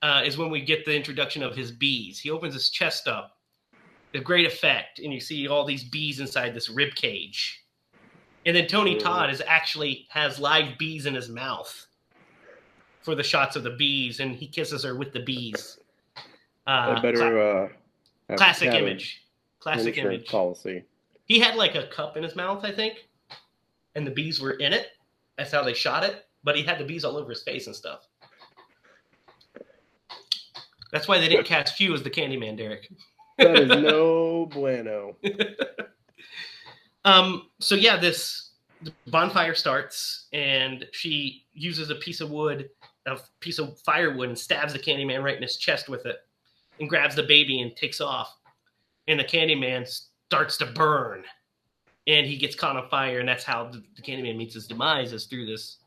[0.00, 2.20] uh, is when we get the introduction of his bees.
[2.20, 3.36] He opens his chest up,
[4.12, 7.64] the great effect, and you see all these bees inside this rib cage.
[8.46, 11.88] And then Tony Todd is actually has live bees in his mouth
[13.02, 15.78] for the shots of the bees, and he kisses her with the bees.
[16.66, 17.68] Uh, I better uh,
[18.28, 19.24] have- classic image.
[19.60, 20.26] Classic image.
[20.26, 20.84] policy.
[21.26, 23.08] He had like a cup in his mouth, I think,
[23.94, 24.88] and the bees were in it.
[25.36, 26.26] That's how they shot it.
[26.44, 28.08] But he had the bees all over his face and stuff.
[30.90, 32.90] That's why they didn't cast you as the Candyman, Derek.
[33.38, 35.16] That is no bueno.
[37.04, 38.50] Um, so yeah, this
[39.08, 42.70] bonfire starts, and she uses a piece of wood,
[43.06, 46.16] a piece of firewood, and stabs the Candyman right in his chest with it,
[46.80, 48.36] and grabs the baby and takes off.
[49.08, 49.86] And the Candyman
[50.30, 51.24] starts to burn,
[52.06, 55.12] and he gets caught on fire, and that's how the, the Candyman meets his demise
[55.12, 55.78] is through this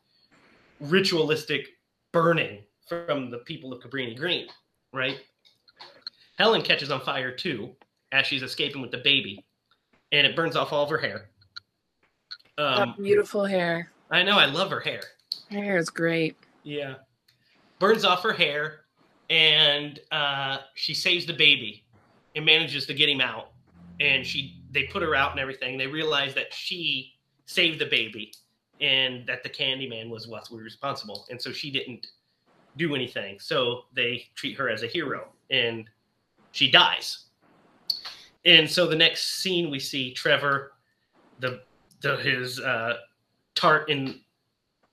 [0.80, 1.68] ritualistic
[2.12, 4.46] burning from the people of Cabrini Green,
[4.92, 5.20] right?
[6.38, 7.74] Helen catches on fire too
[8.12, 9.44] as she's escaping with the baby
[10.12, 11.28] and it burns off all of her hair.
[12.58, 13.90] Um, beautiful hair.
[14.10, 15.02] I know, I love her hair.
[15.50, 16.36] Her hair is great.
[16.66, 16.94] Yeah.
[17.78, 18.80] Burns off her hair,
[19.30, 21.84] and uh, she saves the baby
[22.34, 23.52] and manages to get him out.
[24.00, 25.78] And she, they put her out and everything.
[25.78, 27.14] They realize that she
[27.46, 28.32] saved the baby,
[28.80, 31.24] and that the Candyman was what's responsible.
[31.30, 32.08] And so she didn't
[32.76, 33.38] do anything.
[33.38, 35.88] So they treat her as a hero, and
[36.50, 37.26] she dies.
[38.44, 40.72] And so the next scene we see Trevor,
[41.38, 41.60] the,
[42.00, 42.94] the his uh,
[43.54, 44.20] tart in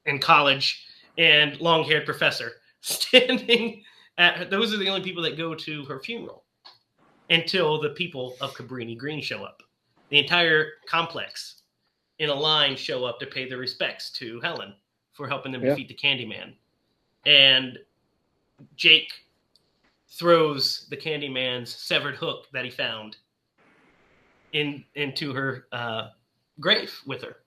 [0.06, 0.86] in college
[1.18, 3.84] and long haired professor standing
[4.18, 6.44] at those are the only people that go to her funeral
[7.30, 9.64] until the people of Cabrini Green show up.
[10.10, 11.62] The entire complex
[12.20, 14.76] in a line show up to pay their respects to Helen
[15.14, 15.70] for helping them Yeah.
[15.70, 16.54] defeat the Candyman.
[17.26, 17.80] And
[18.76, 19.12] Jake
[20.10, 23.18] throws the Candyman's severed hook that he found
[24.52, 26.10] in into her uh,
[26.60, 27.38] grave with her.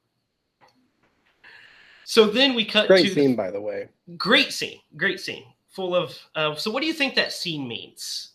[2.08, 3.88] So then we cut Great to scene, by the way.
[4.16, 5.42] great scene great scene.
[5.70, 8.30] Full of uh, so what do you think that scene means?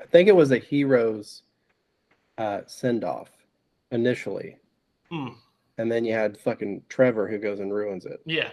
[0.00, 1.42] I think it was a hero's
[2.38, 3.28] uh, send off
[3.90, 4.56] initially,
[5.10, 5.28] Hmm,
[5.76, 8.22] and then you had fucking Trevor who goes and ruins it.
[8.24, 8.48] yeah.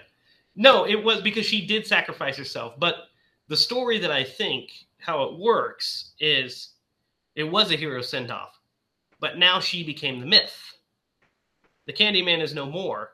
[0.58, 3.08] No it was because she did sacrifice herself but
[3.48, 6.74] the story that i think how it works is
[7.36, 8.60] it was a hero send off
[9.22, 10.58] but now she became the myth.
[11.86, 13.12] The candyman is no more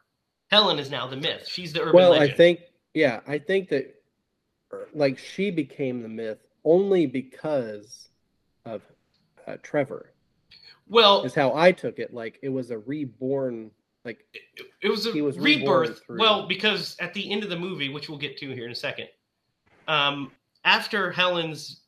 [0.52, 2.60] helen is now the myth she's the urban well, legend I think,
[2.94, 3.96] yeah, I think that
[4.94, 8.10] like she became the myth only because
[8.66, 8.82] of
[9.48, 10.12] uh, Trevor.
[10.88, 12.14] Well, is how I took it.
[12.14, 13.72] Like it was a reborn.
[14.04, 16.02] Like it, it was a was rebirth.
[16.10, 18.76] Well, because at the end of the movie, which we'll get to here in a
[18.76, 19.08] second,
[19.88, 20.32] um,
[20.64, 21.82] after Helen's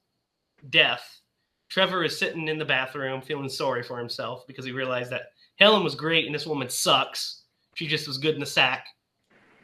[0.69, 1.21] death,
[1.69, 5.83] Trevor is sitting in the bathroom feeling sorry for himself because he realized that Helen
[5.83, 7.43] was great and this woman sucks.
[7.77, 8.87] She just was good in the sack.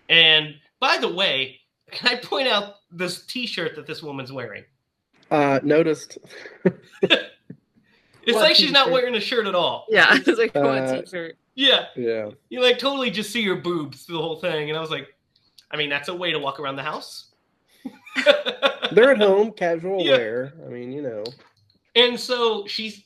[0.07, 1.59] And by the way,
[1.89, 4.63] can I point out this T-shirt that this woman's wearing?
[5.31, 6.19] uh noticed.
[8.25, 9.85] It's What like she's not wearing a shirt at all.
[9.89, 11.35] Yeah, it's like Uh, t-shirt.
[11.55, 12.29] Yeah, yeah.
[12.49, 15.07] you like totally just see your boobs through the whole thing, and I was like,
[15.71, 17.33] I mean, that's a way to walk around the house.
[18.93, 20.11] They're at home, casual Yeah.
[20.11, 20.53] wear.
[20.65, 21.23] I mean, you know.
[21.95, 23.03] and so she's,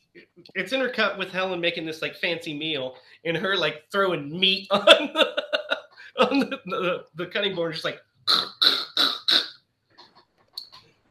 [0.54, 2.96] it's intercut with Helen making this like fancy meal,
[3.26, 5.44] and her like throwing meat on the
[6.20, 8.00] on the, the, the cutting board, just like.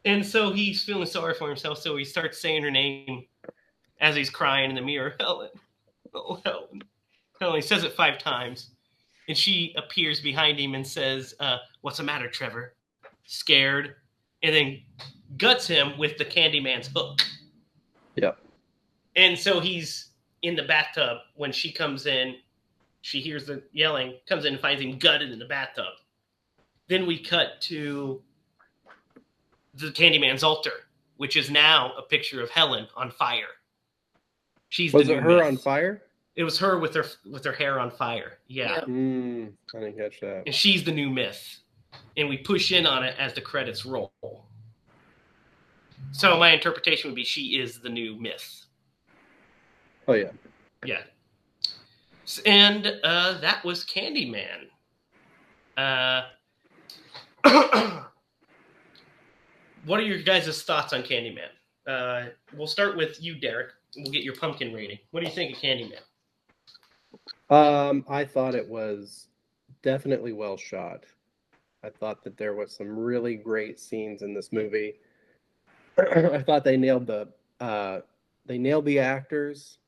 [0.04, 3.24] And so he's feeling sorry for himself, so he starts saying her name
[4.00, 5.14] as he's crying in the mirror.
[5.20, 5.50] Helen,
[6.14, 6.82] oh Helen,
[7.40, 7.56] Helen.
[7.56, 8.70] He says it five times,
[9.28, 12.74] and she appears behind him and says, uh, "What's the matter, Trevor?
[13.24, 13.96] Scared?"
[14.42, 14.82] And then
[15.38, 17.20] guts him with the Candyman's hook.
[18.14, 18.38] Yep.
[19.16, 20.05] And so he's
[20.46, 22.36] in the bathtub when she comes in.
[23.02, 25.94] She hears the yelling, comes in and finds him gutted in the bathtub.
[26.88, 28.20] Then we cut to
[29.74, 30.72] the Candyman's altar,
[31.16, 33.44] which is now a picture of Helen on fire.
[34.70, 35.44] She's Was the it her myth.
[35.44, 36.02] on fire?
[36.34, 38.38] It was her with her with her hair on fire.
[38.48, 38.74] Yeah.
[38.74, 38.84] Yep.
[38.86, 40.42] Mm, I didn't catch that.
[40.46, 41.58] And she's the new myth.
[42.16, 44.12] And we push in on it as the credits roll.
[46.12, 48.65] So my interpretation would be she is the new myth.
[50.08, 50.30] Oh yeah.
[50.84, 51.02] Yeah.
[52.44, 54.66] And uh, that was Candyman.
[55.76, 56.22] Uh,
[59.84, 61.48] what are your guys' thoughts on Candyman?
[61.86, 63.70] Uh, we'll start with you, Derek.
[63.96, 64.98] We'll get your pumpkin rating.
[65.10, 66.00] What do you think of Candyman?
[67.48, 69.28] Um, I thought it was
[69.82, 71.04] definitely well shot.
[71.84, 74.94] I thought that there was some really great scenes in this movie.
[75.98, 77.28] I thought they nailed the
[77.60, 78.00] uh,
[78.44, 79.78] they nailed the actors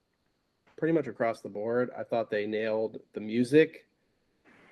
[0.78, 1.90] pretty much across the board.
[1.98, 3.86] I thought they nailed the music.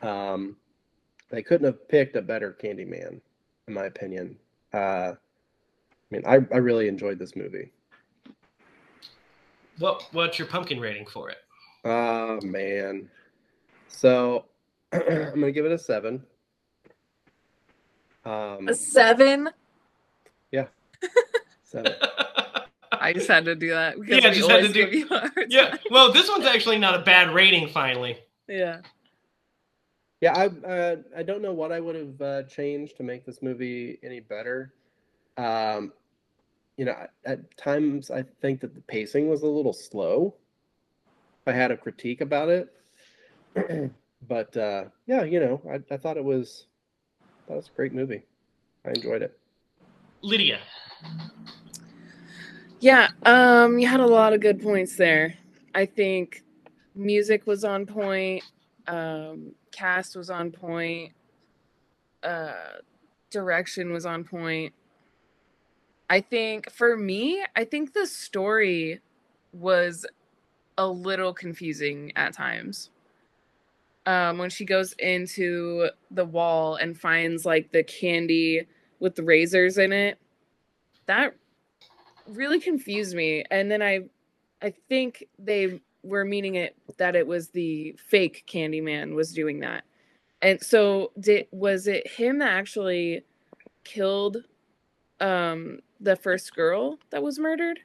[0.03, 0.57] Um,
[1.31, 3.21] they couldn't have picked a better Candyman,
[3.67, 4.37] in my opinion.
[4.73, 5.17] Uh, I
[6.11, 7.73] mean, I, I really enjoyed this movie.
[9.79, 11.39] What What's your pumpkin rating for it?
[11.85, 13.11] Oh man.
[13.89, 14.47] So
[14.93, 15.03] I'm
[15.35, 16.23] gonna give it a seven.
[18.25, 19.51] Um A seven.
[20.51, 20.67] Yeah.
[21.65, 21.93] seven.
[22.93, 23.99] I just had to do that.
[24.01, 25.77] because Yeah, we just had to do- give you a hard yeah.
[25.91, 27.69] Well, this one's actually not a bad rating.
[27.69, 28.19] Finally.
[28.49, 28.81] Yeah.
[30.21, 33.43] Yeah, I uh, I don't know what I would have uh, changed to make this
[33.43, 34.73] movie any better.
[35.37, 35.93] Um,
[36.79, 40.35] you know, at- at times I think that the pacing was a little slow.
[41.47, 42.73] I had a critique about it,
[44.29, 46.67] but uh, yeah, you know, I, I thought it was
[47.49, 48.23] that was a great movie.
[48.85, 49.39] I enjoyed it.
[50.23, 50.59] Lydia.
[52.81, 55.35] Yeah, um, you had a lot of good points there.
[55.75, 56.45] I think
[56.95, 58.45] music was on point,
[58.87, 61.13] um, cast was on point,
[62.23, 62.79] uh,
[63.31, 64.75] direction was on point.
[66.11, 69.01] I think for me, I think the story
[69.53, 70.07] was
[70.79, 72.91] a little confusing at times.
[74.07, 78.67] Um, when she goes into the wall and finds like the candy
[79.01, 80.19] with the razors in it,
[81.07, 81.35] that
[82.29, 84.01] really confused me and then i
[84.63, 89.83] i think they were meaning it that it was the fake candyman was doing that.
[90.41, 93.23] And so did was it him that actually
[93.83, 94.37] killed
[95.21, 97.81] um the first girl that was murdered?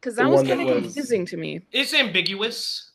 [0.00, 1.60] Because that The was one that kind of was- confusing to me.
[1.72, 2.91] It's ambiguous.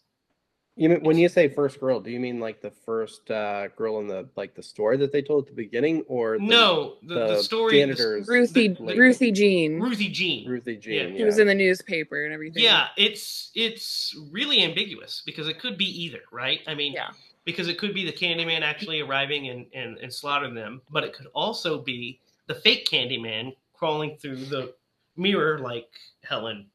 [0.78, 4.00] You mean when you say first girl, do you mean like the first uh, girl
[4.00, 7.16] in the like the story that they told at the beginning, or the, no, the,
[7.16, 7.74] the, the story.
[7.74, 9.00] the- janitors, ruthie lady.
[9.00, 10.48] ruthie jean Ruthie Jean.
[10.48, 11.10] Ruthie Jean?
[11.14, 15.60] Yeah, he was in the newspaper and everything Yeah, it's it's really ambiguous because it
[15.60, 16.62] could be either, right?
[16.68, 17.10] I mean, yeah
[17.44, 21.14] because it could be the Candyman actually arriving and, and, and slaughtering them, but it
[21.14, 24.74] could also be the fake Candyman crawling through the
[25.16, 25.90] mirror like
[26.24, 26.68] Helen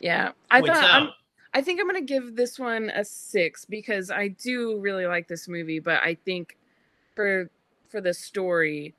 [0.00, 1.02] yeah i points thought out.
[1.02, 1.08] I'm,
[1.52, 5.48] I think I'm gonna give this one a six because I do really like this
[5.48, 6.56] movie, but I think
[7.14, 7.50] for
[7.88, 8.94] for the story,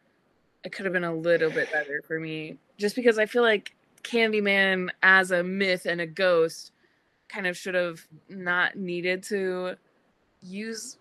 [0.64, 2.58] it could have been a little bit better for me.
[2.78, 3.74] Just because I feel like
[4.04, 6.72] Candyman as a myth and a ghost
[7.30, 9.76] kind of should have not needed to
[10.42, 10.98] use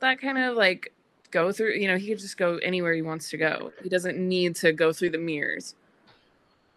[0.00, 0.92] that kind of like
[1.30, 3.72] go through you know, he could just go anywhere he wants to go.
[3.82, 5.74] He doesn't need to go through the mirrors.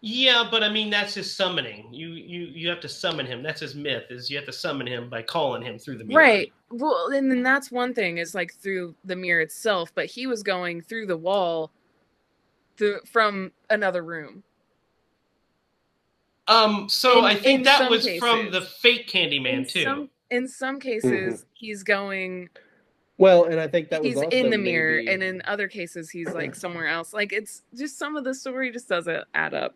[0.00, 1.92] Yeah, but I mean that's his summoning.
[1.92, 3.42] You you you have to summon him.
[3.42, 4.04] That's his myth.
[4.10, 6.20] Is you have to summon him by calling him through the mirror.
[6.22, 6.52] Right.
[6.70, 10.42] Well, and then that's one thing is like through the mirror itself, but he was
[10.44, 11.72] going through the wall
[12.76, 14.44] through from another room.
[16.46, 16.88] Um.
[16.88, 19.82] So In- I think that some was from the fake Candyman in too.
[19.82, 22.48] some in some cases he's going
[23.16, 25.66] Well, and I think that was he's also in the mirror maybe- and in other
[25.66, 27.12] cases he's like somewhere else.
[27.12, 29.74] Like it's just some of the story just doesn't add up.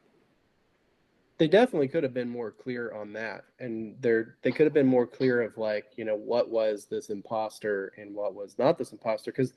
[1.43, 4.87] They definitely could have been more clear on that and they're they could have been
[4.87, 8.93] more clear of like you know what was this imposter and what was not this
[8.93, 9.53] imposter because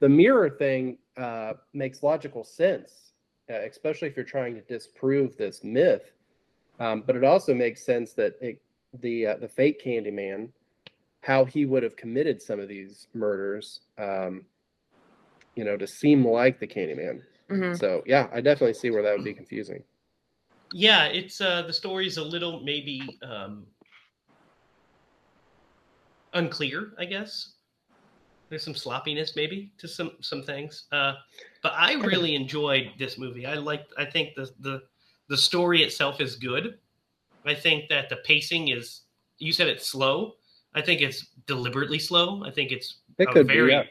[0.00, 3.12] the mirror thing uh, makes logical sense
[3.48, 6.10] uh, especially if you're trying to disprove this myth.
[6.80, 8.60] Um, but it also makes sense that it,
[9.00, 10.48] the uh, the fake candyman
[11.20, 14.44] how he would have committed some of these murders um,
[15.54, 17.22] you know to seem like the candyman.
[17.48, 17.78] Mhm.
[17.78, 19.84] so yeah i definitely see where that would be confusing
[20.72, 23.66] Yeah, it's uh the story's a little maybe um
[26.32, 27.54] unclear, I guess.
[28.48, 30.86] There's some sloppiness maybe to some some things.
[30.92, 31.14] Uh
[31.62, 33.46] but I really enjoyed this movie.
[33.46, 34.82] I like I think the the
[35.28, 36.78] the story itself is good.
[37.44, 39.02] I think that the pacing is
[39.38, 40.36] you said it's slow.
[40.74, 42.44] I think it's deliberately slow.
[42.44, 43.82] I think it's it a could very be yeah.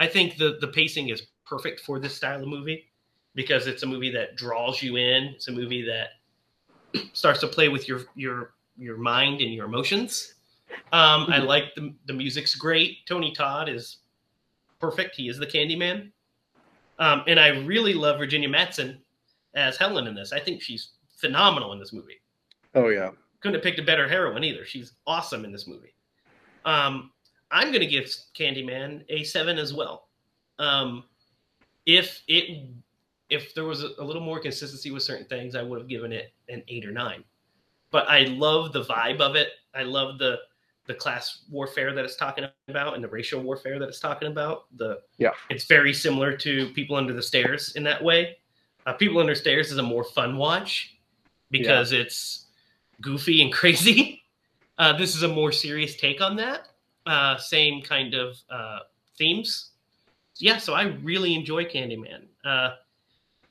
[0.00, 2.90] I think the the pacing is perfect for this style of movie
[3.34, 5.24] because it's a movie that draws you in.
[5.34, 6.08] It's a movie that
[7.12, 10.34] starts to play with your your your mind and your emotions.
[10.92, 11.46] Um, I Mhm.
[11.46, 13.06] like the the music's great.
[13.06, 13.98] Tony Todd is
[14.80, 15.16] perfect.
[15.16, 16.12] He is the Candyman,
[16.98, 18.98] um, and I really love Virginia Madsen
[19.54, 20.32] as Helen in this.
[20.32, 22.20] I think she's phenomenal in this movie
[22.76, 23.10] oh yeah
[23.40, 24.64] couldn't have picked a better heroine either.
[24.64, 25.94] She's awesome in this movie.
[26.64, 27.12] Um,
[27.50, 28.04] I'm going to give
[28.36, 30.08] Candyman a seven as well.
[30.58, 31.04] Um,
[31.86, 32.66] if it
[33.30, 36.12] if there was a, a little more consistency with certain things, I would have given
[36.12, 37.24] it an eight or nine.
[37.90, 39.48] But I love the vibe of it.
[39.74, 40.38] I love the
[40.86, 44.64] the class warfare that it's talking about and the racial warfare that it's talking about.
[44.78, 45.32] The Yeah.
[45.50, 48.38] it's very similar to People Under the Stairs in that way.
[48.86, 50.96] Uh, People Under the Stairs is a more fun watch
[51.50, 52.46] because it's
[53.02, 54.22] goofy and crazy.
[54.78, 56.68] Uh, this is a more serious take on that.
[57.04, 58.78] Uh, same kind of uh,
[59.18, 59.72] themes.
[60.36, 62.22] Yeah, so I really enjoy Candyman.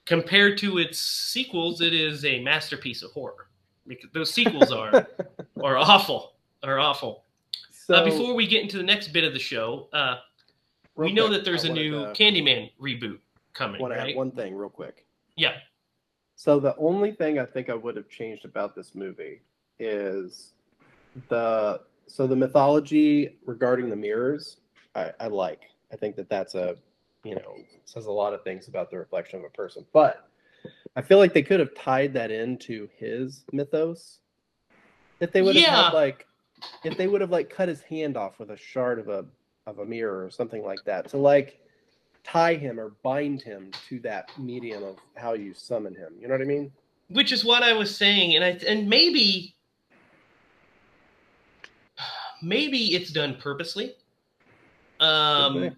[0.07, 3.47] Uh, compared to its sequels, it is a masterpiece of horror.
[3.87, 5.07] Because those sequels are
[5.63, 6.33] are awful.
[6.63, 7.23] Are awful.
[7.71, 10.17] so uh, before we get into the next bit of the show, uh,
[10.95, 13.19] we know quick, that there's I a wanted new to- Candyman reboot
[13.53, 14.09] coming, want to right?
[14.09, 15.05] add one thing real quick.
[15.35, 15.53] Yeah.
[16.35, 19.41] So the only thing I think I would have changed about this movie
[19.79, 20.51] is
[21.29, 24.57] the so the mythology regarding the mirrors.
[24.95, 25.61] I, I like.
[25.91, 26.75] I think that that's a
[27.27, 27.55] you know
[27.85, 29.85] says a lot of things about the reflection of a person.
[29.93, 30.29] But
[30.95, 34.19] I feel like they could have tied that into his mythos.
[35.19, 35.83] If they would have Yeah.
[35.85, 36.27] had like,
[36.83, 39.25] if they would have like cut his hand off with a shard of a
[39.65, 41.59] of a mirror or something like that to like
[42.23, 46.13] tie him or bind him to that medium of how you summon him.
[46.19, 46.71] You know what I mean?
[47.09, 49.55] which is what I was saying, and I and maybe
[52.41, 53.95] maybe it's done purposely,
[54.99, 55.75] um, Okay.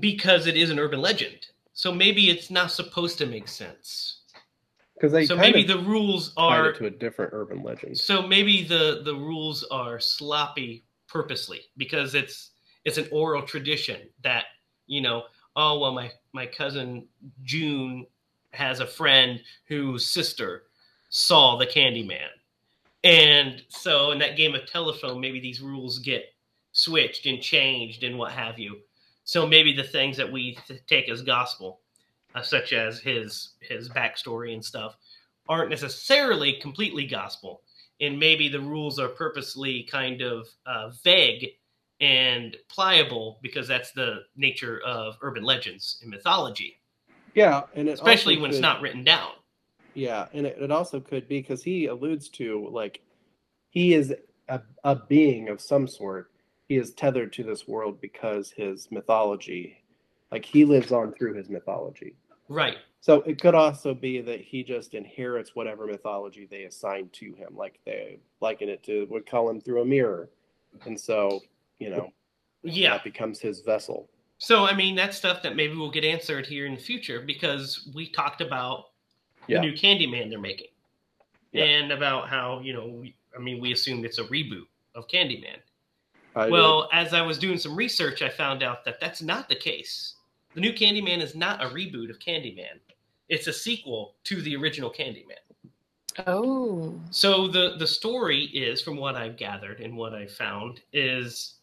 [0.00, 1.46] Because it is an urban legend.
[1.72, 4.22] So maybe it's not supposed to make sense.
[4.94, 7.96] Because they so maybe the rules are to a different urban legend.
[7.96, 12.50] so maybe the the rules are sloppy purposely because it's
[12.84, 14.46] it's an oral tradition that
[14.88, 15.22] you know
[15.54, 17.06] oh well my my cousin
[17.44, 18.06] june
[18.52, 20.64] has a friend whose sister
[21.10, 22.30] saw the candyman
[23.04, 26.24] and so in that game of telephone maybe these rules get
[26.72, 28.80] switched and changed and what have you
[29.28, 30.56] so maybe the things that we
[30.86, 31.80] take as gospel
[32.34, 34.96] uh, such as his his backstory and stuff
[35.50, 37.60] aren't necessarily completely gospel
[38.00, 41.48] and maybe the rules are purposely kind of uh, vague
[42.00, 46.80] and pliable because that's the nature of urban legends and mythology
[47.34, 49.32] Yeah, and especially when it's not written down
[49.92, 53.02] Yeah, and it, it also could be because he alludes to like
[53.68, 54.14] he is
[54.48, 56.30] a, a being of some sort.
[56.68, 59.82] He is tethered to this world because his mythology,
[60.30, 62.14] like he lives on through his mythology.
[62.48, 67.32] right So it could also be that he just inherits whatever mythology they assign to
[67.32, 67.56] him.
[67.56, 70.28] Like they liken it to would call him through a mirror.
[70.84, 71.40] And so,
[71.78, 72.12] you know,
[72.62, 74.10] yeah that becomes his vessel.
[74.36, 77.88] so i mean that's stuff that maybe will get answered here in the future because
[77.94, 78.86] we talked about
[79.46, 79.60] Yeah.
[79.60, 80.66] the new candyman they're making
[81.52, 81.64] Yeah.
[81.64, 84.66] and about how you know we, i mean we assumed it's a reboot
[84.96, 85.58] of candyman
[86.38, 86.52] Uh, I did.
[86.52, 90.14] Well, as I was doing some research, I found out that that's not the case.
[90.54, 92.78] The new Candyman is not a reboot of Candyman.
[93.28, 95.34] It's a sequel to the original Candyman.
[96.26, 96.98] Oh.
[97.10, 101.54] So the the story is, from what I've gathered and what I found, is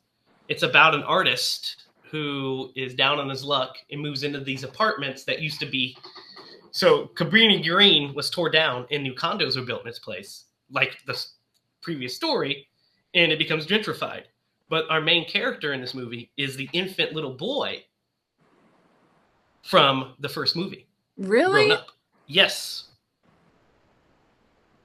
[0.48, 5.24] it's about an artist who is down on his luck and moves into these apartments
[5.26, 5.98] that used to be.
[6.72, 10.98] So Cabrini Green was tore down and new condos were built in its place, like
[11.06, 11.20] the
[11.82, 12.68] previous story,
[13.14, 14.24] and it becomes gentrified.
[14.70, 17.84] But our main character in this movie is the infant little boy
[19.64, 20.88] from the first movie,
[21.18, 21.68] Really?
[21.68, 21.88] grown up.
[22.28, 22.86] Yes.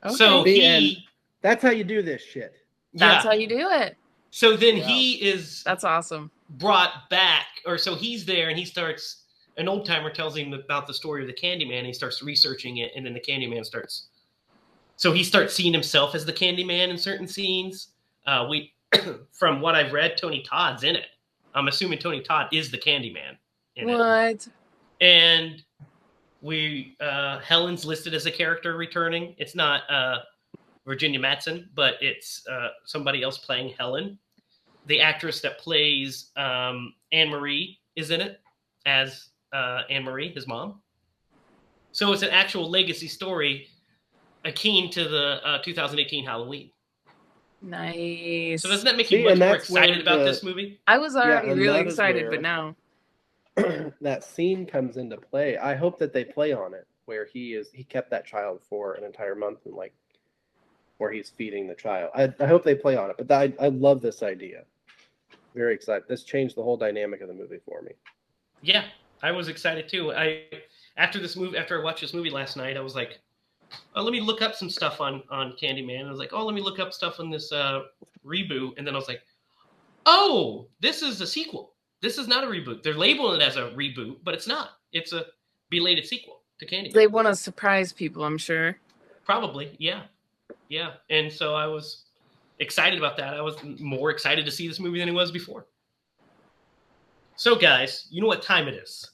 [0.05, 0.15] Okay.
[0.15, 0.97] So The he, end.
[1.43, 2.55] That's how you do this shit.
[2.95, 3.31] That's yeah.
[3.31, 3.97] how you do it.
[4.31, 4.85] So then Yeah.
[4.87, 6.31] he is That's awesome.
[6.51, 9.25] brought back, or so he's there and he starts.
[9.57, 11.79] An old timer tells him about the story of the Candyman.
[11.79, 14.07] And he starts researching it, and then the Candyman starts.
[14.97, 17.89] So he starts seeing himself as the Candyman in certain scenes.
[18.27, 18.73] Uh, we,
[19.33, 21.07] from what I've read, Tony Todd's in it.
[21.55, 23.37] I'm assuming Tony Todd is the Candyman.
[23.77, 23.97] In it.
[23.97, 24.49] What?
[25.01, 25.63] and
[26.43, 29.35] we uh Helen's listed as a character returning.
[29.39, 30.19] It's not uh
[30.87, 34.19] Virginia Madsen, but it's uh somebody else playing Helen.
[34.87, 38.41] The actress that plays um Anne Marie is in it
[38.87, 40.81] as uh Anne Marie, his mom.
[41.93, 43.69] So it's an actual legacy story
[44.45, 46.71] akin to the uh 2018 Halloween.
[47.63, 48.63] Nice.
[48.63, 50.81] So doesn't that make See, you much more that's where excited about this movie?
[50.87, 52.77] I was already and really excited, where- but now
[54.01, 55.59] that scene comes into play.
[55.59, 58.95] I hope that they play on it where he is he kept that child for
[58.95, 59.93] an entire month and like
[60.99, 62.11] where he's feeding the child.
[62.15, 64.65] I, I hope they play on it, but I I love this idea.
[65.55, 66.05] Very excited.
[66.09, 67.93] This changed the whole dynamic of the movie for me.
[68.63, 68.85] Yeah,
[69.23, 70.13] I was excited too.
[70.13, 70.45] I
[70.97, 73.19] after this movie, after I watched this movie last night, I was like,
[73.95, 76.07] oh, let me look up some stuff on on Candyman.
[76.07, 77.83] I was like, oh, let me look up stuff on this uh,
[78.25, 79.23] reboot, and then I was like,
[80.07, 81.73] oh, this is a sequel.
[82.01, 82.83] This is not a reboot.
[82.83, 84.71] They're labeling it as a reboot, but it's not.
[84.93, 85.27] It's a
[85.69, 86.93] belated sequel to Candyman.
[86.93, 88.25] they want to surprise people.
[88.25, 88.79] I'm sure.
[89.25, 90.03] Probably, yeah,
[90.69, 90.93] yeah.
[91.11, 92.05] And so I was
[92.59, 93.35] excited about that.
[93.35, 95.67] I was more excited to see this movie than it was before.
[97.37, 99.11] So, guys, you know what time it is?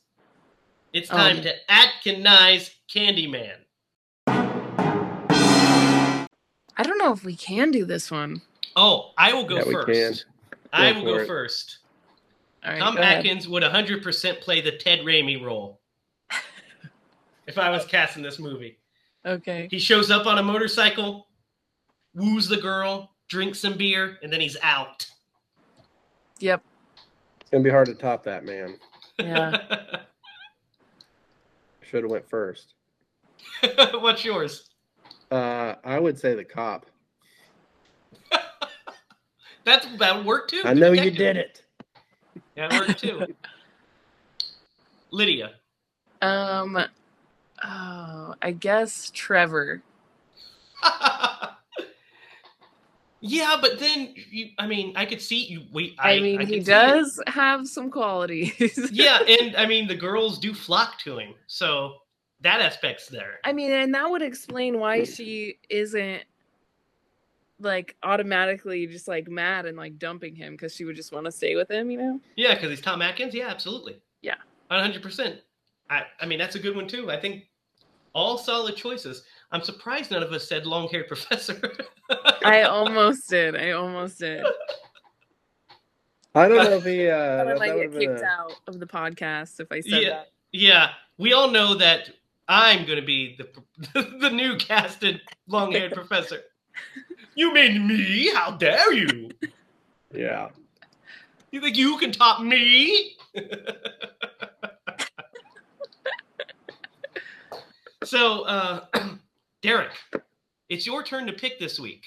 [0.93, 1.43] It's time Um.
[1.43, 3.57] to Atkinize Candyman.
[6.77, 8.43] I don't know if we can do this one.
[8.77, 9.91] Oh, I will go Yeah, we first.
[9.91, 10.15] can.
[10.73, 11.27] I will go it.
[11.27, 11.79] first.
[12.65, 13.19] All right, Tom go ahead.
[13.19, 15.81] Atkins would 100% play the Ted Raimi role
[17.47, 18.79] if I was casting this movie.
[19.25, 19.69] Okay.
[19.71, 21.29] He shows up on a motorcycle,
[22.15, 25.07] woos the girl, drinks some beer, and then he's out.
[26.41, 26.63] Yep.
[27.41, 28.77] It's gonna be hard to top that, man.
[29.19, 29.57] Yeah.
[31.83, 32.75] Should have went first.
[33.95, 34.69] What's yours?
[35.31, 36.87] Uh, I would say the cop.
[39.65, 40.63] That's that would work too.
[40.65, 41.63] I know you did it.
[42.55, 43.27] That worked too.
[45.11, 45.53] Lydia.
[46.23, 46.79] Um.
[47.65, 49.83] Oh, I guess Trevor.
[53.21, 54.51] yeah, but then you.
[54.59, 55.63] I mean, I could see you.
[55.73, 56.75] Wait, I, I, mean, I he could see it.
[56.75, 58.79] does have some qualities.
[58.93, 61.97] Yeah, and I mean, the girls do flock to him, so
[62.41, 63.41] that aspect's there.
[63.45, 66.23] I mean, and that would explain why she isn't
[67.59, 71.33] like automatically just like mad and like dumping him because she would just want to
[71.33, 72.21] stay with him, you know?
[72.37, 73.35] Yeah, because he's Tom Atkins.
[73.35, 73.99] Yeah, absolutely.
[74.23, 74.35] Yeah.
[74.69, 75.41] One hundred percent.
[75.89, 76.03] I.
[76.21, 77.11] I mean, that's a good one too.
[77.11, 77.45] I think
[78.13, 79.23] all solid choices.
[79.53, 81.73] I'm surprised none of us said long-haired professor.
[82.45, 83.55] I almost did.
[83.57, 84.45] I almost did.
[86.35, 87.09] I don't know if he.
[87.09, 90.09] Uh, I that, might get kicked a- out of the podcast if I said Yeah.
[90.11, 90.27] that.
[90.53, 92.11] Yeah, we all know that
[92.49, 93.49] I'm going to be the
[94.21, 96.43] the new casted long-haired professor.
[97.35, 98.33] You mean me?
[98.35, 99.31] How dare you?
[100.13, 100.49] Yeah.
[101.51, 103.17] You think you can top me?
[108.05, 108.87] so, uh,
[109.63, 109.93] Derek,
[110.69, 112.05] it's your turn to pick this week.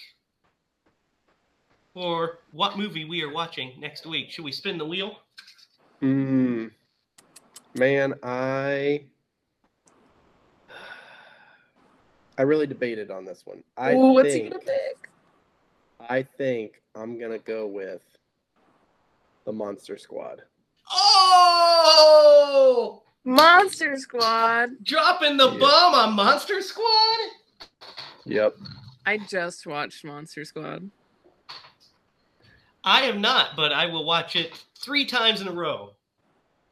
[1.94, 4.32] For what movie we are watching next week.
[4.32, 5.18] Should we spin the wheel?
[6.02, 6.72] Mm,
[7.76, 9.02] man, I
[12.40, 13.62] I really debated on this one.
[13.76, 15.10] I Ooh, what's he think gonna pick?
[16.00, 18.02] I think I'm gonna go with
[19.46, 20.42] the Monster Squad.
[20.90, 23.04] Oh!
[23.26, 24.70] Monster Squad.
[24.84, 25.60] Dropping the Yeah.
[25.60, 27.20] bomb on Monster Squad?
[28.24, 28.56] Yep.
[29.06, 30.90] I just watched Monster Squad.
[32.86, 35.94] I am not, but I will watch it three times in a row.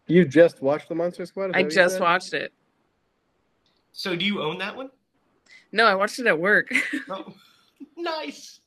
[0.06, 1.52] You just watched the Monster Squad?
[1.54, 2.54] I just watched it.
[3.92, 4.92] So do you own that one?
[5.72, 6.70] No, I watched it at work.
[7.10, 7.34] Oh,
[7.98, 8.60] nice.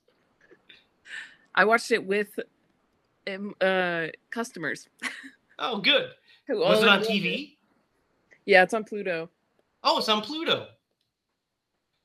[1.55, 2.39] I watched it with
[3.29, 4.89] um, uh, customers.
[5.63, 6.09] Oh, good.
[6.47, 7.57] who Was it on enjoyed TV?
[8.47, 9.29] Yeah, it's on Pluto.
[9.85, 10.69] Oh, it's on Pluto.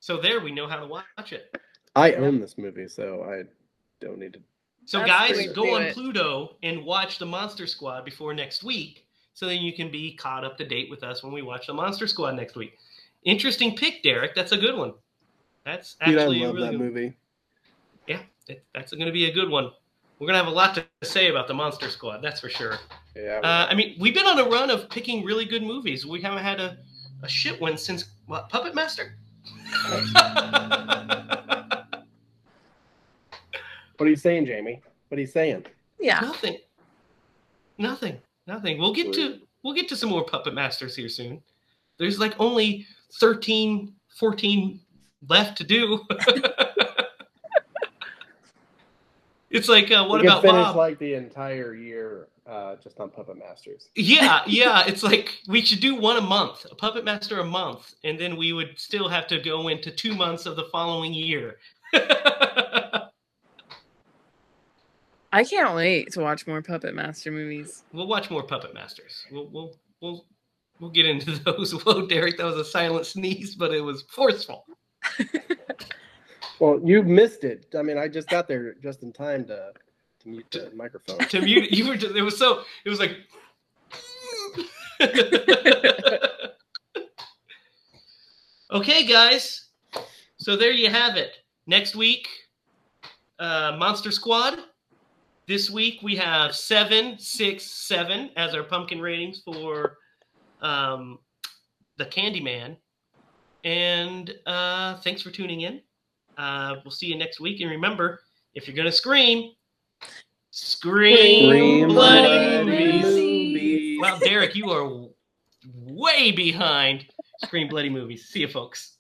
[0.01, 1.55] So there, we know how to watch it.
[1.95, 3.43] I own this movie, so I
[4.01, 4.39] don't need to.
[4.83, 5.93] So That's guys, the way to go on it.
[5.93, 10.43] Pluto and watch the Monster Squad before next week, so then you can be caught
[10.43, 12.77] up to date with us when we watch the Monster Squad next week.
[13.25, 14.35] Interesting pick, Derek.
[14.35, 14.93] That's a good one.
[15.65, 16.79] That's Dude, I actually a love really that good.
[16.79, 17.17] movie.
[18.07, 19.71] Yeah, it, that's going to be a good one.
[20.19, 22.21] We're going to have a lot to say about the Monster Squad.
[22.21, 22.77] That's for sure.
[23.15, 23.39] Yeah.
[23.43, 26.05] Uh, I mean, we've been on a run of picking really good movies.
[26.05, 26.77] We haven't had a,
[27.23, 28.47] a shit one since what?
[28.49, 29.17] Puppet Master.
[33.97, 34.81] what are you saying, Jamie?
[35.09, 35.65] What are you saying?
[35.99, 36.19] Yeah.
[36.21, 36.57] Nothing.
[37.77, 38.19] Nothing.
[38.47, 38.77] Nothing.
[38.77, 41.41] We'll get to we'll get to some more Puppet Masters here soon.
[41.97, 42.85] There's like only
[43.19, 44.79] 13, 14
[45.27, 46.01] left to do.
[49.49, 50.75] it's like uh, what we about can finish Bob?
[50.75, 53.89] like the entire year uh, just on Puppet Masters.
[53.95, 54.83] yeah, yeah.
[54.85, 58.37] It's like we should do one a month, a Puppet Master a month, and then
[58.37, 61.57] we would still have to go into two months of the following year.
[65.33, 67.83] I can't wait to watch more Puppet Master movies.
[67.91, 69.25] we'll watch more Puppet Masters.
[69.31, 70.25] We'll we'll we'll
[70.79, 71.71] we'll get into those.
[71.71, 74.65] Whoa, Derek, that was a silent sneeze, but it was forceful.
[76.59, 77.67] Well, you missed it.
[77.77, 79.73] I mean, I just got there just in time to
[80.21, 81.19] to mute the microphone.
[81.19, 83.17] To mute, you were just, it was so it was like.
[88.71, 89.65] okay, guys.
[90.37, 91.37] So there you have it.
[91.67, 92.27] Next week,
[93.39, 94.59] uh, Monster Squad.
[95.47, 99.97] This week we have seven, six, seven as our pumpkin ratings for
[100.65, 101.19] um,
[101.97, 102.75] the Candyman.
[103.63, 105.81] And uh, thanks for tuning in.
[106.37, 107.61] Uh, we'll see you next week.
[107.61, 108.19] And remember,
[108.53, 109.51] if you're gonna scream,
[110.51, 113.03] scream, Scream bloody bloody movies.
[113.05, 113.99] movies.
[114.01, 115.07] Well, Derek, you are
[115.73, 117.05] way behind
[117.43, 118.27] Scream Bloody Movies.
[118.27, 118.97] See you, folks.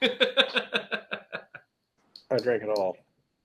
[2.30, 2.96] I drank it all.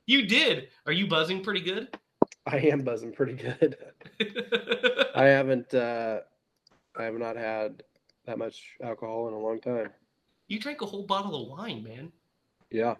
[0.07, 0.69] you did.
[0.85, 1.95] Are you buzzing pretty good?
[2.45, 3.77] I am buzzing pretty good.
[5.15, 5.73] I haven't.
[5.73, 6.19] uh
[6.97, 7.81] I have not had
[8.25, 9.89] that much alcohol in a long time.
[10.47, 12.11] you drank a whole bottle of wine, man.
[12.69, 12.95] Yeah,